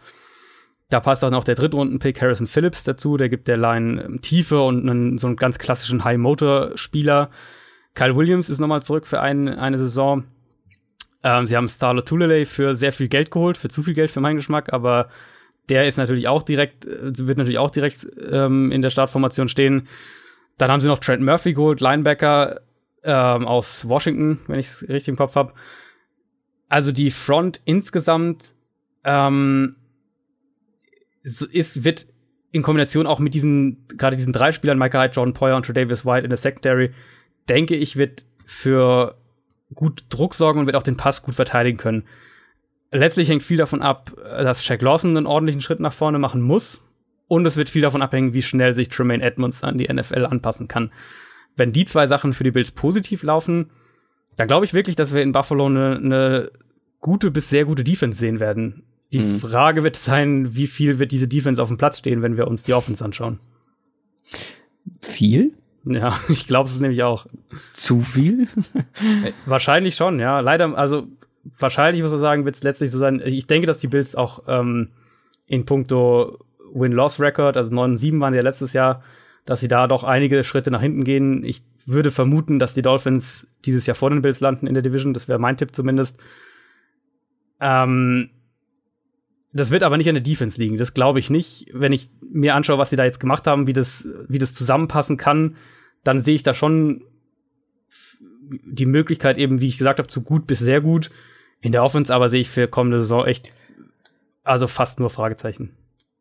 [0.90, 3.18] Da passt auch noch der Drittrunden-Pick Harrison Phillips dazu.
[3.18, 7.30] Der gibt der Line ähm, Tiefe und einen, so einen ganz klassischen High-Motor-Spieler
[7.94, 10.26] Kyle Williams ist nochmal zurück für ein, eine Saison.
[11.24, 14.22] Ähm, sie haben Starlo Tulele für sehr viel Geld geholt, für zu viel Geld für
[14.22, 15.10] meinen Geschmack, aber
[15.70, 19.88] der ist natürlich auch direkt, äh, wird natürlich auch direkt ähm, in der Startformation stehen.
[20.58, 22.62] Dann haben sie noch Trent Murphy geholt, Linebacker
[23.04, 25.54] ähm, aus Washington, wenn ich es richtig im Kopf habe.
[26.70, 28.56] Also die Front insgesamt
[29.04, 29.76] ähm,
[31.24, 32.06] ist, wird
[32.52, 36.06] in Kombination auch mit diesen, gerade diesen drei Spielern, Michael Hyde, Jordan Poyer und Tredavious
[36.06, 36.92] White in der Secondary,
[37.50, 39.18] denke ich, wird für
[39.74, 42.04] gut Druck sorgen und wird auch den Pass gut verteidigen können.
[42.92, 46.80] Letztlich hängt viel davon ab, dass Shaq Lawson einen ordentlichen Schritt nach vorne machen muss
[47.28, 50.68] Und es wird viel davon abhängen, wie schnell sich Tremaine Edmonds an die NFL anpassen
[50.68, 50.92] kann.
[51.56, 53.72] Wenn die zwei Sachen für die Bills positiv laufen,
[54.36, 56.52] dann glaube ich wirklich, dass wir in Buffalo eine ne
[57.00, 58.84] gute bis sehr gute Defense sehen werden.
[59.12, 59.40] Die mhm.
[59.40, 62.64] Frage wird sein, wie viel wird diese Defense auf dem Platz stehen, wenn wir uns
[62.64, 63.40] die Offense anschauen.
[65.02, 65.54] Viel?
[65.94, 67.26] Ja, ich glaube es nämlich auch.
[67.74, 68.48] Zu viel?
[69.46, 70.40] wahrscheinlich schon, ja.
[70.40, 71.08] Leider, also
[71.60, 73.22] wahrscheinlich muss man sagen, wird es letztlich so sein.
[73.26, 74.90] Ich denke, dass die Bills auch ähm,
[75.46, 76.40] in puncto
[76.74, 79.04] Win-Loss-Record, also 9 7 waren ja letztes Jahr,
[79.46, 81.44] dass sie da doch einige Schritte nach hinten gehen.
[81.44, 85.14] Ich würde vermuten, dass die Dolphins dieses Jahr vor den Bills landen in der Division.
[85.14, 86.18] Das wäre mein Tipp zumindest.
[87.60, 88.30] Ähm,
[89.52, 90.78] das wird aber nicht an der Defense liegen.
[90.78, 91.68] Das glaube ich nicht.
[91.74, 95.18] Wenn ich mir anschaue, was sie da jetzt gemacht haben, wie das, wie das zusammenpassen
[95.18, 95.58] kann,
[96.04, 97.04] dann sehe ich da schon
[98.50, 101.10] die Möglichkeit eben, wie ich gesagt habe, zu gut bis sehr gut.
[101.62, 103.50] In der Offense aber sehe ich für kommende Saison echt,
[104.44, 105.72] also fast nur Fragezeichen.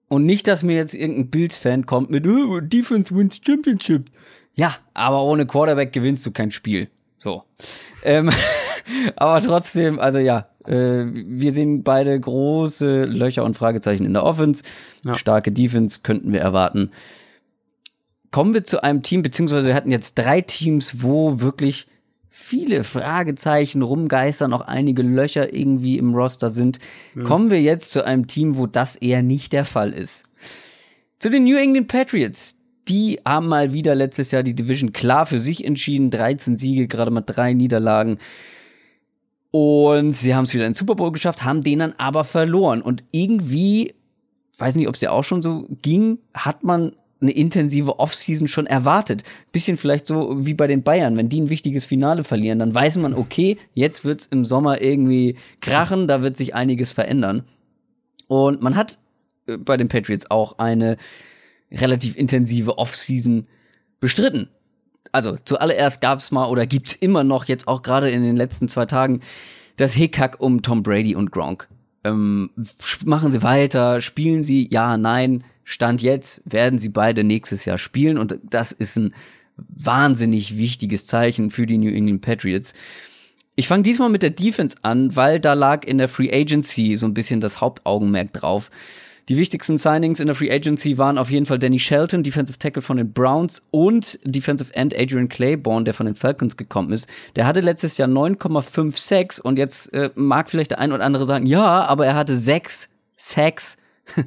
[0.09, 4.11] Und nicht, dass mir jetzt irgendein Bills-Fan kommt mit oh, Defense wins Championship.
[4.55, 6.89] Ja, aber ohne Quarterback gewinnst du kein Spiel.
[7.17, 7.45] So.
[8.05, 8.31] Ähm,
[9.17, 14.63] aber trotzdem, also ja, äh, wir sehen beide große Löcher und Fragezeichen in der Offense.
[15.05, 15.15] Ja.
[15.15, 16.91] Starke Defense könnten wir erwarten.
[18.33, 21.87] Kommen wir zu einem Team, beziehungsweise wir hatten jetzt drei Teams, wo wirklich
[22.31, 26.79] viele Fragezeichen rumgeistern, auch einige Löcher irgendwie im Roster sind.
[27.15, 27.25] Mhm.
[27.25, 30.25] Kommen wir jetzt zu einem Team, wo das eher nicht der Fall ist.
[31.19, 32.59] Zu den New England Patriots.
[32.89, 36.11] Die haben mal wieder letztes Jahr die Division klar für sich entschieden.
[36.11, 38.19] 13 Siege, gerade mal drei Niederlagen.
[39.53, 42.81] Und sie haben es wieder in den Super Bowl geschafft, haben den dann aber verloren.
[42.81, 43.95] Und irgendwie,
[44.57, 46.93] weiß nicht, ob es dir auch schon so ging, hat man
[47.23, 49.23] eine intensive Offseason schon erwartet.
[49.53, 52.97] Bisschen vielleicht so wie bei den Bayern, wenn die ein wichtiges Finale verlieren, dann weiß
[52.97, 57.45] man, okay, jetzt wird's im Sommer irgendwie krachen, da wird sich einiges verändern.
[58.29, 58.99] Und man hat
[59.47, 60.97] äh, bei den Patriots auch eine
[61.71, 63.47] relativ intensive Offseason
[64.01, 64.49] bestritten
[65.13, 68.69] also zuallererst gab es mal oder gibt's immer noch jetzt auch gerade in den letzten
[68.69, 69.21] zwei Tagen
[69.77, 71.69] das Hickhack um Tom Brady und Gronk.
[72.05, 72.51] Ähm,
[73.05, 78.19] machen sie weiter, spielen sie, ja, nein, Stand jetzt werden sie beide nächstes Jahr spielen
[78.19, 79.15] und das ist ein
[79.57, 82.75] wahnsinnig wichtiges Zeichen für die New England Patriots.
[83.55, 87.07] Ich fange diesmal mit der Defense an, weil da lag in der Free Agency so
[87.07, 88.71] ein bisschen das Hauptaugenmerk drauf.
[89.29, 92.83] Die wichtigsten Signings in der Free Agency waren auf jeden Fall Danny Shelton, Defensive Tackle
[92.83, 97.09] von den Browns und Defensive End Adrian Claiborne, der von den Falcons gekommen ist.
[97.37, 101.25] Der hatte letztes Jahr 9,5 Sacks und jetzt äh, mag vielleicht der ein oder andere
[101.25, 103.77] sagen, ja, aber er hatte sechs Sacks,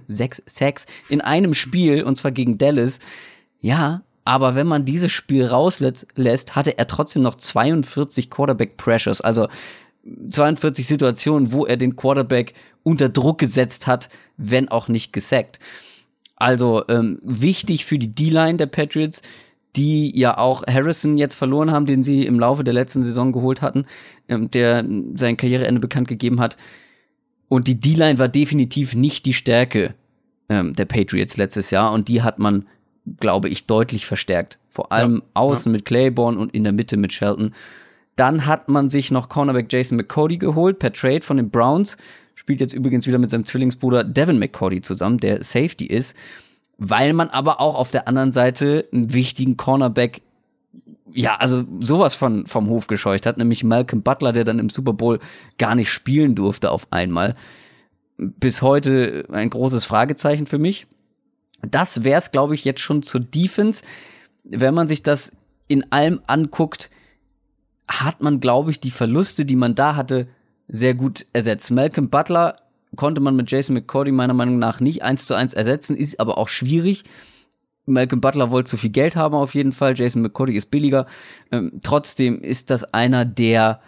[0.08, 3.00] sechs Sacks in einem Spiel und zwar gegen Dallas.
[3.60, 9.48] Ja, aber wenn man dieses Spiel rauslässt, hatte er trotzdem noch 42 Quarterback Pressures, also
[10.30, 12.54] 42 Situationen, wo er den Quarterback
[12.84, 15.60] unter Druck gesetzt hat, wenn auch nicht gesackt.
[16.36, 19.22] Also ähm, wichtig für die D-Line der Patriots,
[19.76, 23.62] die ja auch Harrison jetzt verloren haben, den sie im Laufe der letzten Saison geholt
[23.62, 23.86] hatten,
[24.28, 26.58] ähm, der sein Karriereende bekannt gegeben hat.
[27.48, 29.94] Und die D-Line war definitiv nicht die Stärke
[30.50, 32.66] ähm, der Patriots letztes Jahr und die hat man,
[33.20, 34.60] glaube ich, deutlich verstärkt.
[34.70, 35.78] Vor allem ja, außen ja.
[35.78, 37.54] mit Claiborne und in der Mitte mit Shelton.
[38.16, 41.98] Dann hat man sich noch Cornerback Jason McCody geholt per Trade von den Browns.
[42.34, 46.16] Spielt jetzt übrigens wieder mit seinem Zwillingsbruder Devin McCody zusammen, der Safety ist.
[46.78, 50.22] Weil man aber auch auf der anderen Seite einen wichtigen Cornerback
[51.12, 54.94] ja, also sowas von vom Hof gescheucht hat, nämlich Malcolm Butler, der dann im Super
[54.94, 55.20] Bowl
[55.58, 57.36] gar nicht spielen durfte auf einmal.
[58.18, 60.88] Bis heute ein großes Fragezeichen für mich.
[61.62, 63.84] Das wäre es, glaube ich, jetzt schon zur Defense.
[64.44, 65.32] Wenn man sich das
[65.68, 66.90] in allem anguckt,
[67.88, 70.28] hat man, glaube ich, die Verluste, die man da hatte,
[70.68, 71.72] sehr gut ersetzt.
[71.72, 72.58] Malcolm Butler
[72.96, 76.38] konnte man mit Jason McCordy meiner Meinung nach nicht eins zu eins ersetzen, ist aber
[76.38, 77.04] auch schwierig.
[77.86, 81.06] Malcolm Butler wollte zu viel Geld haben auf jeden Fall, Jason McCordy ist billiger.
[81.52, 83.80] Ähm, trotzdem ist das einer, der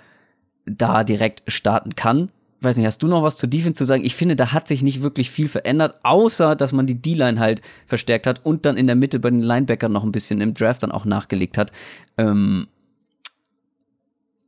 [0.65, 2.29] da direkt starten kann.
[2.61, 4.03] Weiß nicht, hast du noch was zur Defense zu sagen?
[4.03, 7.61] Ich finde, da hat sich nicht wirklich viel verändert, außer dass man die D-Line halt
[7.85, 10.83] verstärkt hat und dann in der Mitte bei den Linebackern noch ein bisschen im Draft
[10.83, 11.71] dann auch nachgelegt hat.
[12.17, 12.67] Ähm,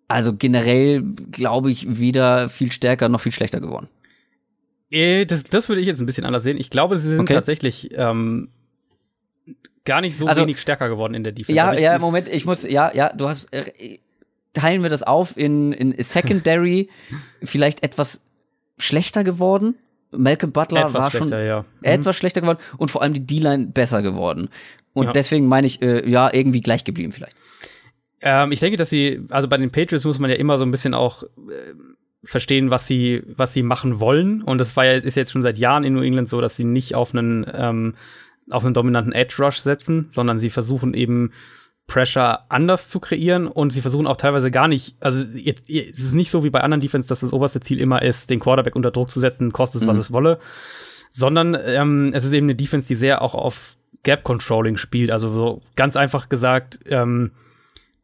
[0.08, 3.88] also generell glaube ich weder viel stärker noch viel schlechter geworden.
[4.90, 6.58] Äh, das, das würde ich jetzt ein bisschen anders sehen.
[6.58, 7.36] Ich glaube, sie sind okay.
[7.36, 8.50] tatsächlich ähm,
[9.86, 11.56] gar nicht so also, wenig stärker geworden in der Defense.
[11.56, 14.00] Ja, also ja, Moment, ich muss, ja, ja, du hast, äh,
[14.54, 16.90] teilen wir das auf in, in Secondary
[17.44, 18.24] vielleicht etwas
[18.78, 19.76] schlechter geworden.
[20.12, 21.66] Malcolm Butler etwas war schon ja.
[21.82, 22.20] etwas mhm.
[22.20, 24.50] schlechter geworden und vor allem die D-Line besser geworden.
[24.94, 25.12] Und ja.
[25.12, 27.36] deswegen meine ich, äh, ja, irgendwie gleich geblieben vielleicht.
[28.22, 30.72] Ähm, ich denke, dass sie, also bei den Patriots muss man ja immer so ein
[30.72, 31.28] bisschen auch äh,
[32.24, 34.42] verstehen, was sie, was sie machen wollen.
[34.42, 36.64] Und das war ja, ist jetzt schon seit Jahren in New England so, dass sie
[36.64, 37.94] nicht auf einen, ähm,
[38.50, 41.32] auf einen dominanten Edge Rush setzen, sondern sie versuchen eben
[41.88, 46.14] Pressure anders zu kreieren und sie versuchen auch teilweise gar nicht, also jetzt, es ist
[46.14, 48.92] nicht so wie bei anderen Defense, dass das oberste Ziel immer ist, den Quarterback unter
[48.92, 49.92] Druck zu setzen, kostet es, mhm.
[49.92, 50.40] was es wolle,
[51.10, 55.34] sondern ähm, es ist eben eine Defense, die sehr auch auf Gap Controlling spielt, also
[55.34, 57.32] so ganz einfach gesagt, ähm,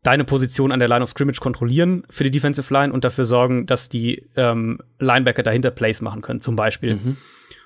[0.06, 3.66] deine Position an der Line of Scrimmage kontrollieren für die Defensive Line und dafür sorgen,
[3.66, 6.96] dass die ähm, Linebacker dahinter Plays machen können, zum Beispiel.
[6.96, 7.18] Mhm.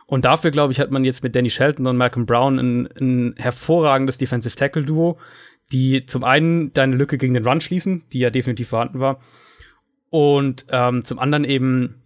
[0.10, 3.36] Und dafür, glaube ich, hat man jetzt mit Danny Shelton und Malcolm Brown ein, ein
[3.38, 5.20] hervorragendes Defensive Tackle Duo,
[5.72, 9.20] die zum einen deine Lücke gegen den Run schließen, die ja definitiv vorhanden war,
[10.10, 12.02] und ähm, zum anderen eben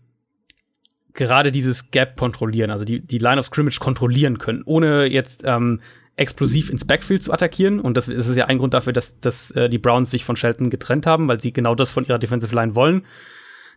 [1.14, 5.80] gerade dieses Gap kontrollieren, also die, die Line of Scrimmage kontrollieren können, ohne jetzt ähm,
[6.18, 7.80] explosiv ins Backfield zu attackieren.
[7.80, 10.70] Und das ist ja ein Grund dafür, dass, dass äh, die Browns sich von Shelton
[10.70, 13.06] getrennt haben, weil sie genau das von ihrer Defensive Line wollen.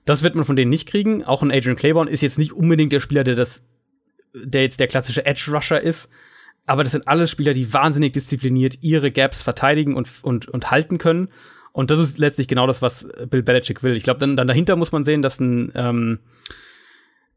[0.05, 1.23] Das wird man von denen nicht kriegen.
[1.23, 3.62] Auch ein Adrian Claiborne ist jetzt nicht unbedingt der Spieler, der das,
[4.44, 6.08] der jetzt der klassische Edge Rusher ist.
[6.66, 10.98] Aber das sind alles Spieler, die wahnsinnig diszipliniert ihre Gaps verteidigen und, und, und halten
[10.98, 11.28] können.
[11.72, 13.94] Und das ist letztlich genau das, was Bill Belichick will.
[13.94, 16.18] Ich glaube, dann, dann dahinter muss man sehen, dass ein ähm,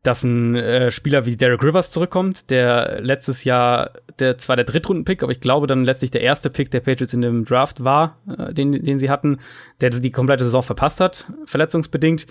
[0.04, 5.24] dass ein äh, Spieler wie Derek Rivers zurückkommt, der letztes Jahr der zwar der Drittrunden-Pick,
[5.24, 8.54] aber ich glaube dann letztlich der erste Pick der Patriots in dem Draft war, äh,
[8.54, 9.40] den, den sie hatten,
[9.82, 12.28] der die komplette Saison verpasst hat, verletzungsbedingt.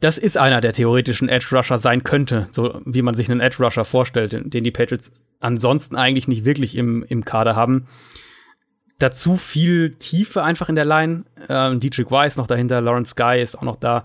[0.00, 3.62] Das ist einer, der theoretischen Edge Rusher sein könnte, so wie man sich einen Edge
[3.62, 5.10] Rusher vorstellt, den die Patriots
[5.40, 7.86] ansonsten eigentlich nicht wirklich im, im Kader haben.
[8.98, 11.24] Dazu viel Tiefe einfach in der Line.
[11.48, 14.04] Ähm, Dietrich Weiss noch dahinter, Lawrence Guy ist auch noch da.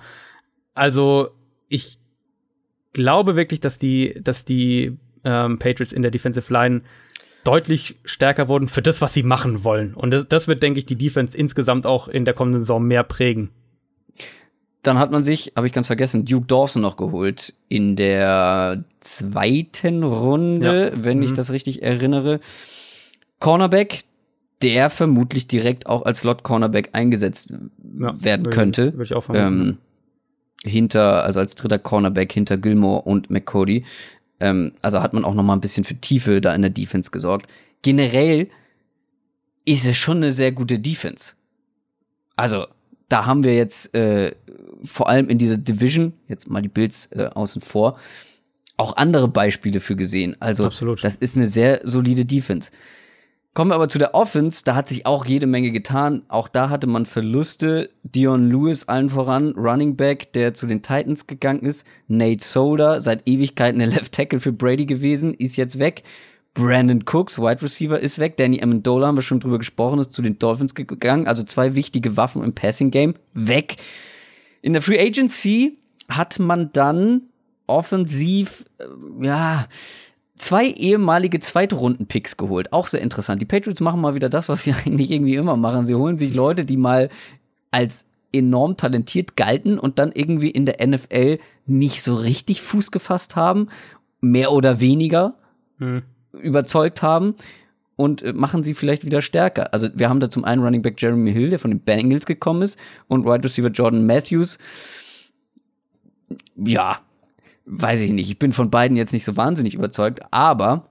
[0.74, 1.30] Also
[1.68, 2.00] ich
[2.94, 6.82] glaube wirklich, dass die, dass die ähm, Patriots in der Defensive Line
[7.44, 9.94] deutlich stärker wurden für das, was sie machen wollen.
[9.94, 13.04] Und das, das wird, denke ich, die Defense insgesamt auch in der kommenden Saison mehr
[13.04, 13.50] prägen.
[14.84, 20.04] Dann hat man sich, habe ich ganz vergessen, Duke Dawson noch geholt in der zweiten
[20.04, 21.04] Runde, ja.
[21.04, 21.24] wenn mhm.
[21.24, 22.42] ich das richtig erinnere.
[23.40, 24.04] Cornerback,
[24.62, 27.54] der vermutlich direkt auch als Slot-Cornerback eingesetzt
[27.98, 28.94] ja, werden könnte.
[28.94, 29.78] Würde ich auch ähm,
[30.64, 33.86] hinter, also als dritter Cornerback hinter Gilmore und McCody.
[34.40, 37.12] Ähm, also hat man auch noch mal ein bisschen für Tiefe da in der Defense
[37.12, 37.48] gesorgt.
[37.82, 38.50] Generell
[39.66, 41.34] ist es schon eine sehr gute Defense.
[42.36, 42.68] Also
[43.10, 44.34] da haben wir jetzt äh,
[44.86, 47.98] vor allem in dieser Division, jetzt mal die Bills äh, außen vor,
[48.78, 50.36] auch andere Beispiele für gesehen.
[50.40, 51.04] Also Absolut.
[51.04, 52.72] das ist eine sehr solide Defense.
[53.54, 56.24] Kommen wir aber zu der Offense, da hat sich auch jede Menge getan.
[56.28, 57.92] Auch da hatte man Verluste.
[58.02, 61.86] Dion Lewis allen voran, Running Back, der zu den Titans gegangen ist.
[62.08, 66.02] Nate Solder, seit Ewigkeiten der Left Tackle für Brady gewesen, ist jetzt weg.
[66.56, 68.38] Brandon Cooks, Wide Receiver, ist weg.
[68.38, 71.28] Danny Amendola, haben wir schon drüber gesprochen, ist zu den Dolphins gegangen.
[71.28, 73.78] Also zwei wichtige Waffen im Passing Game, weg.
[74.64, 75.78] In der Free Agency
[76.10, 77.24] hat man dann
[77.68, 79.68] offensiv, äh, ja,
[80.38, 82.72] zwei ehemalige Zweitrunden-Picks geholt.
[82.72, 83.42] Auch sehr interessant.
[83.42, 85.86] Die Patriots machen mal wieder das, was sie eigentlich irgendwie immer machen.
[85.86, 87.10] Sie holen sich Leute, die mal
[87.72, 93.36] als enorm talentiert galten und dann irgendwie in der NFL nicht so richtig Fuß gefasst
[93.36, 93.68] haben,
[94.22, 95.36] mehr oder weniger
[95.78, 96.04] hm.
[96.32, 97.36] überzeugt haben
[97.96, 99.74] und äh, machen sie vielleicht wieder stärker.
[99.74, 102.62] Also wir haben da zum einen Running Back Jeremy Hill, der von den Bengals gekommen
[102.62, 104.58] ist, und Wide Receiver Jordan Matthews.
[106.56, 107.00] Ja,
[107.66, 110.90] weiß ich nicht, ich bin von beiden jetzt nicht so wahnsinnig überzeugt, aber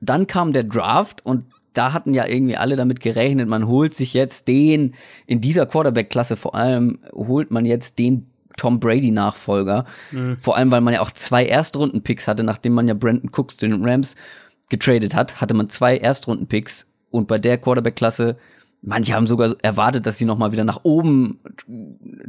[0.00, 4.14] dann kam der Draft und da hatten ja irgendwie alle damit gerechnet, man holt sich
[4.14, 4.94] jetzt den,
[5.26, 9.84] in dieser Quarterback-Klasse vor allem, holt man jetzt den Tom Brady-Nachfolger.
[10.10, 10.38] Mhm.
[10.38, 13.68] Vor allem, weil man ja auch zwei Erstrunden-Picks hatte, nachdem man ja Brandon Cooks zu
[13.68, 14.16] den Rams
[14.68, 18.36] getradet hat, hatte man zwei Erstrunden-Picks und bei der Quarterback-Klasse
[18.82, 21.40] Manche haben sogar erwartet, dass sie noch mal wieder nach oben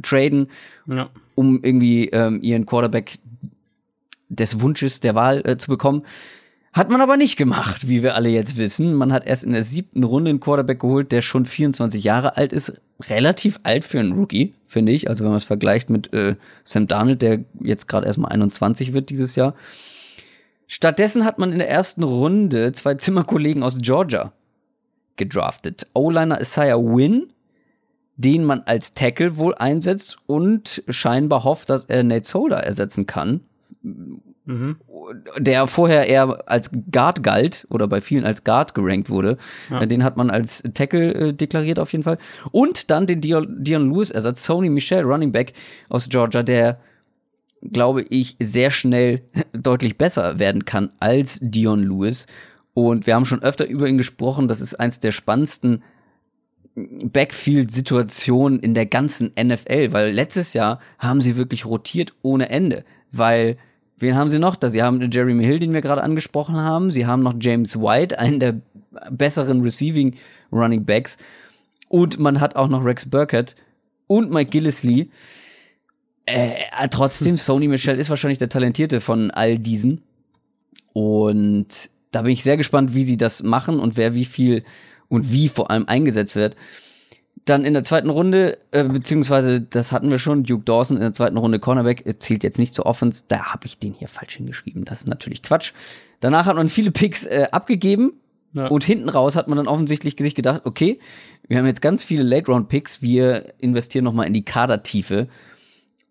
[0.02, 0.48] traden,
[0.86, 1.08] ja.
[1.36, 3.18] um irgendwie ähm, ihren Quarterback
[4.28, 6.02] des Wunsches der Wahl äh, zu bekommen.
[6.72, 8.94] Hat man aber nicht gemacht, wie wir alle jetzt wissen.
[8.94, 12.52] Man hat erst in der siebten Runde einen Quarterback geholt, der schon 24 Jahre alt
[12.52, 12.80] ist.
[13.08, 15.08] Relativ alt für einen Rookie, finde ich.
[15.08, 16.34] Also wenn man es vergleicht mit äh,
[16.64, 19.54] Sam Darnold, der jetzt gerade erst mal 21 wird dieses Jahr.
[20.68, 24.32] Stattdessen hat man in der ersten Runde zwei Zimmerkollegen aus Georgia
[25.16, 25.88] gedraftet.
[25.94, 27.32] O-Liner Isaiah Wynn,
[28.16, 33.40] den man als Tackle wohl einsetzt und scheinbar hofft, dass er Nate Solder ersetzen kann
[34.48, 34.76] mhm.
[35.38, 39.36] der vorher eher als Guard galt oder bei vielen als Guard gerankt wurde.
[39.70, 39.84] Ja.
[39.86, 42.18] Den hat man als Tackle äh, deklariert auf jeden Fall.
[42.50, 45.52] Und dann den Dion, Dion Lewis Ersatz, Sony Michel, Running Back
[45.88, 46.80] aus Georgia, der
[47.62, 49.22] glaube ich sehr schnell
[49.52, 52.26] deutlich besser werden kann als Dion Lewis.
[52.74, 54.46] Und wir haben schon öfter über ihn gesprochen.
[54.48, 55.82] Das ist eins der spannendsten
[56.76, 63.56] Backfield-Situationen in der ganzen NFL, weil letztes Jahr haben sie wirklich rotiert ohne Ende weil
[63.98, 64.56] wen haben sie noch?
[64.56, 66.90] Da sie haben Jeremy Hill, den wir gerade angesprochen haben.
[66.90, 68.60] Sie haben noch James White, einen der
[69.10, 70.16] besseren Receiving
[70.52, 71.18] Running Backs.
[71.88, 73.56] Und man hat auch noch Rex Burkett
[74.06, 75.10] und Mike Gillisley.
[76.28, 80.02] Äh, trotzdem, Sony Michel ist wahrscheinlich der Talentierte von all diesen.
[80.92, 84.64] Und da bin ich sehr gespannt, wie sie das machen und wer wie viel
[85.08, 86.54] und wie vor allem eingesetzt wird.
[87.44, 91.14] Dann in der zweiten Runde, äh, beziehungsweise das hatten wir schon, Duke Dawson in der
[91.14, 94.84] zweiten Runde Cornerback, zählt jetzt nicht zur Offense, da habe ich den hier falsch hingeschrieben.
[94.84, 95.72] Das ist natürlich Quatsch.
[96.20, 98.12] Danach hat man viele Picks äh, abgegeben
[98.52, 98.66] ja.
[98.66, 100.98] und hinten raus hat man dann offensichtlich sich gedacht, okay,
[101.46, 105.28] wir haben jetzt ganz viele Late-Round-Picks, wir investieren nochmal in die Kadertiefe.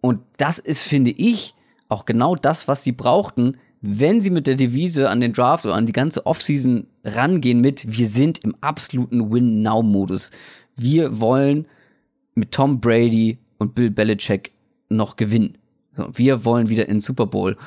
[0.08, 1.54] Und das ist, finde ich,
[1.90, 5.76] auch genau das, was sie brauchten, wenn sie mit der Devise an den Draft oder
[5.76, 10.32] an die ganze Offseason rangehen mit, wir sind im absoluten Win-Now-Modus.
[10.78, 11.68] Wir wollen
[12.36, 14.54] mit Tom Brady und Bill Belichick
[14.88, 15.58] noch gewinnen.
[16.14, 17.58] wir wollen wieder in Super Bowl.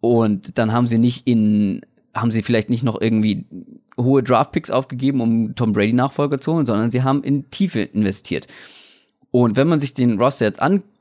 [0.00, 1.82] Und dann haben sie nicht in,
[2.12, 3.46] haben sie vielleicht nicht noch irgendwie
[3.96, 8.48] hohe Draft-Picks aufgegeben, um Tom Brady Nachfolger zu holen, sondern sie haben in Tiefe investiert.
[9.30, 10.95] Und wenn man sich den Roster jetzt anguckt,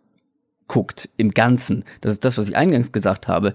[1.17, 3.53] im Ganzen, das ist das, was ich eingangs gesagt habe,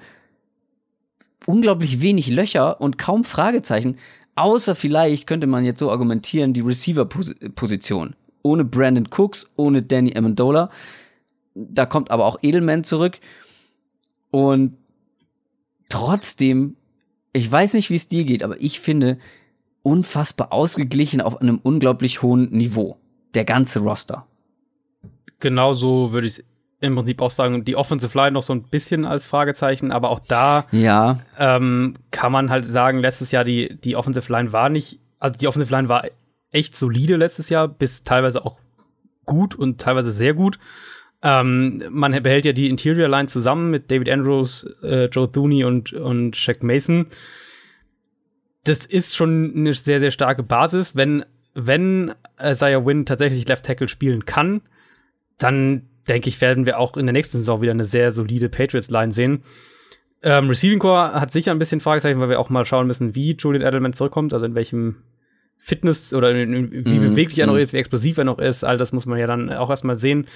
[1.47, 3.97] unglaublich wenig Löcher und kaum Fragezeichen,
[4.35, 8.15] außer vielleicht könnte man jetzt so argumentieren, die Receiver-Position.
[8.43, 10.71] Ohne Brandon Cooks, ohne Danny Amendola.
[11.55, 13.19] Da kommt aber auch Edelman zurück.
[14.31, 14.79] Und
[15.89, 16.77] trotzdem,
[17.33, 19.19] ich weiß nicht, wie es dir geht, aber ich finde
[19.83, 22.97] unfassbar ausgeglichen auf einem unglaublich hohen Niveau.
[23.35, 24.27] Der ganze Roster.
[25.39, 26.45] Genauso würde ich
[26.81, 30.21] im Prinzip auch sagen, die Offensive Line noch so ein bisschen als Fragezeichen, aber auch
[30.21, 31.21] da ja.
[31.39, 35.47] ähm, kann man halt sagen, letztes Jahr die, die Offensive Line war nicht, also die
[35.47, 36.05] Offensive Line war
[36.51, 38.59] echt solide letztes Jahr, bis teilweise auch
[39.27, 40.59] gut und teilweise sehr gut.
[41.23, 45.93] Ähm, man behält ja die Interior Line zusammen mit David Andrews, äh, Joe Thuney und,
[45.93, 47.07] und Shaq Mason.
[48.65, 50.97] Das ist schon eine sehr, sehr starke Basis.
[50.97, 54.63] Wenn, wenn Isaiah Wynn tatsächlich Left Tackle spielen kann,
[55.37, 59.13] dann denke ich, werden wir auch in der nächsten Saison wieder eine sehr solide Patriots-Line
[59.13, 59.43] sehen.
[60.23, 63.37] Ähm, Receiving Core hat sicher ein bisschen Fragezeichen, weil wir auch mal schauen müssen, wie
[63.39, 64.97] Julian Edelman zurückkommt, also in welchem
[65.57, 67.61] Fitness oder in, in, wie mm, beweglich er noch mhm.
[67.61, 68.65] ist, wie explosiv er noch ist.
[68.65, 70.27] All das muss man ja dann auch erstmal sehen.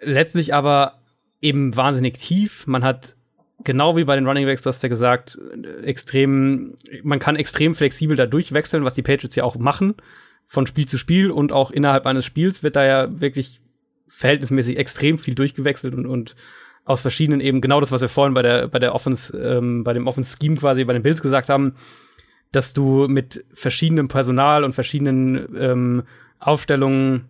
[0.00, 0.98] Letztlich aber
[1.40, 2.66] eben wahnsinnig tief.
[2.66, 3.16] Man hat
[3.64, 5.38] genau wie bei den Running Backs, du hast ja gesagt,
[5.82, 9.94] extrem, man kann extrem flexibel da durchwechseln, was die Patriots ja auch machen,
[10.46, 13.61] von Spiel zu Spiel und auch innerhalb eines Spiels wird da ja wirklich
[14.16, 16.36] verhältnismäßig extrem viel durchgewechselt und, und
[16.84, 19.92] aus verschiedenen eben genau das, was wir vorhin bei der bei der Offense, ähm, bei
[19.92, 21.76] dem Offense Scheme quasi bei den Bills gesagt haben,
[22.50, 26.02] dass du mit verschiedenem Personal und verschiedenen ähm,
[26.38, 27.28] Aufstellungen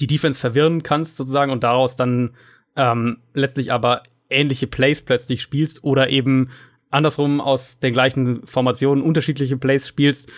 [0.00, 2.30] die Defense verwirren kannst sozusagen und daraus dann
[2.76, 6.50] ähm, letztlich aber ähnliche Plays plötzlich spielst oder eben
[6.90, 10.30] andersrum aus den gleichen Formationen unterschiedliche Plays spielst.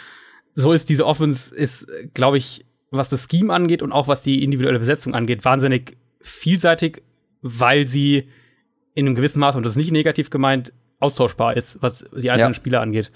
[0.55, 4.45] So ist diese Offense ist, glaube ich, was das Scheme angeht und auch was die
[4.45, 7.03] individuelle Besetzung angeht, wahnsinnig vielseitig,
[7.41, 8.29] weil sie
[8.95, 12.53] in einem gewissen Maß, und das ist nicht negativ gemeint, austauschbar ist, was die einzelnen
[12.53, 12.55] ja.
[12.55, 13.11] Spieler angeht.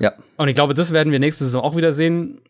[0.00, 0.14] Ja.
[0.36, 2.40] Und ich glaube, das werden wir nächste Saison auch wieder sehen.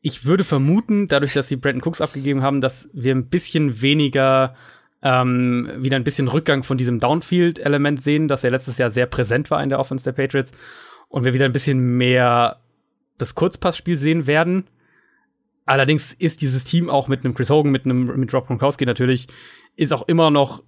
[0.00, 4.54] Ich würde vermuten, dadurch, dass sie Brandon Cooks abgegeben haben, dass wir ein bisschen weniger
[5.02, 9.50] ähm, wieder ein bisschen Rückgang von diesem Downfield-Element sehen, das ja letztes Jahr sehr präsent
[9.50, 10.52] war in der Offense der Patriots.
[11.08, 12.60] Und wir wieder ein bisschen mehr
[13.18, 14.64] das Kurzpassspiel sehen werden.
[15.70, 19.28] Allerdings ist dieses Team auch mit einem Chris Hogan, mit einem mit Rob Gronkowski natürlich,
[19.76, 20.64] ist auch immer noch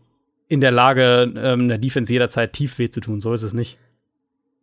[0.47, 3.21] in der Lage, ähm, der Defense jederzeit tief weh zu tun.
[3.21, 3.79] So ist es nicht.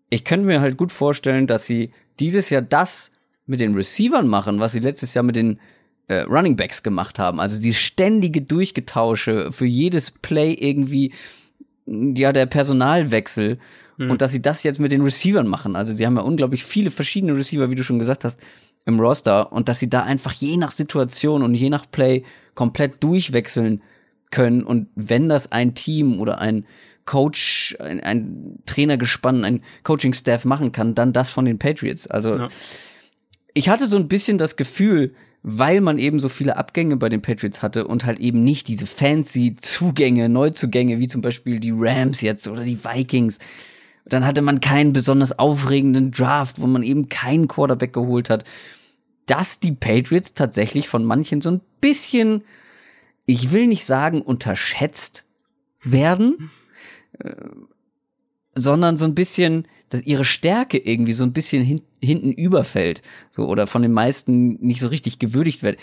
[0.09, 1.91] Ich könnte mir halt gut vorstellen, dass sie
[2.21, 3.11] dieses Jahr das
[3.47, 5.59] mit den Receivern machen, was sie letztes Jahr mit den
[6.07, 7.41] äh, Running Backs gemacht haben.
[7.41, 11.11] Also die ständige Durchgetausche für jedes Play irgendwie,
[11.85, 13.59] ja, der Personalwechsel.
[13.97, 14.11] Mhm.
[14.11, 15.75] Und dass sie das jetzt mit den Receivern machen.
[15.75, 18.39] Also sie haben ja unglaublich viele verschiedene Receiver, wie du schon gesagt hast
[18.85, 22.23] im Roster und dass sie da einfach je nach Situation und je nach Play
[22.55, 23.81] komplett durchwechseln
[24.31, 26.65] können und wenn das ein Team oder ein
[27.05, 32.05] Coach, ein, ein Trainergespann, ein Coaching-Staff machen kann, dann das von den Patriots.
[32.05, 32.49] Also ja.
[33.55, 37.21] ich hatte so ein bisschen das Gefühl, weil man eben so viele Abgänge bei den
[37.21, 42.21] Patriots hatte und halt eben nicht diese fancy Zugänge, Neuzugänge, wie zum Beispiel die Rams
[42.21, 43.39] jetzt oder die Vikings.
[44.09, 48.43] Dann hatte man keinen besonders aufregenden Draft, wo man eben keinen Quarterback geholt hat
[49.29, 52.43] dass die Patriots tatsächlich von manchen so ein bisschen,
[53.27, 55.23] ich will nicht sagen unterschätzt
[55.83, 56.49] werden,
[57.19, 57.35] äh,
[58.55, 63.45] sondern so ein bisschen, dass ihre Stärke irgendwie so ein bisschen hin, hinten überfällt, so
[63.45, 65.79] oder von den meisten nicht so richtig gewürdigt wird.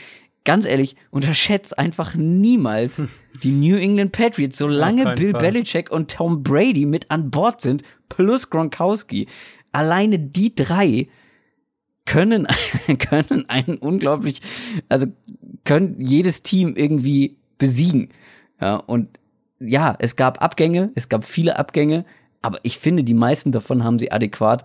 [0.47, 3.05] Ganz ehrlich, unterschätzt einfach niemals
[3.43, 5.41] die New England Patriots, solange Bill Fall.
[5.41, 9.27] Belichick und Tom Brady mit an Bord sind, plus Gronkowski.
[9.73, 11.09] Alleine die drei
[12.07, 12.47] können,
[12.99, 14.41] können einen unglaublich,
[14.89, 15.07] also
[15.65, 18.09] können jedes Team irgendwie besiegen.
[18.59, 19.19] Ja, und
[19.59, 22.07] ja, es gab Abgänge, es gab viele Abgänge,
[22.41, 24.65] aber ich finde, die meisten davon haben sie adäquat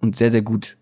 [0.00, 0.76] und sehr, sehr gut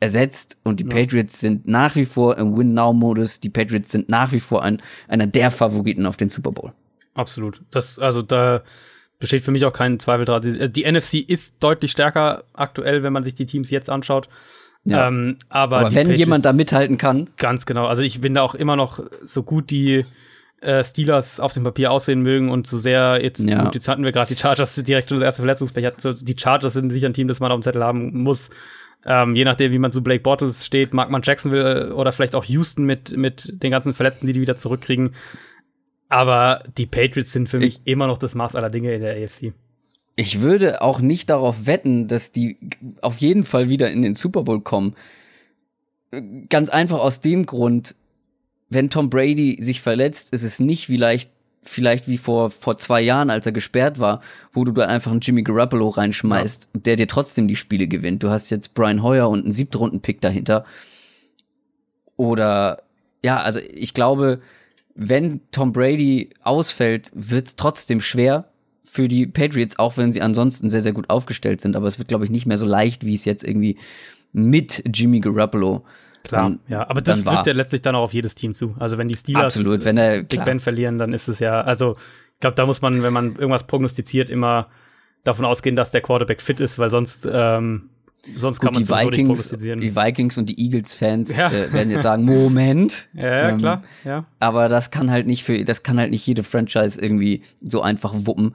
[0.00, 0.58] ersetzt.
[0.64, 3.40] Und die Patriots sind nach wie vor im Win-Now-Modus.
[3.40, 6.72] Die Patriots sind nach wie vor ein, einer der Favoriten auf den Super Bowl.
[7.14, 7.60] Absolut.
[7.70, 8.62] Das, also da
[9.18, 10.42] besteht für mich auch kein Zweifel dran.
[10.42, 14.28] Die, die NFC ist deutlich stärker aktuell, wenn man sich die Teams jetzt anschaut.
[14.84, 15.08] Ja.
[15.08, 17.86] Ähm, aber Aber wenn Patriots- jemand da mithalten kann, Ganz genau.
[17.86, 20.06] Also ich bin da auch immer noch so gut die
[20.62, 23.64] äh, Steelers auf dem Papier aussehen mögen und so sehr jetzt, Ja.
[23.64, 25.92] gut, jetzt hatten wir gerade die Chargers direkt schon das erste Verletzungspech.
[26.22, 28.48] Die Chargers sind sicher ein Team, das man auf dem Zettel haben muss.
[29.06, 32.44] Ähm, je nachdem, wie man zu Blake Bortles steht, mag man Jacksonville oder vielleicht auch
[32.44, 35.14] Houston mit, mit den ganzen Verletzten, die die wieder zurückkriegen.
[36.08, 39.54] Aber die Patriots sind für mich immer noch das Maß aller Dinge in der AFC.
[40.16, 42.58] ich würde auch nicht darauf wetten, dass die
[43.00, 44.96] auf jeden Fall wieder in den Super Bowl kommen.
[46.48, 47.94] Ganz einfach aus dem Grund,
[48.68, 51.30] wenn Tom Brady sich verletzt, ist es nicht vielleicht,
[51.62, 54.20] vielleicht wie vor, vor zwei Jahren, als er gesperrt war,
[54.52, 58.22] wo du da einfach einen Jimmy Garoppolo reinschmeißt, der dir trotzdem die Spiele gewinnt.
[58.22, 60.64] Du hast jetzt Brian Hoyer und einen Siebtrunden-Pick dahinter.
[62.16, 62.82] Oder,
[63.24, 64.40] ja, also ich glaube,
[64.94, 68.48] wenn Tom Brady ausfällt, wird's trotzdem schwer
[68.84, 71.76] für die Patriots, auch wenn sie ansonsten sehr, sehr gut aufgestellt sind.
[71.76, 73.76] Aber es wird, glaube ich, nicht mehr so leicht, wie es jetzt irgendwie
[74.32, 75.84] mit Jimmy Garoppolo
[76.22, 77.34] Klar, dann, ja, aber das dann war.
[77.36, 78.74] trifft ja letztlich dann auch auf jedes Team zu.
[78.78, 81.96] Also wenn die Steelers Absolut, wenn er, Big Ben verlieren, dann ist es ja, also
[82.34, 84.68] ich glaube, da muss man, wenn man irgendwas prognostiziert, immer
[85.24, 87.90] davon ausgehen, dass der Quarterback fit ist, weil sonst, ähm,
[88.36, 89.80] sonst kann gut, man die Vikings, prognostizieren.
[89.80, 91.48] die Vikings und die Eagles-Fans Ja.
[91.48, 93.08] äh, werden jetzt sagen, Moment.
[93.14, 94.24] ja, ja, ähm, klar, ja.
[94.38, 98.12] Aber das kann halt nicht für, das kann halt nicht jede Franchise irgendwie so einfach
[98.14, 98.54] wuppen,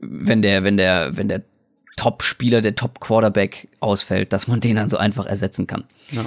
[0.00, 1.42] wenn der, wenn der, wenn der
[1.98, 5.84] Top-Spieler, der Top-Quarterback ausfällt, dass man den dann so einfach ersetzen kann.
[6.12, 6.24] ja.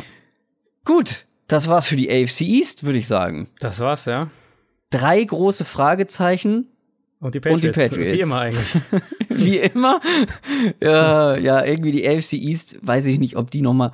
[0.84, 3.48] Gut, das war's für die AFC East, würde ich sagen.
[3.60, 4.30] Das war's, ja.
[4.90, 6.68] Drei große Fragezeichen,
[7.20, 7.96] Und die Und die Patriots.
[7.96, 8.18] Patriots.
[8.18, 8.82] Wie immer eigentlich.
[9.30, 10.02] wie immer.
[10.82, 13.92] ja, ja, irgendwie die AFC East, weiß ich nicht, ob die noch mal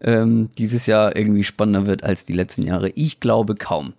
[0.00, 2.90] ähm, dieses Jahr irgendwie spannender wird als die letzten Jahre.
[2.90, 3.92] Ich glaube kaum.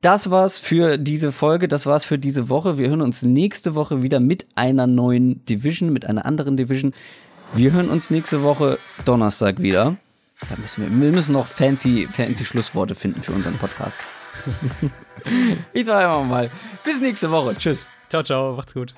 [0.00, 2.78] Das war's für diese Folge, das war's für diese Woche.
[2.78, 6.92] Wir hören uns nächste Woche wieder mit einer neuen Division, mit einer anderen Division.
[7.52, 9.96] Wir hören uns nächste Woche Donnerstag wieder.
[10.48, 13.98] Da müssen wir, wir müssen noch fancy, fancy Schlussworte finden für unseren Podcast.
[15.72, 16.50] ich sage einfach mal,
[16.84, 17.56] bis nächste Woche.
[17.56, 17.88] Tschüss.
[18.08, 18.94] ciao, ciao, macht's gut.